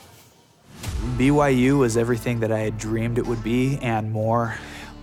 BYU 1.17 1.79
was 1.79 1.97
everything 1.97 2.41
that 2.41 2.51
I 2.51 2.61
had 2.61 2.79
dreamed 2.79 3.19
it 3.19 3.27
would 3.27 3.45
be 3.45 3.79
and 3.83 4.11
more. 4.11 4.57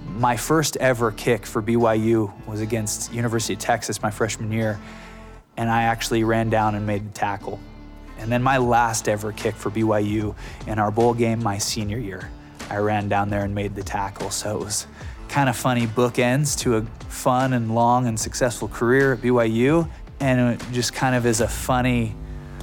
My 0.07 0.35
first 0.35 0.75
ever 0.77 1.11
kick 1.11 1.45
for 1.45 1.61
BYU 1.61 2.33
was 2.47 2.61
against 2.61 3.13
University 3.13 3.53
of 3.53 3.59
Texas 3.59 4.01
my 4.01 4.09
freshman 4.09 4.51
year 4.51 4.79
and 5.57 5.69
I 5.69 5.83
actually 5.83 6.23
ran 6.23 6.49
down 6.49 6.75
and 6.75 6.85
made 6.85 7.07
the 7.07 7.13
tackle. 7.13 7.59
And 8.19 8.31
then 8.31 8.41
my 8.41 8.57
last 8.57 9.09
ever 9.09 9.31
kick 9.31 9.55
for 9.55 9.69
BYU 9.69 10.35
in 10.65 10.79
our 10.79 10.91
bowl 10.91 11.13
game 11.13 11.43
my 11.43 11.57
senior 11.57 11.97
year, 11.97 12.29
I 12.69 12.77
ran 12.77 13.09
down 13.09 13.29
there 13.29 13.43
and 13.43 13.53
made 13.53 13.75
the 13.75 13.83
tackle. 13.83 14.29
So 14.29 14.59
it 14.59 14.63
was 14.63 14.87
kind 15.29 15.49
of 15.49 15.55
funny 15.55 15.87
bookends 15.87 16.57
to 16.59 16.77
a 16.77 16.81
fun 17.09 17.53
and 17.53 17.75
long 17.75 18.07
and 18.07 18.19
successful 18.19 18.67
career 18.67 19.13
at 19.13 19.19
BYU. 19.19 19.89
And 20.19 20.53
it 20.55 20.65
just 20.71 20.93
kind 20.93 21.15
of 21.15 21.25
is 21.25 21.41
a 21.41 21.47
funny 21.47 22.15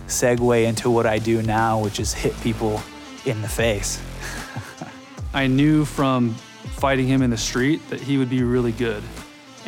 segue 0.07 0.67
into 0.67 0.91
what 0.91 1.07
I 1.07 1.19
do 1.19 1.43
now, 1.43 1.83
which 1.83 2.01
is 2.01 2.13
hit 2.13 2.39
people 2.41 2.83
in 3.25 3.41
the 3.43 3.49
face. 3.49 4.03
I 5.35 5.47
knew 5.47 5.85
from 5.85 6.35
fighting 6.77 7.07
him 7.07 7.23
in 7.23 7.31
the 7.31 7.37
street 7.37 7.89
that 7.91 8.01
he 8.01 8.19
would 8.19 8.29
be 8.29 8.43
really 8.43 8.73
good 8.73 9.03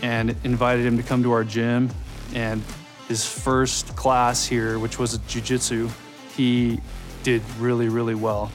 and 0.02 0.36
invited 0.44 0.84
him 0.84 0.96
to 0.96 1.02
come 1.02 1.22
to 1.22 1.32
our 1.32 1.44
gym 1.44 1.90
and 2.34 2.62
his 3.08 3.26
first 3.26 3.94
class 3.96 4.46
here, 4.46 4.78
which 4.78 4.98
was 4.98 5.16
jiu-jitsu, 5.28 5.88
he 6.34 6.80
did 7.22 7.42
really, 7.58 7.88
really 7.88 8.14
well. 8.14 8.50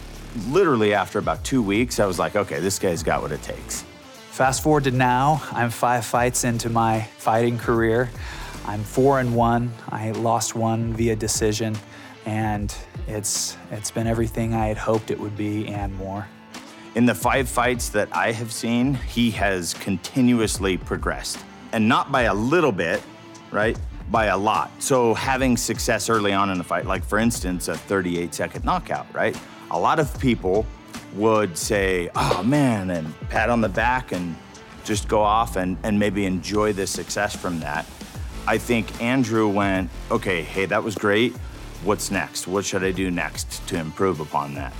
Literally 0.47 0.93
after 0.93 1.19
about 1.19 1.43
two 1.43 1.61
weeks, 1.61 1.99
I 1.99 2.05
was 2.05 2.19
like, 2.19 2.35
okay, 2.35 2.59
this 2.59 2.79
guy's 2.79 3.03
got 3.03 3.21
what 3.21 3.31
it 3.31 3.41
takes. 3.41 3.83
Fast 4.29 4.63
forward 4.63 4.85
to 4.85 4.91
now, 4.91 5.43
I'm 5.51 5.69
five 5.69 6.05
fights 6.05 6.43
into 6.43 6.69
my 6.69 7.01
fighting 7.17 7.57
career. 7.57 8.09
I'm 8.65 8.83
four 8.83 9.19
and 9.19 9.35
one. 9.35 9.73
I 9.89 10.11
lost 10.11 10.55
one 10.55 10.93
via 10.93 11.15
decision, 11.15 11.75
and 12.25 12.73
it's 13.07 13.57
it's 13.71 13.91
been 13.91 14.07
everything 14.07 14.53
I 14.53 14.67
had 14.67 14.77
hoped 14.77 15.11
it 15.11 15.19
would 15.19 15.35
be 15.35 15.67
and 15.67 15.93
more. 15.97 16.27
In 16.95 17.05
the 17.05 17.15
five 17.15 17.49
fights 17.49 17.89
that 17.89 18.07
I 18.15 18.31
have 18.31 18.51
seen, 18.51 18.93
he 18.93 19.31
has 19.31 19.73
continuously 19.75 20.77
progressed. 20.77 21.39
And 21.71 21.87
not 21.87 22.11
by 22.11 22.23
a 22.23 22.33
little 22.33 22.71
bit, 22.71 23.01
right? 23.51 23.77
By 24.11 24.25
a 24.25 24.37
lot. 24.37 24.69
So 24.79 25.13
having 25.13 25.55
success 25.55 26.09
early 26.09 26.33
on 26.33 26.49
in 26.49 26.57
the 26.57 26.63
fight, 26.63 26.85
like 26.85 27.03
for 27.03 27.17
instance, 27.17 27.69
a 27.69 27.75
38 27.75 28.35
second 28.35 28.65
knockout, 28.65 29.07
right? 29.13 29.39
A 29.71 29.79
lot 29.79 29.99
of 29.99 30.19
people 30.19 30.65
would 31.13 31.57
say, 31.57 32.09
oh 32.15 32.43
man, 32.43 32.91
and 32.91 33.13
pat 33.29 33.49
on 33.49 33.61
the 33.61 33.69
back 33.69 34.11
and 34.11 34.35
just 34.83 35.07
go 35.07 35.21
off 35.21 35.55
and, 35.55 35.77
and 35.83 35.97
maybe 35.97 36.25
enjoy 36.25 36.73
the 36.73 36.85
success 36.85 37.35
from 37.35 37.59
that. 37.61 37.85
I 38.47 38.57
think 38.57 39.01
Andrew 39.01 39.47
went, 39.47 39.89
okay, 40.09 40.41
hey, 40.41 40.65
that 40.65 40.83
was 40.83 40.95
great. 40.95 41.35
What's 41.83 42.11
next? 42.11 42.47
What 42.47 42.65
should 42.65 42.83
I 42.83 42.91
do 42.91 43.09
next 43.11 43.65
to 43.67 43.77
improve 43.77 44.19
upon 44.19 44.55
that? 44.55 44.73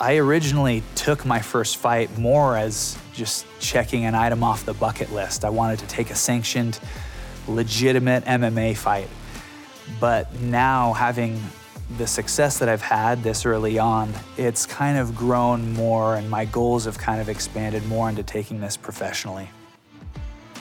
I 0.00 0.16
originally 0.16 0.82
took 0.96 1.24
my 1.24 1.40
first 1.40 1.76
fight 1.76 2.16
more 2.18 2.56
as 2.56 2.98
just 3.12 3.46
checking 3.60 4.04
an 4.04 4.16
item 4.16 4.42
off 4.42 4.64
the 4.64 4.74
bucket 4.74 5.12
list. 5.12 5.44
I 5.44 5.50
wanted 5.50 5.78
to 5.78 5.86
take 5.86 6.10
a 6.10 6.14
sanctioned, 6.16 6.80
legitimate 7.48 8.24
MMA 8.24 8.76
fight. 8.76 9.08
But 10.00 10.32
now, 10.40 10.92
having 10.92 11.40
the 11.98 12.06
success 12.06 12.58
that 12.58 12.68
I've 12.68 12.82
had 12.82 13.22
this 13.22 13.44
early 13.44 13.78
on, 13.78 14.12
it's 14.36 14.66
kind 14.66 14.98
of 14.98 15.14
grown 15.14 15.72
more, 15.72 16.16
and 16.16 16.30
my 16.30 16.44
goals 16.44 16.84
have 16.86 16.98
kind 16.98 17.20
of 17.20 17.28
expanded 17.28 17.86
more 17.86 18.08
into 18.08 18.22
taking 18.22 18.60
this 18.60 18.76
professionally. 18.76 19.50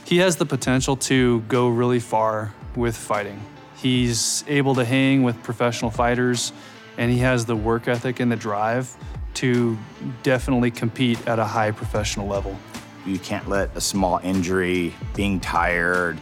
He 0.06 0.18
has 0.18 0.36
the 0.36 0.46
potential 0.46 0.98
to 0.98 1.40
go 1.42 1.70
really 1.70 2.00
far 2.00 2.54
with 2.76 2.98
fighting. 2.98 3.42
He's 3.78 4.44
able 4.48 4.76
to 4.76 4.84
hang 4.84 5.24
with 5.24 5.42
professional 5.42 5.90
fighters, 5.90 6.52
and 6.98 7.12
he 7.12 7.20
has 7.20 7.46
the 7.46 7.56
work 7.56 7.88
ethic 7.88 8.20
and 8.20 8.32
the 8.32 8.36
drive 8.36 8.94
to 9.36 9.78
definitely 10.24 10.72
compete 10.72 11.26
at 11.28 11.40
a 11.40 11.46
high 11.46 11.72
professional 11.72 12.28
level. 12.28 12.58
You 13.06 13.18
can't 13.18 13.48
let 13.48 13.76
a 13.76 13.82
small 13.82 14.20
injury, 14.22 14.94
being 15.16 15.40
tired, 15.40 16.20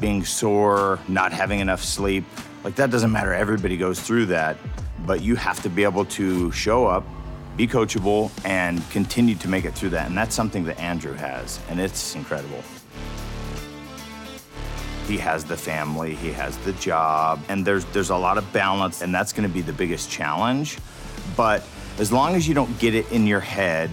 being 0.00 0.24
sore, 0.24 0.98
not 1.08 1.32
having 1.32 1.60
enough 1.60 1.82
sleep, 1.82 2.24
like 2.62 2.74
that 2.76 2.90
doesn't 2.90 3.12
matter. 3.12 3.32
Everybody 3.32 3.76
goes 3.76 4.00
through 4.00 4.26
that, 4.26 4.56
but 5.06 5.22
you 5.22 5.36
have 5.36 5.62
to 5.62 5.68
be 5.68 5.84
able 5.84 6.04
to 6.06 6.50
show 6.52 6.86
up, 6.86 7.04
be 7.56 7.66
coachable, 7.66 8.30
and 8.44 8.82
continue 8.90 9.34
to 9.36 9.48
make 9.48 9.64
it 9.64 9.74
through 9.74 9.90
that. 9.90 10.08
And 10.08 10.16
that's 10.16 10.34
something 10.34 10.64
that 10.64 10.78
Andrew 10.78 11.12
has, 11.12 11.60
and 11.68 11.78
it's 11.78 12.14
incredible. 12.14 12.62
He 15.06 15.18
has 15.18 15.44
the 15.44 15.56
family, 15.56 16.14
he 16.14 16.32
has 16.32 16.56
the 16.58 16.72
job, 16.74 17.42
and 17.50 17.66
there's 17.66 17.84
there's 17.86 18.10
a 18.10 18.16
lot 18.16 18.38
of 18.38 18.52
balance, 18.54 19.02
and 19.02 19.14
that's 19.14 19.32
to 19.34 19.48
be 19.48 19.60
the 19.60 19.72
biggest 19.72 20.10
challenge. 20.10 20.78
But 21.36 21.62
as 21.98 22.10
long 22.10 22.34
as 22.34 22.48
you 22.48 22.54
don't 22.54 22.78
get 22.78 22.94
it 22.94 23.12
in 23.12 23.26
your 23.26 23.40
head, 23.40 23.90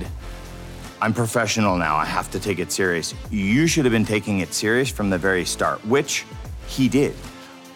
I'm 1.03 1.15
professional 1.15 1.77
now, 1.77 1.95
I 1.95 2.05
have 2.05 2.29
to 2.29 2.39
take 2.39 2.59
it 2.59 2.71
serious. 2.71 3.15
You 3.31 3.65
should 3.65 3.85
have 3.85 3.91
been 3.91 4.05
taking 4.05 4.41
it 4.41 4.53
serious 4.53 4.87
from 4.87 5.09
the 5.09 5.17
very 5.17 5.43
start, 5.45 5.83
which 5.87 6.25
he 6.67 6.87
did. 6.87 7.13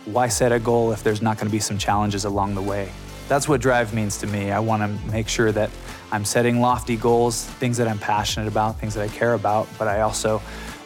Why 0.06 0.28
set 0.28 0.52
a 0.52 0.60
goal 0.60 0.92
if 0.92 1.02
there's 1.02 1.24
not 1.24 1.38
going 1.38 1.48
to 1.48 1.52
be 1.52 1.60
some 1.60 1.80
challenges 1.80 2.26
along 2.26 2.54
the 2.54 2.62
way? 2.62 2.92
That's 3.28 3.50
what 3.50 3.62
drive 3.62 3.96
means 3.96 4.20
to 4.20 4.28
me. 4.28 4.52
I 4.52 4.60
want 4.60 4.84
to 4.84 5.12
make 5.12 5.28
sure 5.28 5.52
that 5.54 5.72
I'm 6.12 6.24
setting 6.24 6.62
lofty 6.62 6.98
goals, 6.98 7.46
things 7.46 7.78
that 7.78 7.88
I'm 7.88 7.98
passionate 7.98 8.48
about, 8.48 8.80
things 8.80 8.94
that 8.94 9.02
I 9.02 9.08
care 9.08 9.34
about, 9.34 9.68
but 9.80 9.88
I 9.88 10.02
also 10.02 10.40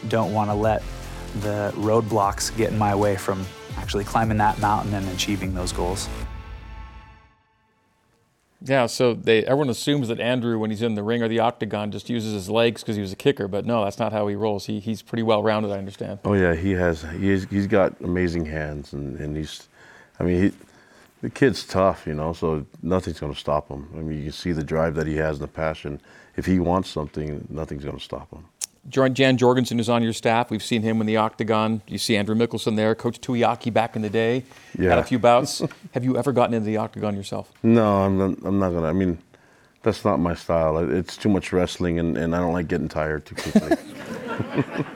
don't 0.07 0.33
want 0.33 0.49
to 0.49 0.53
let 0.53 0.81
the 1.41 1.73
roadblocks 1.75 2.55
get 2.55 2.71
in 2.71 2.77
my 2.77 2.95
way 2.95 3.17
from 3.17 3.45
actually 3.75 4.05
climbing 4.05 4.37
that 4.37 4.59
mountain 4.59 4.93
and 4.93 5.05
achieving 5.09 5.53
those 5.53 5.73
goals. 5.73 6.07
Yeah, 8.61 8.87
so 8.87 9.13
they 9.13 9.45
everyone 9.45 9.69
assumes 9.69 10.09
that 10.09 10.19
Andrew, 10.19 10.59
when 10.59 10.69
he's 10.69 10.81
in 10.81 10.95
the 10.95 11.03
ring 11.03 11.23
or 11.23 11.29
the 11.29 11.39
octagon, 11.39 11.91
just 11.91 12.09
uses 12.09 12.33
his 12.33 12.49
legs 12.49 12.81
because 12.81 12.97
he 12.97 13.01
was 13.01 13.13
a 13.13 13.15
kicker, 13.15 13.47
but 13.47 13.65
no, 13.65 13.85
that's 13.85 13.99
not 13.99 14.11
how 14.11 14.27
he 14.27 14.35
rolls. 14.35 14.65
He, 14.65 14.79
he's 14.79 15.01
pretty 15.01 15.23
well 15.23 15.41
rounded, 15.41 15.71
I 15.71 15.77
understand. 15.77 16.19
Oh 16.25 16.33
yeah, 16.33 16.53
he 16.55 16.71
has. 16.71 17.03
He's 17.17 17.45
he's 17.45 17.67
got 17.67 17.99
amazing 18.01 18.45
hands, 18.45 18.91
and, 18.91 19.17
and 19.17 19.37
he's, 19.37 19.69
I 20.19 20.23
mean, 20.23 20.43
he, 20.43 20.51
the 21.21 21.29
kid's 21.29 21.65
tough, 21.65 22.05
you 22.05 22.13
know. 22.13 22.33
So 22.33 22.65
nothing's 22.83 23.19
going 23.19 23.33
to 23.33 23.39
stop 23.39 23.69
him. 23.69 23.87
I 23.93 23.99
mean, 23.99 24.17
you 24.17 24.23
can 24.25 24.31
see 24.33 24.51
the 24.51 24.63
drive 24.63 24.95
that 24.95 25.07
he 25.07 25.15
has 25.15 25.37
and 25.37 25.43
the 25.43 25.51
passion. 25.51 26.01
If 26.35 26.45
he 26.45 26.59
wants 26.59 26.89
something, 26.89 27.47
nothing's 27.49 27.85
going 27.85 27.97
to 27.97 28.03
stop 28.03 28.29
him. 28.31 28.45
Jan 28.87 29.37
Jorgensen 29.37 29.79
is 29.79 29.89
on 29.89 30.01
your 30.01 30.13
staff. 30.13 30.49
We've 30.49 30.63
seen 30.63 30.81
him 30.81 31.01
in 31.01 31.07
the 31.07 31.17
octagon. 31.17 31.81
You 31.87 31.97
see 31.97 32.15
Andrew 32.15 32.35
Mickelson 32.35 32.75
there, 32.75 32.95
Coach 32.95 33.19
Tuiaki 33.21 33.71
back 33.71 33.95
in 33.95 34.01
the 34.01 34.09
day. 34.09 34.43
Yeah. 34.77 34.89
Had 34.89 34.99
a 34.99 35.03
few 35.03 35.19
bouts. 35.19 35.61
Have 35.93 36.03
you 36.03 36.17
ever 36.17 36.31
gotten 36.31 36.53
into 36.53 36.65
the 36.65 36.77
octagon 36.77 37.15
yourself? 37.15 37.51
No, 37.61 38.03
I'm 38.03 38.17
not, 38.17 38.37
I'm 38.43 38.59
not 38.59 38.71
gonna. 38.71 38.87
I 38.87 38.93
mean, 38.93 39.19
that's 39.83 40.03
not 40.03 40.19
my 40.19 40.33
style. 40.33 40.77
It's 40.77 41.17
too 41.17 41.29
much 41.29 41.53
wrestling, 41.53 41.99
and, 41.99 42.17
and 42.17 42.35
I 42.35 42.39
don't 42.39 42.53
like 42.53 42.67
getting 42.67 42.87
tired 42.89 43.25
too 43.25 43.35
quickly. 43.35 43.77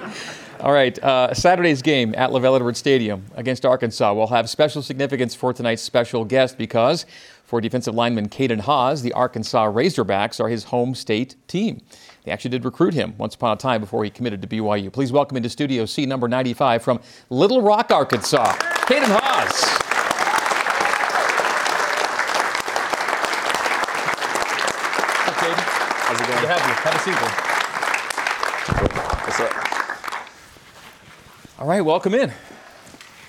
All 0.63 0.71
right, 0.71 0.97
uh, 1.03 1.33
Saturday's 1.33 1.81
game 1.81 2.15
at 2.15 2.29
LaVell 2.29 2.55
Edwards 2.55 2.79
Stadium 2.79 3.25
against 3.35 3.65
Arkansas 3.65 4.13
will 4.13 4.27
have 4.27 4.49
special 4.49 4.81
significance 4.81 5.35
for 5.35 5.51
tonight's 5.51 5.81
special 5.81 6.23
guest 6.23 6.57
because 6.57 7.05
for 7.43 7.59
defensive 7.59 7.93
lineman 7.93 8.29
Caden 8.29 8.61
Haws, 8.61 9.01
the 9.01 9.11
Arkansas 9.11 9.65
Razorbacks 9.65 10.39
are 10.39 10.47
his 10.47 10.63
home 10.65 10.95
state 10.95 11.35
team. 11.49 11.81
They 12.23 12.31
actually 12.31 12.51
did 12.51 12.63
recruit 12.63 12.93
him 12.93 13.15
once 13.17 13.35
upon 13.35 13.51
a 13.51 13.59
time 13.59 13.81
before 13.81 14.03
he 14.05 14.09
committed 14.09 14.41
to 14.41 14.47
BYU. 14.47 14.91
Please 14.91 15.11
welcome 15.11 15.35
into 15.35 15.49
Studio 15.49 15.85
C 15.85 16.05
number 16.05 16.29
95 16.29 16.81
from 16.81 17.01
Little 17.29 17.61
Rock, 17.61 17.91
Arkansas, 17.91 18.53
Caden 18.53 19.03
Haws. 19.03 19.51
Hi, 25.25 25.33
Caden. 25.33 25.63
How's 26.03 26.21
it 26.21 26.27
going? 26.27 26.39
Good 26.39 26.47
to 26.47 26.53
have 26.53 26.63
you. 26.67 26.73
Have 26.83 26.95
a 26.95 26.99
seat. 26.99 27.15
What's 29.25 29.39
up? 29.41 29.51
All 31.59 31.67
right, 31.67 31.81
welcome 31.81 32.13
in. 32.13 32.31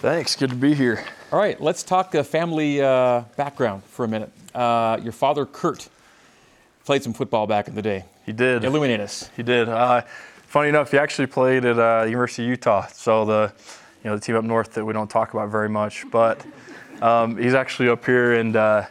Thanks. 0.00 0.36
Good 0.36 0.50
to 0.50 0.56
be 0.56 0.74
here. 0.74 1.04
All 1.32 1.38
right, 1.40 1.60
let's 1.60 1.82
talk 1.82 2.14
uh, 2.14 2.22
family 2.22 2.80
uh, 2.80 3.22
background 3.36 3.82
for 3.84 4.04
a 4.04 4.08
minute. 4.08 4.30
Uh, 4.54 5.00
your 5.02 5.12
father, 5.12 5.46
Kurt, 5.46 5.88
played 6.84 7.02
some 7.02 7.12
football 7.12 7.48
back 7.48 7.66
in 7.66 7.74
the 7.74 7.82
day. 7.82 8.04
He 8.24 8.32
did. 8.32 8.64
Illuminate 8.64 9.00
us. 9.00 9.30
He 9.36 9.42
did. 9.42 9.68
Uh, 9.68 10.02
funny 10.46 10.68
enough, 10.68 10.90
he 10.90 10.98
actually 10.98 11.26
played 11.26 11.64
at 11.64 11.78
uh, 11.78 12.04
University 12.04 12.44
of 12.44 12.48
Utah. 12.50 12.86
So 12.86 13.24
the, 13.24 13.52
you 14.02 14.10
know, 14.10 14.16
the 14.16 14.20
team 14.22 14.36
up 14.36 14.44
north 14.44 14.72
that 14.74 14.84
we 14.84 14.92
don't 14.92 15.10
talk 15.10 15.34
about 15.34 15.50
very 15.50 15.68
much. 15.68 16.04
But 16.10 16.44
um, 17.02 17.36
he's 17.36 17.54
actually 17.54 17.88
up 17.88 18.04
here, 18.04 18.34
and 18.34 18.56
uh, 18.56 18.86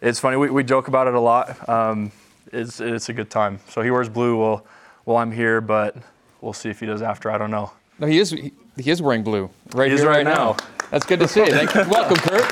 it's 0.00 0.20
funny. 0.20 0.36
We, 0.36 0.50
we 0.50 0.62
joke 0.64 0.88
about 0.88 1.06
it 1.08 1.14
a 1.14 1.20
lot. 1.20 1.68
Um, 1.68 2.12
it's 2.52 2.80
it's 2.80 3.08
a 3.08 3.12
good 3.12 3.30
time. 3.30 3.58
So 3.68 3.82
he 3.82 3.90
wears 3.90 4.08
blue 4.08 4.36
while 4.36 4.66
while 5.04 5.16
I'm 5.18 5.32
here, 5.32 5.60
but 5.60 5.96
we'll 6.40 6.52
see 6.52 6.68
if 6.70 6.80
he 6.80 6.86
does 6.86 7.02
after. 7.02 7.30
I 7.30 7.38
don't 7.38 7.50
know. 7.50 7.72
No, 7.98 8.06
he 8.06 8.18
is. 8.18 8.30
He, 8.30 8.52
he 8.76 8.90
is 8.90 9.00
wearing 9.02 9.22
blue 9.22 9.50
right 9.74 9.88
He 9.88 9.94
is 9.94 10.00
here, 10.00 10.08
right 10.08 10.24
right 10.24 10.36
now. 10.36 10.52
now. 10.52 10.56
That's 10.90 11.06
good 11.06 11.18
to 11.18 11.26
see. 11.26 11.44
Thank 11.46 11.74
you. 11.74 11.84
Welcome, 11.90 12.18
Kurt. 12.18 12.44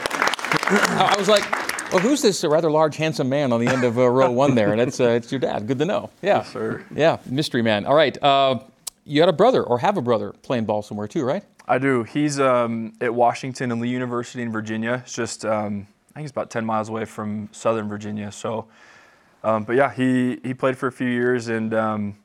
I 0.67 1.15
was 1.17 1.29
like, 1.29 1.45
well, 1.95 2.03
who's 2.03 2.23
this 2.23 2.43
rather 2.43 2.71
large, 2.71 2.97
handsome 2.97 3.29
man 3.29 3.53
on 3.53 3.65
the 3.65 3.69
end 3.71 3.85
of 3.85 3.99
uh, 3.99 4.09
row 4.09 4.31
one 4.31 4.57
there? 4.57 4.73
And 4.73 4.81
it's 4.81 4.99
uh, 4.99 5.11
it's 5.11 5.31
your 5.31 5.39
dad. 5.39 5.69
Good 5.69 5.79
to 5.79 5.85
know. 5.85 6.11
Yeah. 6.23 6.39
Yes, 6.39 6.53
sir. 6.53 6.85
Yeah, 6.95 7.19
mystery 7.25 7.63
man. 7.63 7.87
All 7.87 7.95
right. 7.95 8.21
Uh, 8.21 8.59
you 9.05 9.21
had 9.21 9.29
a 9.29 9.33
brother 9.33 9.63
or 9.63 9.79
have 9.79 9.97
a 9.97 10.03
brother 10.03 10.33
playing 10.43 10.65
ball 10.65 10.83
somewhere 10.83 11.07
too, 11.07 11.25
right? 11.25 11.45
I 11.69 11.79
do. 11.79 12.03
He's 12.03 12.41
um, 12.41 12.95
at 13.01 13.15
Washington 13.15 13.71
and 13.71 13.81
Lee 13.81 13.91
University 13.91 14.43
in 14.43 14.51
Virginia. 14.51 15.03
It's 15.05 15.15
just, 15.15 15.45
um, 15.45 15.87
I 16.11 16.15
think 16.17 16.25
it's 16.25 16.33
about 16.33 16.51
10 16.51 16.65
miles 16.67 16.89
away 16.89 17.05
from 17.05 17.49
Southern 17.53 17.89
Virginia. 17.89 18.33
So, 18.33 18.67
um, 19.45 19.65
but 19.65 19.77
yeah, 19.77 19.93
he, 19.93 20.41
he 20.43 20.53
played 20.53 20.77
for 20.77 20.89
a 20.89 20.93
few 20.93 21.09
years 21.09 21.49
and 21.49 21.73
um, 21.75 22.17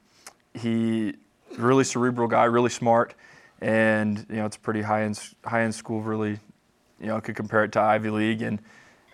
he 0.53 1.13
really 1.57 1.83
cerebral 1.83 2.27
guy, 2.27 2.45
really 2.45 2.69
smart, 2.69 3.13
and 3.61 4.25
you 4.29 4.37
know 4.37 4.45
it's 4.45 4.55
a 4.55 4.59
pretty 4.59 4.81
high 4.81 5.03
end 5.03 5.19
high 5.45 5.63
end 5.63 5.75
school. 5.75 6.01
Really, 6.01 6.39
you 6.99 7.07
know, 7.07 7.19
could 7.21 7.35
compare 7.35 7.63
it 7.63 7.71
to 7.73 7.81
Ivy 7.81 8.09
League, 8.09 8.41
and 8.41 8.59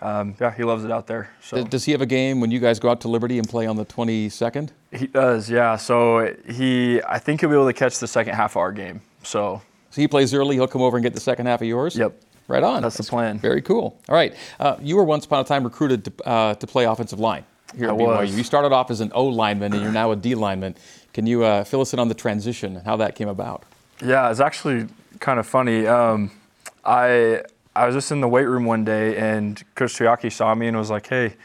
um, 0.06 0.36
yeah, 0.39 0.51
he 0.53 0.64
loves 0.64 0.84
it 0.86 0.91
out 0.91 1.08
there. 1.08 1.30
So. 1.41 1.64
Does- 1.64 1.86
he 1.86 1.91
have 1.91 2.01
a 2.01 2.06
game 2.06 2.39
when 2.39 2.51
you 2.51 2.60
guys 2.60 2.80
go 2.80 2.89
out 2.89 3.01
to 3.01 3.08
Liberty 3.08 3.39
and 3.39 3.49
play 3.49 3.66
on 3.66 3.76
the 3.76 3.86
22nd? 3.86 4.70
He 4.91 5.08
does, 5.08 5.49
yeah. 5.49 5.76
So 5.78 6.36
he, 6.47 7.01
I 7.03 7.18
think 7.20 7.41
he'll 7.41 7.49
be 7.49 7.56
able 7.56 7.68
to 7.68 7.74
catch 7.74 7.99
the 7.99 8.08
second 8.08 8.36
half 8.36 8.53
of 8.53 8.58
our 8.58 8.72
game. 8.72 9.01
So 9.24 9.62
So 9.89 10.01
he 10.01 10.08
plays 10.08 10.34
early. 10.34 10.56
He'll 10.56 10.68
come 10.68 10.82
over 10.84 10.97
and 10.97 11.03
get 11.03 11.14
the 11.14 11.20
second 11.20 11.47
half 11.47 11.62
of 11.62 11.68
yours. 11.68 11.95
Yep. 11.95 12.14
Right 12.47 12.64
on. 12.64 12.84
That's 12.84 12.97
the 12.97 13.03
plan. 13.03 13.39
Very 13.39 13.62
cool. 13.64 13.99
All 14.08 14.16
right. 14.16 14.36
Uh, 14.60 14.76
you 14.80 14.95
were 14.95 15.03
once 15.03 15.26
upon 15.26 15.39
a 15.39 15.43
time 15.43 15.64
recruited 15.64 16.06
to, 16.06 16.28
uh, 16.28 16.53
to 16.53 16.68
play 16.68 16.86
offensive 16.86 17.20
line 17.20 17.43
here 17.76 17.89
I 17.89 17.93
at 17.93 17.97
BYU. 17.99 18.08
was. 18.20 18.36
You 18.38 18.43
started 18.43 18.72
off 18.72 18.91
as 18.91 19.01
an 19.01 19.12
O 19.16 19.26
lineman 19.26 19.74
and 19.74 19.82
you're 19.82 19.91
now 19.91 20.12
a 20.12 20.16
D 20.16 20.36
lineman. 20.36 20.76
Can 21.14 21.26
you 21.26 21.43
uh, 21.43 21.64
fill 21.64 21.82
us 21.82 21.93
in 21.93 21.99
on 21.99 22.08
the 22.08 22.14
transition 22.14 22.76
and 22.78 22.86
how 22.86 22.97
that 22.97 23.16
came 23.16 23.28
about? 23.30 23.64
Yeah, 24.03 24.30
it's 24.30 24.39
actually 24.39 24.88
kind 25.20 25.39
of 25.39 25.47
funny. 25.47 25.88
Um, 25.88 26.30
I 26.84 27.41
I 27.76 27.86
was 27.86 27.95
just 27.95 28.11
in 28.11 28.21
the 28.21 28.28
weight 28.28 28.45
room 28.45 28.63
one 28.65 28.86
day, 28.86 29.17
and 29.17 29.61
Coach 29.76 29.95
Tuiaki 29.95 30.32
saw 30.32 30.55
me 30.55 30.67
and 30.67 30.78
was 30.78 30.89
like, 30.89 31.07
"Hey, 31.07 31.36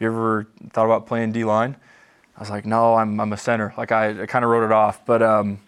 you 0.00 0.06
ever 0.06 0.46
thought 0.70 0.86
about 0.86 1.06
playing 1.06 1.32
D 1.32 1.44
line?" 1.44 1.76
I 2.36 2.40
was 2.40 2.48
like, 2.48 2.64
"No, 2.64 2.94
I'm 2.94 3.20
I'm 3.20 3.32
a 3.32 3.36
center." 3.36 3.74
Like 3.76 3.92
I, 3.92 4.22
I 4.22 4.26
kind 4.26 4.44
of 4.44 4.50
wrote 4.50 4.64
it 4.64 4.72
off, 4.72 5.04
but 5.04 5.22
um, 5.22 5.60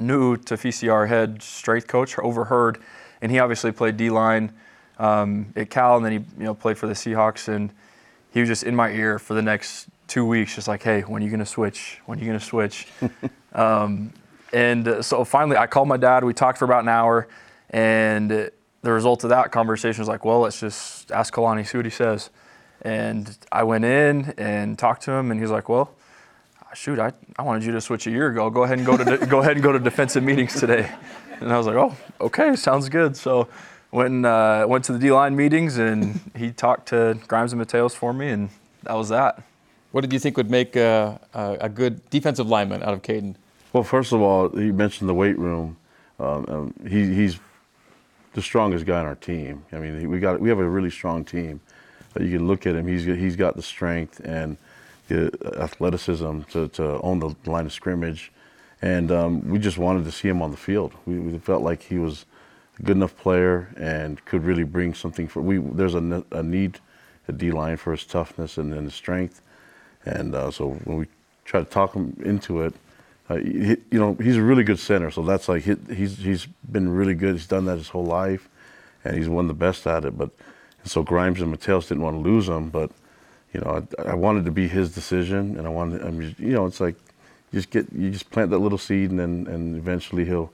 Nu'u 0.00 0.36
Tafisi, 0.38 0.92
our 0.92 1.06
head 1.06 1.40
strength 1.40 1.86
coach, 1.86 2.18
overheard, 2.18 2.78
and 3.20 3.30
he 3.30 3.38
obviously 3.38 3.70
played 3.70 3.96
D 3.96 4.10
line 4.10 4.52
um, 4.98 5.52
at 5.54 5.70
Cal, 5.70 5.96
and 5.96 6.04
then 6.04 6.12
he 6.12 6.18
you 6.38 6.44
know 6.44 6.54
played 6.54 6.76
for 6.76 6.88
the 6.88 6.94
Seahawks, 6.94 7.46
and 7.46 7.70
he 8.32 8.40
was 8.40 8.48
just 8.48 8.64
in 8.64 8.74
my 8.74 8.90
ear 8.90 9.20
for 9.20 9.34
the 9.34 9.42
next 9.42 9.86
two 10.08 10.26
weeks, 10.26 10.56
just 10.56 10.66
like, 10.66 10.82
"Hey, 10.82 11.02
when 11.02 11.22
are 11.22 11.24
you 11.24 11.30
gonna 11.30 11.46
switch? 11.46 12.00
When 12.06 12.18
are 12.18 12.20
you 12.20 12.26
gonna 12.26 12.40
switch?" 12.40 12.88
um, 13.52 14.12
and 14.52 14.88
uh, 14.88 15.02
so 15.02 15.22
finally, 15.22 15.56
I 15.56 15.68
called 15.68 15.86
my 15.86 15.96
dad. 15.96 16.24
We 16.24 16.34
talked 16.34 16.58
for 16.58 16.64
about 16.64 16.82
an 16.82 16.88
hour, 16.88 17.28
and 17.70 18.50
the 18.82 18.92
result 18.92 19.24
of 19.24 19.30
that 19.30 19.52
conversation 19.52 20.00
was 20.00 20.08
like, 20.08 20.24
"Well, 20.24 20.40
let's 20.40 20.60
just 20.60 21.10
ask 21.10 21.32
Kalani, 21.32 21.66
see 21.66 21.78
what 21.78 21.86
he 21.86 21.90
says." 21.90 22.30
And 22.82 23.36
I 23.50 23.62
went 23.62 23.84
in 23.84 24.34
and 24.36 24.78
talked 24.78 25.02
to 25.04 25.12
him, 25.12 25.30
and 25.30 25.40
he's 25.40 25.50
like, 25.50 25.68
"Well." 25.68 25.94
shoot, 26.74 26.98
I, 26.98 27.12
I 27.38 27.42
wanted 27.42 27.64
you 27.64 27.72
to 27.72 27.80
switch 27.80 28.06
a 28.06 28.10
year 28.10 28.28
ago. 28.28 28.48
Go 28.50 28.62
ahead 28.64 28.78
and 28.78 28.86
go 28.86 28.96
to 28.96 29.04
de- 29.04 29.26
go 29.26 29.40
ahead 29.40 29.52
and 29.52 29.62
go 29.62 29.72
to 29.72 29.78
defensive 29.78 30.22
meetings 30.22 30.58
today. 30.58 30.90
And 31.40 31.52
I 31.52 31.58
was 31.58 31.66
like, 31.66 31.76
oh, 31.76 31.96
okay, 32.20 32.54
sounds 32.56 32.88
good. 32.88 33.16
So 33.16 33.48
went 33.90 34.10
and, 34.10 34.26
uh, 34.26 34.64
went 34.68 34.84
to 34.86 34.92
the 34.92 34.98
D 34.98 35.10
line 35.10 35.36
meetings, 35.36 35.78
and 35.78 36.20
he 36.36 36.52
talked 36.52 36.88
to 36.88 37.18
Grimes 37.28 37.52
and 37.52 37.60
Mateos 37.60 37.92
for 37.92 38.12
me, 38.12 38.30
and 38.30 38.50
that 38.84 38.94
was 38.94 39.08
that. 39.10 39.42
What 39.90 40.00
did 40.00 40.12
you 40.12 40.18
think 40.18 40.36
would 40.36 40.50
make 40.50 40.76
uh, 40.76 41.18
a, 41.34 41.56
a 41.62 41.68
good 41.68 42.08
defensive 42.10 42.48
lineman 42.48 42.82
out 42.82 42.94
of 42.94 43.02
Caden? 43.02 43.34
Well, 43.72 43.82
first 43.82 44.12
of 44.12 44.20
all, 44.20 44.50
you 44.58 44.72
mentioned 44.72 45.08
the 45.08 45.14
weight 45.14 45.38
room. 45.38 45.76
Um, 46.18 46.46
um, 46.48 46.74
he, 46.88 47.14
he's 47.14 47.38
the 48.34 48.42
strongest 48.42 48.86
guy 48.86 49.00
on 49.00 49.06
our 49.06 49.14
team. 49.14 49.64
I 49.72 49.78
mean, 49.78 50.08
we 50.10 50.18
got 50.20 50.40
we 50.40 50.48
have 50.48 50.58
a 50.58 50.68
really 50.68 50.90
strong 50.90 51.24
team. 51.24 51.60
You 52.18 52.38
can 52.38 52.46
look 52.46 52.66
at 52.66 52.74
him; 52.74 52.86
he's 52.86 53.04
he's 53.04 53.36
got 53.36 53.56
the 53.56 53.62
strength 53.62 54.20
and 54.24 54.56
the 55.08 55.30
athleticism 55.58 56.42
to, 56.50 56.68
to 56.68 57.00
own 57.00 57.18
the 57.18 57.34
line 57.46 57.66
of 57.66 57.72
scrimmage, 57.72 58.32
and 58.80 59.10
um, 59.10 59.48
we 59.48 59.58
just 59.58 59.78
wanted 59.78 60.04
to 60.04 60.12
see 60.12 60.28
him 60.28 60.42
on 60.42 60.50
the 60.50 60.56
field. 60.56 60.92
We, 61.06 61.18
we, 61.18 61.38
felt 61.38 61.62
like 61.62 61.82
he 61.82 61.98
was 61.98 62.24
a 62.78 62.82
good 62.82 62.96
enough 62.96 63.16
player 63.16 63.68
and 63.76 64.24
could 64.24 64.44
really 64.44 64.64
bring 64.64 64.94
something 64.94 65.28
for. 65.28 65.40
We 65.40 65.58
there's 65.58 65.94
a, 65.94 66.24
a 66.32 66.42
need 66.42 66.80
at 67.28 67.38
D 67.38 67.50
line 67.50 67.76
for 67.76 67.92
his 67.92 68.04
toughness 68.04 68.58
and, 68.58 68.72
and 68.72 68.84
his 68.84 68.94
strength, 68.94 69.40
and 70.04 70.34
uh, 70.34 70.50
so 70.50 70.70
when 70.84 70.98
we 70.98 71.06
try 71.44 71.60
to 71.60 71.66
talk 71.66 71.94
him 71.94 72.16
into 72.24 72.62
it. 72.62 72.74
Uh, 73.28 73.36
he, 73.36 73.76
you 73.90 73.98
know, 73.98 74.14
he's 74.14 74.36
a 74.36 74.42
really 74.42 74.64
good 74.64 74.78
center, 74.78 75.10
so 75.10 75.22
that's 75.22 75.48
like 75.48 75.62
he, 75.62 75.76
he's 75.94 76.18
he's 76.18 76.46
been 76.70 76.88
really 76.88 77.14
good. 77.14 77.34
He's 77.34 77.46
done 77.46 77.64
that 77.66 77.78
his 77.78 77.88
whole 77.88 78.04
life, 78.04 78.48
and 79.04 79.16
he's 79.16 79.28
one 79.28 79.44
of 79.44 79.48
the 79.48 79.54
best 79.54 79.86
at 79.86 80.04
it. 80.04 80.18
But 80.18 80.30
and 80.82 80.90
so 80.90 81.02
Grimes 81.02 81.40
and 81.40 81.56
Mateos 81.56 81.88
didn't 81.88 82.02
want 82.02 82.16
to 82.16 82.20
lose 82.20 82.48
him, 82.48 82.68
but 82.68 82.90
you 83.52 83.60
know, 83.60 83.86
I, 83.98 84.10
I, 84.10 84.14
wanted 84.14 84.44
to 84.46 84.50
be 84.50 84.66
his 84.66 84.94
decision, 84.94 85.58
and 85.58 85.66
I 85.66 85.70
wanted, 85.70 86.02
I 86.02 86.10
mean, 86.10 86.34
you 86.38 86.52
know, 86.52 86.66
it's 86.66 86.80
like 86.80 86.96
you 87.50 87.58
just 87.58 87.70
get, 87.70 87.92
you 87.92 88.10
just 88.10 88.30
plant 88.30 88.50
that 88.50 88.58
little 88.58 88.78
seed, 88.78 89.10
and 89.10 89.18
then, 89.18 89.46
and 89.46 89.76
eventually 89.76 90.24
he'll, 90.24 90.50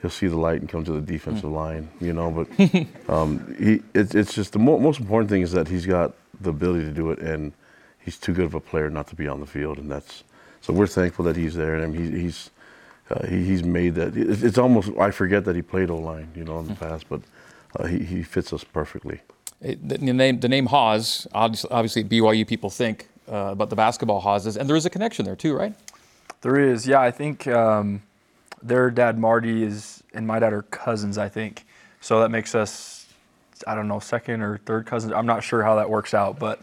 he'll 0.00 0.10
see 0.10 0.26
the 0.28 0.36
light 0.36 0.60
and 0.60 0.68
come 0.68 0.84
to 0.84 0.92
the 0.92 1.00
defensive 1.00 1.50
mm. 1.50 1.54
line, 1.54 1.90
you 2.00 2.12
know. 2.12 2.30
But 2.30 3.08
um, 3.08 3.54
he, 3.58 3.82
it, 3.92 4.14
it's 4.14 4.34
just 4.34 4.54
the 4.54 4.58
mo- 4.58 4.78
most 4.78 5.00
important 5.00 5.30
thing 5.30 5.42
is 5.42 5.52
that 5.52 5.68
he's 5.68 5.84
got 5.84 6.14
the 6.40 6.50
ability 6.50 6.84
to 6.84 6.92
do 6.92 7.10
it, 7.10 7.18
and 7.18 7.52
he's 8.00 8.16
too 8.16 8.32
good 8.32 8.46
of 8.46 8.54
a 8.54 8.60
player 8.60 8.88
not 8.88 9.08
to 9.08 9.14
be 9.14 9.28
on 9.28 9.40
the 9.40 9.46
field, 9.46 9.78
and 9.78 9.90
that's 9.90 10.24
so 10.68 10.74
we're 10.74 10.86
thankful 10.86 11.24
that 11.24 11.34
he's 11.34 11.54
there, 11.54 11.76
and 11.76 11.94
he, 11.96 12.20
he's 12.20 12.50
uh, 13.08 13.26
he, 13.26 13.42
he's 13.42 13.64
made 13.64 13.94
that. 13.94 14.14
it's 14.14 14.58
almost 14.58 14.90
I 14.98 15.10
forget 15.10 15.46
that 15.46 15.56
he 15.56 15.62
played 15.62 15.88
O 15.88 15.96
line, 15.96 16.28
you 16.36 16.44
know, 16.44 16.58
in 16.58 16.66
the 16.66 16.74
mm. 16.74 16.80
past, 16.80 17.06
but 17.08 17.22
uh, 17.76 17.86
he, 17.86 18.00
he 18.00 18.22
fits 18.22 18.52
us 18.52 18.64
perfectly. 18.64 19.20
It, 19.62 19.88
the, 19.88 19.96
name, 19.96 20.40
the 20.40 20.48
name 20.48 20.66
Haws, 20.66 21.26
obviously, 21.32 22.04
BYU 22.04 22.46
people 22.46 22.68
think 22.68 23.08
uh, 23.32 23.52
about 23.52 23.70
the 23.70 23.76
basketball 23.76 24.20
Hawses, 24.20 24.58
and 24.58 24.68
there 24.68 24.76
is 24.76 24.84
a 24.84 24.90
connection 24.90 25.24
there 25.24 25.36
too, 25.36 25.56
right? 25.56 25.74
There 26.42 26.60
is, 26.60 26.86
yeah. 26.86 27.00
I 27.00 27.12
think 27.12 27.46
um, 27.46 28.02
their 28.62 28.90
dad 28.90 29.18
Marty 29.18 29.64
is, 29.64 30.02
and 30.12 30.26
my 30.26 30.38
dad 30.38 30.52
are 30.52 30.62
cousins, 30.62 31.16
I 31.16 31.30
think. 31.30 31.64
So 32.02 32.20
that 32.20 32.28
makes 32.28 32.54
us, 32.54 33.06
I 33.66 33.74
don't 33.74 33.88
know, 33.88 34.00
second 34.00 34.42
or 34.42 34.58
third 34.58 34.84
cousins. 34.84 35.14
I'm 35.14 35.26
not 35.26 35.42
sure 35.42 35.62
how 35.62 35.76
that 35.76 35.88
works 35.88 36.12
out, 36.12 36.38
but 36.38 36.60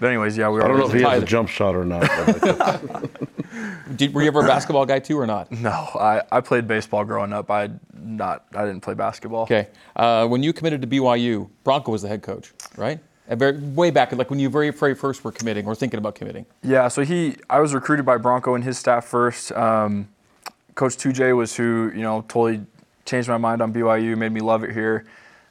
but 0.00 0.06
anyways, 0.08 0.36
yeah, 0.36 0.48
we. 0.48 0.54
were. 0.54 0.64
I 0.64 0.68
don't 0.68 0.78
know 0.78 0.86
if 0.86 0.92
he 0.92 1.02
has 1.02 1.22
a 1.22 1.26
jump 1.26 1.48
shot 1.48 1.76
or 1.76 1.84
not. 1.84 2.00
Did, 3.96 4.14
were 4.14 4.22
you 4.22 4.28
ever 4.28 4.40
a 4.40 4.46
basketball 4.46 4.86
guy 4.86 4.98
too, 4.98 5.18
or 5.18 5.26
not? 5.26 5.50
No, 5.52 5.70
I, 5.70 6.22
I 6.32 6.40
played 6.40 6.66
baseball 6.66 7.04
growing 7.04 7.32
up. 7.32 7.50
I 7.50 7.70
not 7.92 8.46
I 8.54 8.64
didn't 8.64 8.80
play 8.80 8.94
basketball. 8.94 9.42
Okay, 9.42 9.68
uh, 9.96 10.26
when 10.26 10.42
you 10.42 10.52
committed 10.52 10.80
to 10.80 10.86
BYU, 10.86 11.50
Bronco 11.64 11.92
was 11.92 12.02
the 12.02 12.08
head 12.08 12.22
coach, 12.22 12.52
right? 12.76 12.98
Very, 13.28 13.58
way 13.58 13.90
back, 13.90 14.10
like 14.12 14.28
when 14.28 14.40
you 14.40 14.48
very, 14.48 14.70
very 14.70 14.94
first 14.94 15.22
were 15.22 15.30
committing 15.30 15.66
or 15.66 15.76
thinking 15.76 15.98
about 15.98 16.16
committing. 16.16 16.46
Yeah, 16.64 16.88
so 16.88 17.04
he, 17.04 17.36
I 17.48 17.60
was 17.60 17.74
recruited 17.74 18.04
by 18.04 18.16
Bronco 18.16 18.56
and 18.56 18.64
his 18.64 18.76
staff 18.76 19.04
first. 19.04 19.52
Um, 19.52 20.08
coach 20.74 20.96
2J 20.96 21.36
was 21.36 21.56
who 21.56 21.92
you 21.94 22.02
know 22.02 22.22
totally 22.22 22.64
changed 23.04 23.28
my 23.28 23.36
mind 23.36 23.62
on 23.62 23.72
BYU, 23.72 24.16
made 24.16 24.32
me 24.32 24.40
love 24.40 24.64
it 24.64 24.72
here. 24.72 25.04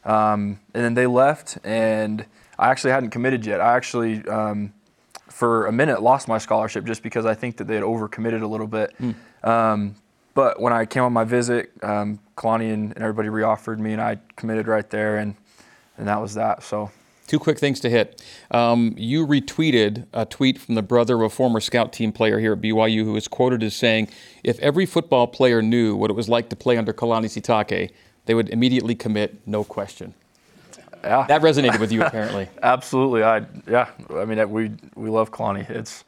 Um, 0.04 0.60
and 0.74 0.84
then 0.84 0.93
they 0.93 1.08
left, 1.08 1.58
and 1.64 2.26
I 2.60 2.70
actually 2.70 2.91
hadn't 2.91 3.12
committed 3.12 3.45
yet. 3.45 3.62
I 3.62 3.76
actually, 3.76 4.28
um, 4.28 4.74
for 5.30 5.68
a 5.68 5.72
minute, 5.72 6.03
lost 6.03 6.28
my 6.28 6.38
scholarship 6.38 6.84
just 6.84 7.01
because 7.01 7.26
I 7.26 7.34
think 7.34 7.57
that 7.57 7.68
they 7.68 7.76
had 7.76 7.84
overcommitted 7.84 8.41
a 8.41 8.47
little 8.47 8.68
bit. 8.68 8.93
Mm. 8.99 9.16
Um, 9.47 9.95
but 10.34 10.62
when 10.62 10.74
I 10.74 10.86
came 10.86 11.03
on 11.03 11.14
my 11.14 11.24
visit, 11.24 11.72
um, 11.82 12.20
Kalani 12.36 12.74
and, 12.74 12.91
and, 12.91 12.97
everybody 12.97 13.30
reoffered 13.30 13.80
me, 13.80 13.93
and 13.93 14.01
I 14.01 14.20
committed 14.36 14.68
right 14.68 14.88
there, 14.89 15.18
and 15.18 15.36
and 15.97 16.07
that 16.07 16.22
was 16.22 16.34
that. 16.36 16.64
So. 16.64 16.91
Two 17.28 17.39
quick 17.39 17.60
things 17.60 17.80
to 17.82 17.91
hit. 17.91 18.24
Um, 18.49 18.95
you 18.97 19.26
retweeted 19.28 20.07
a 20.14 20.26
tweet 20.26 20.57
from 20.57 20.74
the 20.74 20.82
brother 20.82 21.16
of 21.16 21.22
a 21.22 21.30
former 21.30 21.60
scout 21.60 21.93
team 21.93 22.12
player 22.12 22.39
here 22.39 22.53
at 22.53 22.62
BYU 22.62 23.03
who 23.03 23.16
is 23.16 23.28
quoted 23.28 23.62
as 23.62 23.76
saying, 23.76 24.07
If 24.43 24.57
every 24.60 24.88
football 24.88 25.28
player 25.28 25.62
knew 25.62 25.95
what 25.95 26.10
it 26.10 26.16
was 26.16 26.28
like 26.28 26.49
to 26.49 26.55
play 26.55 26.76
under 26.76 26.91
Kalani 26.91 27.26
Sitake, 27.26 27.91
they 28.26 28.34
would 28.34 28.49
immediately 28.49 28.95
commit, 28.95 29.45
no 29.45 29.64
question. 29.64 30.16
Yeah. 31.04 31.26
That 31.28 31.41
resonated 31.41 31.80
with 31.80 31.91
you 31.91 32.04
apparently. 32.04 32.50
Absolutely. 32.64 33.24
I 33.24 33.45
yeah. 33.68 33.89
I 34.16 34.26
mean, 34.26 34.50
we 34.50 34.72
we 34.95 35.10
love 35.10 35.32
Kalani. 35.32 35.70
It's 35.70 36.04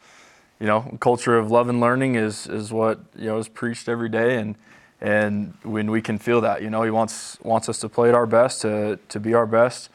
you 0.61 0.67
know, 0.67 0.95
culture 0.99 1.37
of 1.39 1.49
love 1.49 1.69
and 1.69 1.81
learning 1.81 2.15
is 2.15 2.45
is 2.45 2.71
what 2.71 2.99
you 3.17 3.25
know 3.25 3.39
is 3.39 3.47
preached 3.47 3.89
every 3.89 4.09
day, 4.09 4.37
and 4.37 4.55
and 5.01 5.55
when 5.63 5.89
we 5.89 6.01
can 6.01 6.19
feel 6.19 6.39
that, 6.41 6.61
you 6.61 6.69
know, 6.69 6.83
he 6.83 6.91
wants 6.91 7.39
wants 7.41 7.67
us 7.67 7.79
to 7.79 7.89
play 7.89 8.09
at 8.09 8.15
our 8.15 8.27
best, 8.27 8.61
to 8.61 8.99
to 9.09 9.19
be 9.19 9.33
our 9.33 9.47
best, 9.47 9.89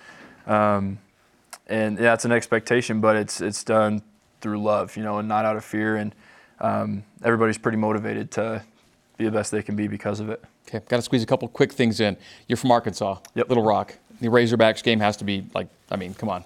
um, 0.48 0.98
and 1.68 1.96
that's 1.96 2.24
an 2.24 2.32
expectation, 2.32 3.00
but 3.00 3.14
it's 3.14 3.40
it's 3.40 3.62
done 3.62 4.02
through 4.40 4.60
love, 4.60 4.96
you 4.96 5.04
know, 5.04 5.18
and 5.18 5.28
not 5.28 5.44
out 5.44 5.56
of 5.56 5.64
fear, 5.64 5.94
and 5.94 6.12
um, 6.60 7.04
everybody's 7.22 7.58
pretty 7.58 7.78
motivated 7.78 8.32
to 8.32 8.60
be 9.18 9.24
the 9.24 9.30
best 9.30 9.52
they 9.52 9.62
can 9.62 9.76
be 9.76 9.86
because 9.86 10.18
of 10.18 10.28
it. 10.30 10.42
Okay, 10.68 10.84
got 10.88 10.96
to 10.96 11.02
squeeze 11.02 11.22
a 11.22 11.26
couple 11.26 11.46
quick 11.46 11.72
things 11.72 12.00
in. 12.00 12.16
You're 12.48 12.56
from 12.56 12.72
Arkansas, 12.72 13.18
yep. 13.36 13.48
Little 13.48 13.64
Rock 13.64 13.94
the 14.20 14.28
Razorbacks 14.28 14.82
game 14.82 15.00
has 15.00 15.16
to 15.18 15.24
be 15.24 15.46
like, 15.54 15.68
I 15.90 15.96
mean, 15.96 16.14
come 16.14 16.28
on, 16.28 16.44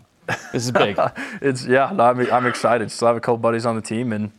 this 0.53 0.65
is 0.65 0.71
big. 0.71 0.99
it's 1.41 1.67
yeah, 1.67 1.91
no, 1.95 2.05
I'm, 2.05 2.33
I'm 2.33 2.47
excited. 2.47 2.91
Still 2.91 3.09
have 3.09 3.17
a 3.17 3.21
couple 3.21 3.39
buddies 3.39 3.67
on 3.67 3.77
the 3.77 3.83
team, 3.83 4.13
and 4.13 4.33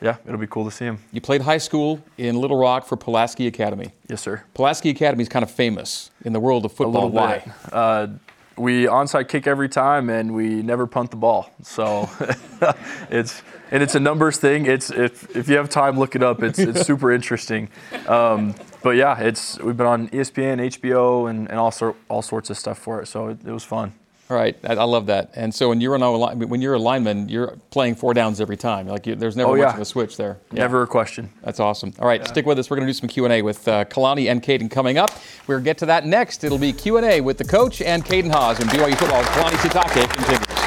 yeah, 0.00 0.16
it'll 0.26 0.38
be 0.38 0.46
cool 0.46 0.64
to 0.64 0.70
see 0.70 0.84
him. 0.84 0.98
You 1.12 1.20
played 1.20 1.42
high 1.42 1.58
school 1.58 2.00
in 2.16 2.36
Little 2.36 2.58
Rock 2.58 2.86
for 2.86 2.96
Pulaski 2.96 3.46
Academy. 3.46 3.92
Yes, 4.08 4.20
sir. 4.20 4.42
Pulaski 4.54 4.90
Academy 4.90 5.22
is 5.22 5.28
kind 5.28 5.42
of 5.42 5.50
famous 5.50 6.10
in 6.24 6.32
the 6.32 6.40
world 6.40 6.64
of 6.64 6.72
football. 6.72 7.08
Why? 7.08 7.52
Uh, 7.72 8.08
we 8.56 8.84
onside 8.84 9.28
kick 9.28 9.46
every 9.46 9.68
time, 9.68 10.10
and 10.10 10.34
we 10.34 10.62
never 10.62 10.86
punt 10.86 11.10
the 11.10 11.16
ball. 11.16 11.50
So 11.62 12.08
it's 13.10 13.42
and 13.70 13.82
it's 13.82 13.94
a 13.94 14.00
numbers 14.00 14.38
thing. 14.38 14.66
It's 14.66 14.90
if 14.90 15.34
if 15.36 15.48
you 15.48 15.56
have 15.56 15.68
time, 15.68 15.98
look 15.98 16.14
it 16.16 16.22
up. 16.22 16.42
It's 16.42 16.58
it's 16.58 16.86
super 16.86 17.12
interesting. 17.12 17.68
Um, 18.06 18.54
but 18.88 18.96
yeah, 18.96 19.20
it's 19.20 19.58
we've 19.58 19.76
been 19.76 19.86
on 19.86 20.08
ESPN, 20.08 20.60
HBO, 20.80 21.28
and, 21.28 21.46
and 21.50 21.58
all 21.58 21.70
sort 21.70 21.94
all 22.08 22.22
sorts 22.22 22.48
of 22.48 22.56
stuff 22.56 22.78
for 22.78 23.02
it. 23.02 23.06
So 23.06 23.28
it, 23.28 23.38
it 23.44 23.52
was 23.52 23.62
fun. 23.62 23.92
All 24.30 24.36
right, 24.38 24.56
I, 24.64 24.76
I, 24.76 24.84
love 24.84 25.04
that. 25.06 25.30
And 25.34 25.54
so 25.54 25.68
when 25.68 25.82
you're 25.82 25.94
an 25.94 26.00
when 26.48 26.62
you're 26.62 26.72
a 26.72 26.78
lineman, 26.78 27.28
you're 27.28 27.58
playing 27.68 27.96
four 27.96 28.14
downs 28.14 28.40
every 28.40 28.56
time. 28.56 28.88
Like 28.88 29.06
you, 29.06 29.14
there's 29.14 29.36
never 29.36 29.50
oh, 29.50 29.62
much 29.62 29.74
of 29.74 29.80
a 29.82 29.84
switch 29.84 30.16
there. 30.16 30.38
Yeah. 30.52 30.60
Never 30.60 30.84
a 30.84 30.86
question. 30.86 31.30
That's 31.42 31.60
awesome. 31.60 31.92
All 31.98 32.08
right, 32.08 32.22
yeah. 32.22 32.28
stick 32.28 32.46
with 32.46 32.58
us. 32.58 32.70
We're 32.70 32.78
going 32.78 32.86
to 32.86 32.94
do 32.94 32.98
some 32.98 33.10
Q 33.10 33.26
and 33.26 33.34
A 33.34 33.42
with 33.42 33.68
uh, 33.68 33.84
Kalani 33.84 34.30
and 34.30 34.42
Caden 34.42 34.70
coming 34.70 34.96
up. 34.96 35.10
We'll 35.46 35.60
get 35.60 35.76
to 35.78 35.86
that 35.86 36.06
next. 36.06 36.44
It'll 36.44 36.56
be 36.56 36.72
Q 36.72 36.96
and 36.96 37.04
A 37.04 37.20
with 37.20 37.36
the 37.36 37.44
coach 37.44 37.82
and 37.82 38.02
Caden 38.02 38.32
Haws 38.32 38.58
and 38.58 38.70
BYU 38.70 38.96
football. 38.96 39.22
Kalani 39.22 39.56
Sitake 39.56 40.08
continues. 40.14 40.57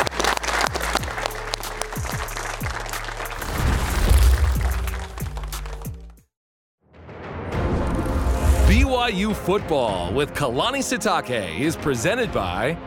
BYU 9.11 9.35
football 9.35 10.13
with 10.13 10.33
Kalani 10.33 10.79
Sitake 10.79 11.59
is 11.59 11.75
presented 11.75 12.31
by 12.31 12.77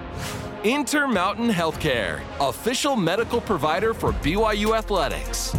Intermountain 0.64 1.50
Healthcare, 1.50 2.22
official 2.40 2.96
medical 2.96 3.42
provider 3.42 3.92
for 3.92 4.12
BYU 4.12 4.74
Athletics. 4.74 5.54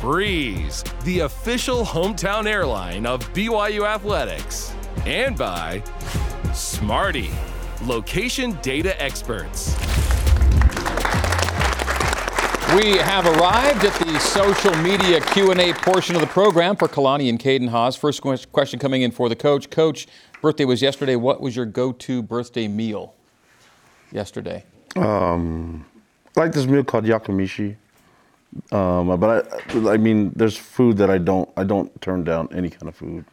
Breeze, 0.00 0.82
the 1.04 1.20
official 1.20 1.84
hometown 1.84 2.46
airline 2.46 3.04
of 3.04 3.20
BYU 3.34 3.86
Athletics. 3.86 4.74
And 5.04 5.36
by 5.36 5.82
Smarty, 6.54 7.28
location 7.84 8.58
data 8.62 8.98
experts. 9.02 9.76
We 12.76 12.98
have 12.98 13.24
arrived 13.24 13.82
at 13.86 13.94
the 13.94 14.18
social 14.18 14.76
media 14.82 15.22
Q&A 15.22 15.72
portion 15.72 16.14
of 16.14 16.20
the 16.20 16.26
program 16.26 16.76
for 16.76 16.86
Kalani 16.86 17.30
and 17.30 17.40
Caden 17.40 17.70
Haws. 17.70 17.96
First 17.96 18.20
question 18.52 18.78
coming 18.78 19.00
in 19.00 19.10
for 19.10 19.30
the 19.30 19.36
coach. 19.36 19.70
Coach, 19.70 20.06
birthday 20.42 20.66
was 20.66 20.82
yesterday. 20.82 21.16
What 21.16 21.40
was 21.40 21.56
your 21.56 21.64
go-to 21.64 22.22
birthday 22.22 22.68
meal 22.68 23.14
yesterday? 24.12 24.64
Um, 24.96 25.86
I 26.36 26.40
like 26.40 26.52
this 26.52 26.66
meal 26.66 26.84
called 26.84 27.06
yakimeshi. 27.06 27.76
Um, 28.70 29.18
but 29.18 29.50
I, 29.70 29.92
I 29.94 29.96
mean, 29.96 30.32
there's 30.36 30.58
food 30.58 30.98
that 30.98 31.08
I 31.08 31.16
don't, 31.16 31.48
I 31.56 31.64
don't 31.64 31.98
turn 32.02 32.22
down 32.22 32.50
any 32.52 32.68
kind 32.68 32.88
of 32.88 32.94
food. 32.94 33.24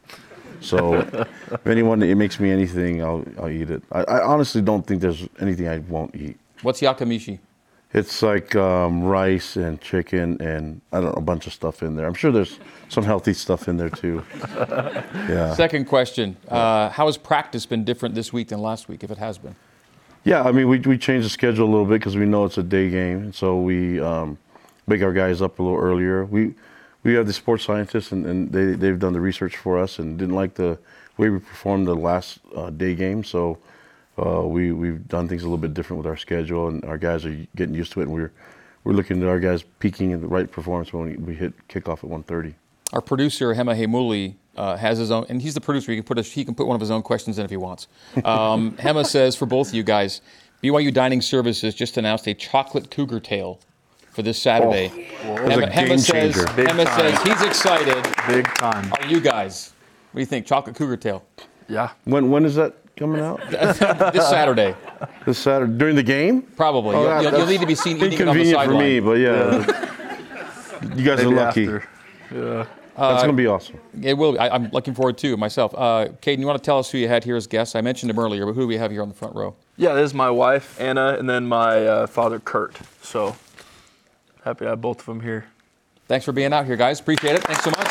So 0.62 0.94
if 1.52 1.68
anyone 1.68 2.02
it 2.04 2.16
makes 2.16 2.40
me 2.40 2.52
anything, 2.52 3.04
I'll, 3.04 3.26
I'll 3.38 3.50
eat 3.50 3.70
it. 3.70 3.84
I, 3.92 4.04
I 4.04 4.26
honestly 4.26 4.62
don't 4.62 4.88
think 4.88 5.02
there's 5.02 5.28
anything 5.42 5.68
I 5.68 5.80
won't 5.80 6.16
eat. 6.16 6.38
What's 6.62 6.80
yakimeshi? 6.80 7.40
It's 7.96 8.22
like 8.22 8.58
um, 8.58 9.04
rice 9.04 9.56
and 9.56 9.80
chicken 9.80 10.42
and 10.42 10.82
I 10.92 11.00
don't 11.00 11.06
know 11.06 11.14
a 11.14 11.22
bunch 11.22 11.48
of 11.48 11.54
stuff 11.54 11.82
in 11.82 11.96
there. 11.96 12.06
I'm 12.06 12.14
sure 12.14 12.30
there's 12.30 12.60
some 12.90 13.06
healthy 13.06 13.34
stuff 13.34 13.70
in 13.70 13.78
there 13.78 13.90
too. 13.90 14.22
Yeah. 15.30 15.56
Second 15.56 15.86
question: 15.86 16.36
uh, 16.50 16.90
How 16.90 17.08
has 17.08 17.18
practice 17.18 17.66
been 17.66 17.84
different 17.84 18.14
this 18.14 18.32
week 18.32 18.50
than 18.50 18.62
last 18.62 18.90
week, 18.90 19.04
if 19.04 19.10
it 19.10 19.18
has 19.18 19.38
been? 19.38 19.56
Yeah, 20.24 20.44
I 20.44 20.52
mean, 20.52 20.68
we, 20.68 20.80
we 20.80 20.98
changed 20.98 21.26
the 21.26 21.30
schedule 21.30 21.66
a 21.66 21.72
little 21.72 21.86
bit 21.86 22.00
because 22.00 22.16
we 22.16 22.26
know 22.26 22.46
it's 22.46 22.58
a 22.58 22.64
day 22.64 22.90
game, 22.90 23.18
and 23.20 23.36
so 23.36 23.60
we 23.60 24.00
um, 24.00 24.38
wake 24.88 25.02
our 25.02 25.14
guys 25.14 25.42
up 25.42 25.58
a 25.60 25.64
little 25.64 25.80
earlier. 25.80 26.26
We 26.26 26.54
we 27.04 27.14
have 27.14 27.26
the 27.26 27.34
sports 27.34 27.64
scientists, 27.64 28.12
and, 28.12 28.26
and 28.26 28.52
they 28.52 28.74
they've 28.74 29.00
done 29.00 29.14
the 29.14 29.22
research 29.22 29.58
for 29.58 29.80
us, 29.80 30.00
and 30.00 30.18
didn't 30.18 30.36
like 30.36 30.54
the 30.54 30.78
way 31.18 31.30
we 31.30 31.40
performed 31.40 31.88
the 31.88 31.96
last 31.96 32.40
uh, 32.56 32.70
day 32.70 32.94
game, 32.94 33.24
so 33.24 33.58
uh, 34.18 34.42
we 34.42 34.72
we've 34.72 35.08
done 35.08 35.28
things 35.28 35.44
a 35.44 35.46
little 35.46 35.58
bit 35.58 35.74
different 35.74 35.98
with 35.98 36.08
our 36.08 36.18
schedule, 36.18 36.68
and 36.68 36.84
our 36.86 36.98
guys 36.98 37.26
are 37.26 37.36
getting 37.56 37.76
used 37.76 37.92
to 37.94 38.02
it, 38.02 38.04
and 38.04 38.14
we're 38.14 38.32
we're 38.84 38.94
looking 38.94 39.22
at 39.22 39.28
our 39.28 39.40
guys 39.40 39.64
peaking 39.80 40.12
in 40.12 40.22
the 40.22 40.28
right 40.28 40.50
performance 40.50 40.94
when 40.94 41.06
we, 41.06 41.18
we 41.18 41.36
hit 41.36 41.54
kickoff 41.68 42.04
at 42.04 42.10
1:30. 42.10 42.54
Our 42.94 43.02
producer 43.02 43.54
Hema 43.54 43.76
Heimuli 43.76 44.36
uh, 44.56 44.78
has 44.78 44.98
his 44.98 45.12
own, 45.12 45.26
and 45.28 45.42
he's 45.42 45.54
the 45.54 45.62
producer. 45.62 45.92
He 45.92 45.98
can 45.98 46.06
put 46.06 46.20
a, 46.20 46.22
he 46.22 46.46
can 46.46 46.56
put 46.56 46.68
one 46.68 46.76
of 46.76 46.82
his 46.82 46.92
own 46.92 47.02
questions 47.02 47.40
in 47.40 47.46
if 47.46 47.50
he 47.52 47.58
wants. 47.58 47.88
Um, 48.24 48.72
Hema 48.78 49.06
says 49.06 49.36
for 49.36 49.46
both 49.46 49.70
of 49.70 49.74
you 49.74 49.84
guys, 49.84 50.22
BYU 50.64 50.94
Dining 50.94 51.22
Services 51.22 51.76
just 51.76 51.98
announced 51.98 52.28
a 52.28 52.34
chocolate 52.34 52.90
cougar 52.92 53.20
tail 53.20 53.60
for 54.12 54.22
this 54.22 54.42
Saturday. 54.42 55.10
Oh, 55.24 55.36
that 55.48 55.60
a 55.60 55.68
Hema, 55.68 55.72
Hema 55.72 55.88
game 55.88 55.98
says 55.98 56.36
changer. 56.36 56.46
Big 56.56 56.68
Hema 56.68 56.86
time. 56.86 57.00
says 57.00 57.24
he's 57.24 57.42
excited. 57.42 58.04
Big 58.28 58.46
time. 58.56 58.94
Are 58.94 59.08
you 59.08 59.20
guys? 59.20 59.74
What 60.12 60.20
do 60.20 60.22
you 60.22 60.26
think? 60.26 60.46
Chocolate 60.46 60.76
cougar 60.76 60.96
tail 60.96 61.26
Yeah. 61.68 61.90
When 62.06 62.30
when 62.30 62.46
is 62.46 62.56
that 62.56 62.78
coming 62.96 63.22
out? 63.22 63.42
this 63.50 63.78
Saturday, 64.30 64.76
this 65.26 65.38
Saturday 65.38 65.74
during 65.78 65.96
the 65.96 66.04
game? 66.04 66.42
probably. 66.42 66.96
Oh, 66.96 67.02
you'll, 67.02 67.10
that- 67.10 67.24
you'll, 67.24 67.38
you'll 67.40 67.48
need 67.48 67.62
to 67.62 67.68
be 67.68 67.76
seen 67.76 67.98
eating 67.98 68.14
it 68.14 68.28
on 68.28 68.36
the 68.36 68.42
Inconvenient 68.44 68.64
for 68.66 68.78
me, 68.78 69.00
but 69.00 69.18
yeah, 69.20 70.96
you 70.96 71.04
guys 71.06 71.20
are 71.24 71.30
lucky. 71.30 71.64
after. 71.64 71.90
Yeah. 72.34 72.66
That's 72.98 73.24
gonna 73.24 73.34
be 73.34 73.46
awesome. 73.48 73.78
It 74.02 74.14
will. 74.14 74.32
Be. 74.34 74.40
I, 74.40 74.56
I'm 74.56 74.70
looking 74.72 74.94
forward 74.94 75.18
to 75.18 75.34
it 75.34 75.38
myself. 75.38 75.74
Uh, 75.76 76.08
Caden, 76.22 76.40
you 76.40 76.48
want 76.48 76.58
to 76.58 76.66
tell 76.66 76.80
us 76.80 76.90
who 76.90 76.98
you 76.98 77.10
had 77.10 77.26
here 77.26 77.36
as 77.36 77.46
guests? 77.46 77.76
I 77.76 77.82
mentioned 77.82 78.10
him 78.10 78.18
earlier, 78.18 78.46
but 78.46 78.54
who 78.54 78.62
do 78.62 78.68
we 78.68 78.78
have 78.78 78.90
here 78.90 79.02
on 79.02 79.10
the 79.10 79.16
front 79.16 79.36
row? 79.36 79.54
Yeah, 79.76 79.94
this 79.94 80.06
is 80.06 80.14
my 80.14 80.30
wife, 80.30 80.80
Anna, 80.80 81.18
and 81.20 81.30
then 81.30 81.46
my 81.46 81.86
uh, 81.86 82.08
father, 82.08 82.40
Kurt. 82.40 82.78
So 83.02 83.36
happy 84.46 84.64
to 84.64 84.70
have 84.70 84.80
both 84.82 85.02
of 85.02 85.06
them 85.08 85.20
here. 85.20 85.46
Thanks 86.08 86.24
for 86.24 86.32
being 86.32 86.54
out 86.54 86.66
here, 86.66 86.78
guys. 86.78 87.02
Appreciate 87.02 87.36
it. 87.36 87.44
Thanks 87.44 87.66
so 87.66 87.72
much. 87.72 87.85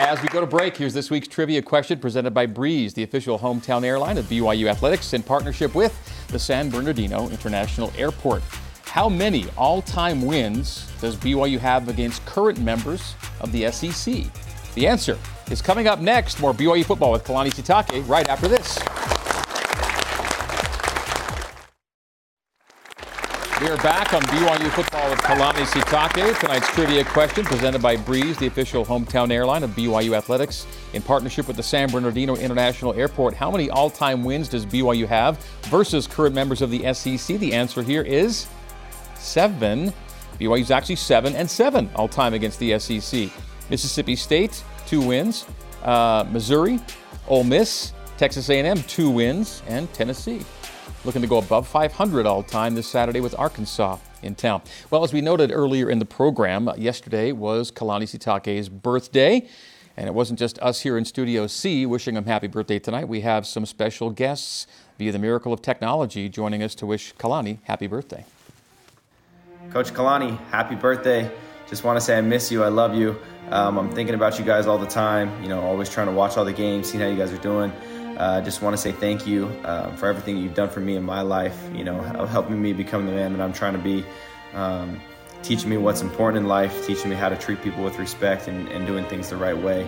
As 0.00 0.22
we 0.22 0.28
go 0.28 0.40
to 0.40 0.46
break, 0.46 0.78
here's 0.78 0.94
this 0.94 1.10
week's 1.10 1.28
trivia 1.28 1.60
question 1.60 1.98
presented 1.98 2.32
by 2.32 2.46
Breeze, 2.46 2.94
the 2.94 3.02
official 3.02 3.38
hometown 3.38 3.84
airline 3.84 4.16
of 4.16 4.24
BYU 4.24 4.70
Athletics, 4.70 5.12
in 5.12 5.22
partnership 5.22 5.74
with 5.74 5.94
the 6.28 6.38
San 6.38 6.70
Bernardino 6.70 7.28
International 7.28 7.92
Airport. 7.98 8.42
How 8.86 9.10
many 9.10 9.44
all 9.58 9.82
time 9.82 10.22
wins 10.22 10.90
does 11.02 11.16
BYU 11.16 11.58
have 11.58 11.90
against 11.90 12.24
current 12.24 12.58
members 12.60 13.14
of 13.42 13.52
the 13.52 13.70
SEC? 13.70 14.24
The 14.74 14.86
answer 14.86 15.18
is 15.50 15.60
coming 15.60 15.86
up 15.86 16.00
next. 16.00 16.40
More 16.40 16.54
BYU 16.54 16.82
football 16.82 17.12
with 17.12 17.22
Kalani 17.22 17.50
Sitake 17.50 18.08
right 18.08 18.26
after 18.26 18.48
this. 18.48 18.78
We 23.60 23.68
are 23.68 23.76
back 23.76 24.14
on 24.14 24.22
BYU 24.22 24.70
football 24.70 25.10
with 25.10 25.18
Kalani 25.18 25.66
Sitake. 25.66 26.40
Tonight's 26.40 26.66
trivia 26.68 27.04
question 27.04 27.44
presented 27.44 27.82
by 27.82 27.94
Breeze, 27.94 28.38
the 28.38 28.46
official 28.46 28.86
hometown 28.86 29.30
airline 29.30 29.62
of 29.62 29.72
BYU 29.72 30.16
Athletics, 30.16 30.66
in 30.94 31.02
partnership 31.02 31.46
with 31.46 31.56
the 31.56 31.62
San 31.62 31.90
Bernardino 31.90 32.36
International 32.36 32.94
Airport. 32.94 33.34
How 33.34 33.50
many 33.50 33.68
all-time 33.68 34.24
wins 34.24 34.48
does 34.48 34.64
BYU 34.64 35.06
have 35.06 35.44
versus 35.64 36.06
current 36.06 36.34
members 36.34 36.62
of 36.62 36.70
the 36.70 36.90
SEC? 36.94 37.36
The 37.36 37.52
answer 37.52 37.82
here 37.82 38.00
is 38.00 38.46
seven. 39.16 39.92
BYU's 40.40 40.70
actually 40.70 40.96
seven 40.96 41.36
and 41.36 41.50
seven 41.50 41.90
all-time 41.96 42.32
against 42.32 42.60
the 42.60 42.78
SEC. 42.78 43.28
Mississippi 43.68 44.16
State 44.16 44.64
two 44.86 45.02
wins. 45.02 45.44
Uh, 45.82 46.24
Missouri, 46.30 46.80
Ole 47.28 47.44
Miss, 47.44 47.92
Texas 48.16 48.48
A&M 48.48 48.82
two 48.84 49.10
wins, 49.10 49.62
and 49.68 49.92
Tennessee 49.92 50.46
looking 51.04 51.22
to 51.22 51.28
go 51.28 51.38
above 51.38 51.66
500 51.66 52.26
all 52.26 52.42
time 52.42 52.74
this 52.74 52.86
Saturday 52.86 53.20
with 53.20 53.38
Arkansas 53.38 53.98
in 54.22 54.34
town. 54.34 54.62
Well, 54.90 55.04
as 55.04 55.12
we 55.12 55.20
noted 55.20 55.50
earlier 55.50 55.88
in 55.88 55.98
the 55.98 56.04
program, 56.04 56.70
yesterday 56.76 57.32
was 57.32 57.70
Kalani 57.70 58.04
Sitake's 58.04 58.68
birthday. 58.68 59.48
And 59.96 60.08
it 60.08 60.12
wasn't 60.12 60.38
just 60.38 60.58
us 60.60 60.80
here 60.80 60.96
in 60.96 61.04
Studio 61.04 61.46
C 61.46 61.84
wishing 61.84 62.16
him 62.16 62.24
happy 62.24 62.46
birthday 62.46 62.78
tonight. 62.78 63.08
We 63.08 63.20
have 63.20 63.46
some 63.46 63.66
special 63.66 64.10
guests 64.10 64.66
via 64.98 65.12
the 65.12 65.18
miracle 65.18 65.52
of 65.52 65.60
technology 65.60 66.28
joining 66.28 66.62
us 66.62 66.74
to 66.76 66.86
wish 66.86 67.14
Kalani 67.16 67.58
happy 67.64 67.86
birthday. 67.86 68.24
Coach 69.70 69.92
Kalani, 69.92 70.38
happy 70.46 70.74
birthday. 70.74 71.30
Just 71.68 71.84
want 71.84 71.96
to 71.96 72.00
say 72.00 72.16
I 72.16 72.20
miss 72.20 72.50
you. 72.50 72.64
I 72.64 72.68
love 72.68 72.94
you. 72.94 73.16
Um, 73.50 73.78
I'm 73.78 73.90
thinking 73.90 74.14
about 74.14 74.38
you 74.38 74.44
guys 74.44 74.66
all 74.66 74.78
the 74.78 74.86
time. 74.86 75.42
You 75.42 75.48
know, 75.48 75.60
always 75.60 75.90
trying 75.90 76.06
to 76.06 76.12
watch 76.12 76.36
all 76.36 76.44
the 76.44 76.52
games, 76.52 76.90
seeing 76.90 77.02
how 77.02 77.08
you 77.08 77.16
guys 77.16 77.32
are 77.32 77.38
doing. 77.38 77.72
Uh, 78.20 78.38
just 78.42 78.60
want 78.60 78.76
to 78.76 78.82
say 78.82 78.92
thank 78.92 79.26
you 79.26 79.46
uh, 79.64 79.90
for 79.96 80.06
everything 80.06 80.36
you've 80.36 80.52
done 80.52 80.68
for 80.68 80.80
me 80.80 80.94
in 80.94 81.02
my 81.02 81.22
life. 81.22 81.58
You 81.74 81.84
know, 81.84 82.02
helping 82.26 82.60
me 82.60 82.74
become 82.74 83.06
the 83.06 83.12
man 83.12 83.32
that 83.32 83.40
I'm 83.42 83.54
trying 83.54 83.72
to 83.72 83.78
be. 83.78 84.04
Um, 84.52 85.00
teaching 85.42 85.70
me 85.70 85.78
what's 85.78 86.02
important 86.02 86.44
in 86.44 86.46
life, 86.46 86.86
teaching 86.86 87.08
me 87.08 87.16
how 87.16 87.30
to 87.30 87.36
treat 87.36 87.62
people 87.62 87.82
with 87.82 87.98
respect 87.98 88.46
and, 88.46 88.68
and 88.68 88.86
doing 88.86 89.06
things 89.06 89.30
the 89.30 89.38
right 89.38 89.56
way. 89.56 89.84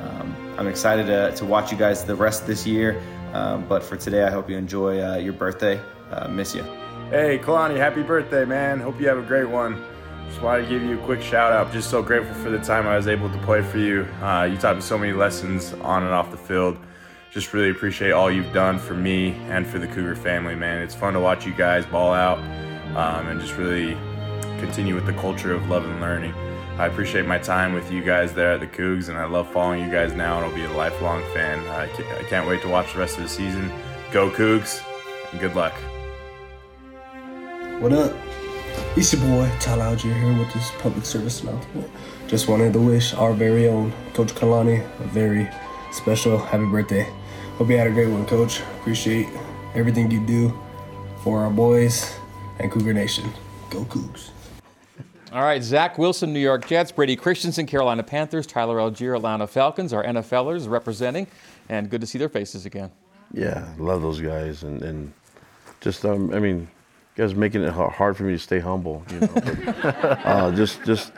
Um, 0.00 0.54
I'm 0.56 0.68
excited 0.68 1.06
to, 1.06 1.34
to 1.34 1.44
watch 1.44 1.72
you 1.72 1.76
guys 1.76 2.04
the 2.04 2.14
rest 2.14 2.42
of 2.42 2.46
this 2.46 2.64
year. 2.64 3.02
Um, 3.32 3.66
but 3.66 3.82
for 3.82 3.96
today, 3.96 4.22
I 4.22 4.30
hope 4.30 4.48
you 4.48 4.56
enjoy 4.56 5.02
uh, 5.02 5.16
your 5.16 5.32
birthday. 5.32 5.80
Uh, 6.12 6.28
miss 6.28 6.54
you. 6.54 6.62
Hey, 7.10 7.40
Kalani, 7.40 7.78
happy 7.78 8.04
birthday, 8.04 8.44
man. 8.44 8.78
Hope 8.78 9.00
you 9.00 9.08
have 9.08 9.18
a 9.18 9.26
great 9.26 9.48
one. 9.48 9.84
Just 10.28 10.40
wanted 10.40 10.62
to 10.62 10.68
give 10.68 10.82
you 10.82 11.00
a 11.00 11.04
quick 11.04 11.20
shout 11.20 11.50
out. 11.50 11.72
Just 11.72 11.90
so 11.90 12.00
grateful 12.00 12.34
for 12.34 12.50
the 12.50 12.60
time 12.60 12.86
I 12.86 12.96
was 12.96 13.08
able 13.08 13.28
to 13.28 13.38
play 13.38 13.60
for 13.60 13.78
you. 13.78 14.06
Uh, 14.22 14.44
you 14.44 14.56
taught 14.56 14.76
me 14.76 14.82
so 14.82 14.96
many 14.96 15.12
lessons 15.12 15.72
on 15.82 16.04
and 16.04 16.12
off 16.12 16.30
the 16.30 16.36
field. 16.36 16.78
Just 17.32 17.54
really 17.54 17.70
appreciate 17.70 18.10
all 18.10 18.30
you've 18.30 18.52
done 18.52 18.78
for 18.78 18.92
me 18.92 19.30
and 19.48 19.66
for 19.66 19.78
the 19.78 19.86
Cougar 19.86 20.16
family, 20.16 20.54
man. 20.54 20.82
It's 20.82 20.94
fun 20.94 21.14
to 21.14 21.20
watch 21.20 21.46
you 21.46 21.54
guys 21.54 21.86
ball 21.86 22.12
out 22.12 22.38
um, 22.94 23.26
and 23.28 23.40
just 23.40 23.56
really 23.56 23.94
continue 24.60 24.94
with 24.94 25.06
the 25.06 25.14
culture 25.14 25.54
of 25.54 25.66
love 25.70 25.86
and 25.86 25.98
learning. 25.98 26.34
I 26.76 26.88
appreciate 26.88 27.24
my 27.24 27.38
time 27.38 27.72
with 27.72 27.90
you 27.90 28.02
guys 28.02 28.34
there 28.34 28.52
at 28.52 28.60
the 28.60 28.66
Cougs, 28.66 29.08
and 29.08 29.16
I 29.16 29.24
love 29.24 29.50
following 29.50 29.82
you 29.82 29.90
guys 29.90 30.12
now, 30.12 30.36
and 30.36 30.44
I'll 30.44 30.54
be 30.54 30.64
a 30.64 30.72
lifelong 30.72 31.22
fan. 31.32 31.58
I 31.68 31.86
ca- 31.96 32.18
I 32.18 32.22
can't 32.24 32.46
wait 32.46 32.60
to 32.62 32.68
watch 32.68 32.92
the 32.92 32.98
rest 32.98 33.16
of 33.16 33.22
the 33.22 33.30
season. 33.30 33.72
Go 34.10 34.30
Cougs, 34.30 34.82
and 35.30 35.40
good 35.40 35.54
luck. 35.54 35.72
What 37.80 37.94
up? 37.94 38.14
It's 38.94 39.10
your 39.10 39.22
boy 39.22 39.50
Tyler 39.58 39.84
Allgeier 39.84 40.20
here 40.20 40.38
with 40.38 40.52
this 40.52 40.70
public 40.80 41.06
service 41.06 41.42
announcement. 41.42 41.90
Just 42.26 42.46
wanted 42.46 42.74
to 42.74 42.80
wish 42.80 43.14
our 43.14 43.32
very 43.32 43.68
own 43.68 43.90
Coach 44.12 44.34
Kalani 44.34 44.84
a 45.00 45.04
very 45.04 45.48
special 45.92 46.36
happy 46.36 46.66
birthday. 46.66 47.10
Hope 47.62 47.70
you 47.70 47.78
had 47.78 47.86
a 47.86 47.92
great 47.92 48.08
one, 48.08 48.26
Coach. 48.26 48.58
Appreciate 48.80 49.28
everything 49.76 50.10
you 50.10 50.18
do 50.26 50.52
for 51.22 51.44
our 51.44 51.48
boys 51.48 52.12
and 52.58 52.72
Cougar 52.72 52.92
Nation. 52.92 53.30
Go 53.70 53.84
Cougs. 53.84 54.30
All 55.30 55.42
right, 55.42 55.62
Zach 55.62 55.96
Wilson, 55.96 56.32
New 56.32 56.40
York 56.40 56.66
Jets, 56.66 56.90
Brady 56.90 57.14
Christensen, 57.14 57.66
Carolina 57.66 58.02
Panthers, 58.02 58.48
Tyler 58.48 58.78
Allgeier, 58.78 59.14
Atlanta 59.14 59.46
Falcons, 59.46 59.92
our 59.92 60.02
NFLers 60.02 60.68
representing, 60.68 61.28
and 61.68 61.88
good 61.88 62.00
to 62.00 62.06
see 62.08 62.18
their 62.18 62.28
faces 62.28 62.66
again. 62.66 62.90
Yeah, 63.32 63.72
love 63.78 64.02
those 64.02 64.20
guys, 64.20 64.64
and, 64.64 64.82
and 64.82 65.12
just 65.80 66.04
um, 66.04 66.34
I 66.34 66.40
mean, 66.40 66.66
guys 67.14 67.32
making 67.36 67.62
it 67.62 67.72
hard 67.72 68.16
for 68.16 68.24
me 68.24 68.32
to 68.32 68.40
stay 68.40 68.58
humble. 68.58 69.04
You 69.12 69.20
know, 69.20 69.28
but, 69.28 69.86
uh, 70.26 70.50
just 70.50 70.82
just 70.82 71.12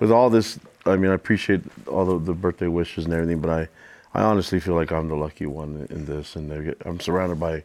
with 0.00 0.12
all 0.12 0.28
this, 0.28 0.58
I 0.84 0.96
mean, 0.96 1.10
I 1.10 1.14
appreciate 1.14 1.62
all 1.86 2.04
the, 2.04 2.18
the 2.18 2.34
birthday 2.34 2.68
wishes 2.68 3.06
and 3.06 3.14
everything, 3.14 3.40
but 3.40 3.48
I, 3.50 3.68
I 4.14 4.22
honestly 4.22 4.60
feel 4.60 4.74
like 4.74 4.90
I'm 4.90 5.08
the 5.08 5.16
lucky 5.16 5.46
one 5.46 5.86
in 5.90 6.06
this, 6.06 6.36
and 6.36 6.74
I'm 6.84 7.00
surrounded 7.00 7.38
by 7.38 7.62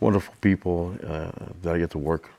wonderful 0.00 0.34
people 0.40 0.94
uh, 1.06 1.30
that 1.62 1.74
I 1.74 1.78
get 1.78 1.90
to 1.90 1.98
work 1.98 2.30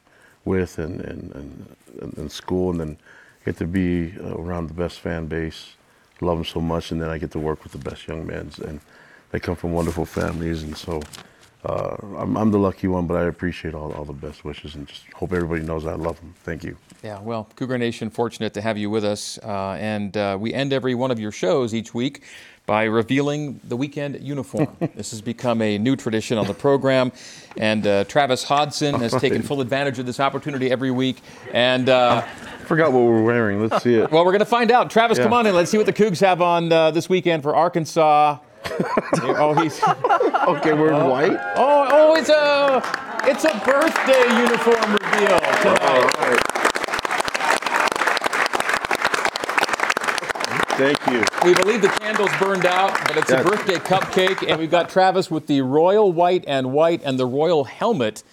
with 0.46 0.80
and 0.80 1.02
and, 1.02 1.76
and, 2.02 2.18
and, 2.18 2.32
school, 2.32 2.72
and 2.72 2.80
then 2.80 2.98
get 3.46 3.58
to 3.58 3.68
be 3.68 4.16
around 4.20 4.70
the 4.70 4.74
best 4.74 5.00
fan 5.00 5.28
base. 5.28 5.76
Love 6.22 6.38
them 6.38 6.46
so 6.46 6.62
much, 6.62 6.92
and 6.92 7.02
then 7.02 7.10
I 7.10 7.18
get 7.18 7.32
to 7.32 7.40
work 7.40 7.64
with 7.64 7.72
the 7.72 7.90
best 7.90 8.08
young 8.08 8.28
men, 8.28 8.52
and 8.66 8.80
they 9.32 9.40
come 9.40 9.56
from 9.56 9.74
wonderful 9.74 10.06
families, 10.06 10.64
and 10.64 10.76
so 10.76 11.02
uh, 11.66 11.96
I'm, 12.18 12.38
I'm 12.38 12.52
the 12.52 12.60
lucky 12.60 12.88
one. 12.88 13.08
But 13.08 13.16
I 13.16 13.24
appreciate 13.24 13.74
all, 13.74 13.92
all 13.94 14.06
the 14.06 14.14
best 14.14 14.46
wishes, 14.46 14.76
and 14.76 14.88
just 14.88 15.04
hope 15.14 15.34
everybody 15.34 15.62
knows 15.62 15.86
I 15.86 15.94
love 15.94 16.20
them. 16.20 16.34
Thank 16.44 16.64
you. 16.64 16.78
Yeah, 17.04 17.20
well, 17.22 17.50
Cougar 17.56 17.78
Nation, 17.78 18.10
fortunate 18.10 18.54
to 18.54 18.62
have 18.62 18.78
you 18.78 18.90
with 18.90 19.06
us. 19.06 19.38
Uh, 19.40 19.78
and 19.80 20.16
uh, 20.18 20.38
we 20.40 20.54
end 20.54 20.74
every 20.74 20.96
one 20.96 21.12
of 21.12 21.20
your 21.20 21.32
shows 21.32 21.74
each 21.74 21.94
week 21.94 22.24
by 22.70 22.84
revealing 22.84 23.60
the 23.64 23.76
weekend 23.76 24.22
uniform. 24.22 24.68
this 24.94 25.10
has 25.10 25.22
become 25.22 25.60
a 25.60 25.80
new 25.80 25.96
tradition 25.96 26.38
on 26.38 26.46
the 26.46 26.54
program. 26.54 27.12
And 27.58 27.88
uh, 27.88 28.04
Travis 28.04 28.44
Hodson 28.44 28.94
has 29.00 29.12
taken 29.14 29.42
full 29.42 29.60
advantage 29.60 29.98
of 29.98 30.06
this 30.06 30.20
opportunity 30.20 30.70
every 30.70 30.92
week. 30.92 31.18
And 31.52 31.90
uh, 31.90 32.22
forgot 32.68 32.92
what 32.92 33.00
we're 33.06 33.24
wearing. 33.24 33.60
Let's 33.68 33.84
see 33.84 33.96
it. 33.96 34.12
Well, 34.12 34.24
we're 34.24 34.34
going 34.34 34.42
to 34.42 34.46
find 34.46 34.70
out. 34.70 34.92
Travis, 34.92 35.18
Yeah. 35.18 35.24
come 35.24 35.34
on 35.34 35.48
in. 35.48 35.56
Let's 35.56 35.72
see 35.72 35.78
what 35.78 35.88
the 35.88 35.94
Cougs 35.94 36.20
have 36.20 36.44
on 36.44 36.72
uh, 36.72 36.92
this 36.92 37.10
weekend 37.10 37.42
for 37.42 37.56
Arkansas. 37.56 38.38
oh, 39.24 39.60
he's 39.60 39.82
okay. 39.84 40.74
We're 40.74 40.94
in 40.94 41.08
white. 41.08 41.40
Oh, 41.56 41.88
oh, 41.90 42.16
it's 42.18 42.30
a 42.30 42.84
it's 43.24 43.46
a 43.46 43.66
birthday 43.66 44.38
uniform 44.38 44.92
reveal 44.92 45.40
tonight. 45.40 46.49
Thank 50.80 51.06
you. 51.08 51.22
We 51.44 51.54
believe 51.56 51.82
the 51.82 51.90
candles 51.90 52.32
burned 52.40 52.66
out, 52.66 52.98
but 53.06 53.18
it's 53.18 53.30
Yeah. 53.30 53.42
a 53.42 53.44
birthday 53.44 53.76
cupcake, 53.76 54.50
and 54.50 54.58
we've 54.58 54.72
got 54.72 54.88
Travis 54.90 55.30
with 55.30 55.46
the 55.48 55.60
royal 55.60 56.14
white 56.14 56.46
and 56.48 56.72
white, 56.72 57.02
and 57.04 57.20
the 57.20 57.26
royal 57.26 57.66
helmet 57.66 58.24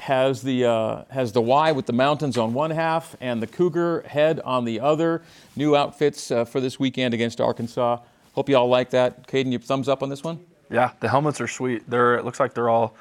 has 0.00 0.42
the 0.42 0.66
uh, 0.66 1.04
has 1.08 1.32
the 1.32 1.40
Y 1.40 1.72
with 1.72 1.86
the 1.86 1.94
mountains 1.94 2.36
on 2.36 2.52
one 2.52 2.70
half 2.70 3.16
and 3.18 3.42
the 3.42 3.46
cougar 3.46 4.04
head 4.06 4.40
on 4.44 4.66
the 4.66 4.78
other. 4.78 5.22
New 5.56 5.74
outfits 5.74 6.30
uh, 6.30 6.44
for 6.44 6.60
this 6.60 6.78
weekend 6.78 7.14
against 7.14 7.40
Arkansas. 7.40 7.96
Hope 8.34 8.50
you 8.50 8.56
all 8.58 8.68
like 8.68 8.90
that. 8.90 9.26
Caden, 9.26 9.50
your 9.50 9.60
thumbs 9.60 9.88
up 9.88 10.02
on 10.02 10.10
this 10.10 10.22
one. 10.22 10.40
Yeah, 10.70 10.90
the 11.00 11.08
helmets 11.08 11.40
are 11.40 11.48
sweet. 11.48 11.88
They're 11.88 12.16
it 12.16 12.26
looks 12.26 12.38
like 12.38 12.52
they're 12.52 12.68
all 12.68 12.94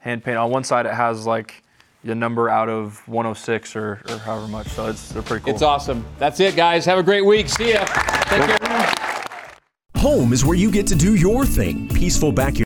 hand 0.00 0.24
painted. 0.24 0.38
On 0.40 0.50
one 0.50 0.64
side, 0.64 0.84
it 0.84 0.92
has 0.92 1.24
like 1.24 1.62
the 2.04 2.14
number 2.14 2.48
out 2.48 2.68
of 2.68 3.06
106 3.08 3.76
or, 3.76 4.02
or 4.08 4.18
however 4.18 4.48
much. 4.48 4.68
So 4.68 4.86
it's 4.86 5.10
they're 5.10 5.22
pretty 5.22 5.44
cool. 5.44 5.54
It's 5.54 5.62
awesome. 5.62 6.04
That's 6.18 6.40
it, 6.40 6.56
guys. 6.56 6.84
Have 6.84 6.98
a 6.98 7.02
great 7.02 7.24
week. 7.24 7.48
See 7.48 7.72
ya. 7.72 7.84
Take 7.84 8.58
care. 8.58 8.94
Home 9.96 10.32
is 10.32 10.44
where 10.44 10.56
you 10.56 10.72
get 10.72 10.86
to 10.88 10.96
do 10.96 11.14
your 11.14 11.46
thing. 11.46 11.88
Peaceful 11.88 12.32
backyard. 12.32 12.58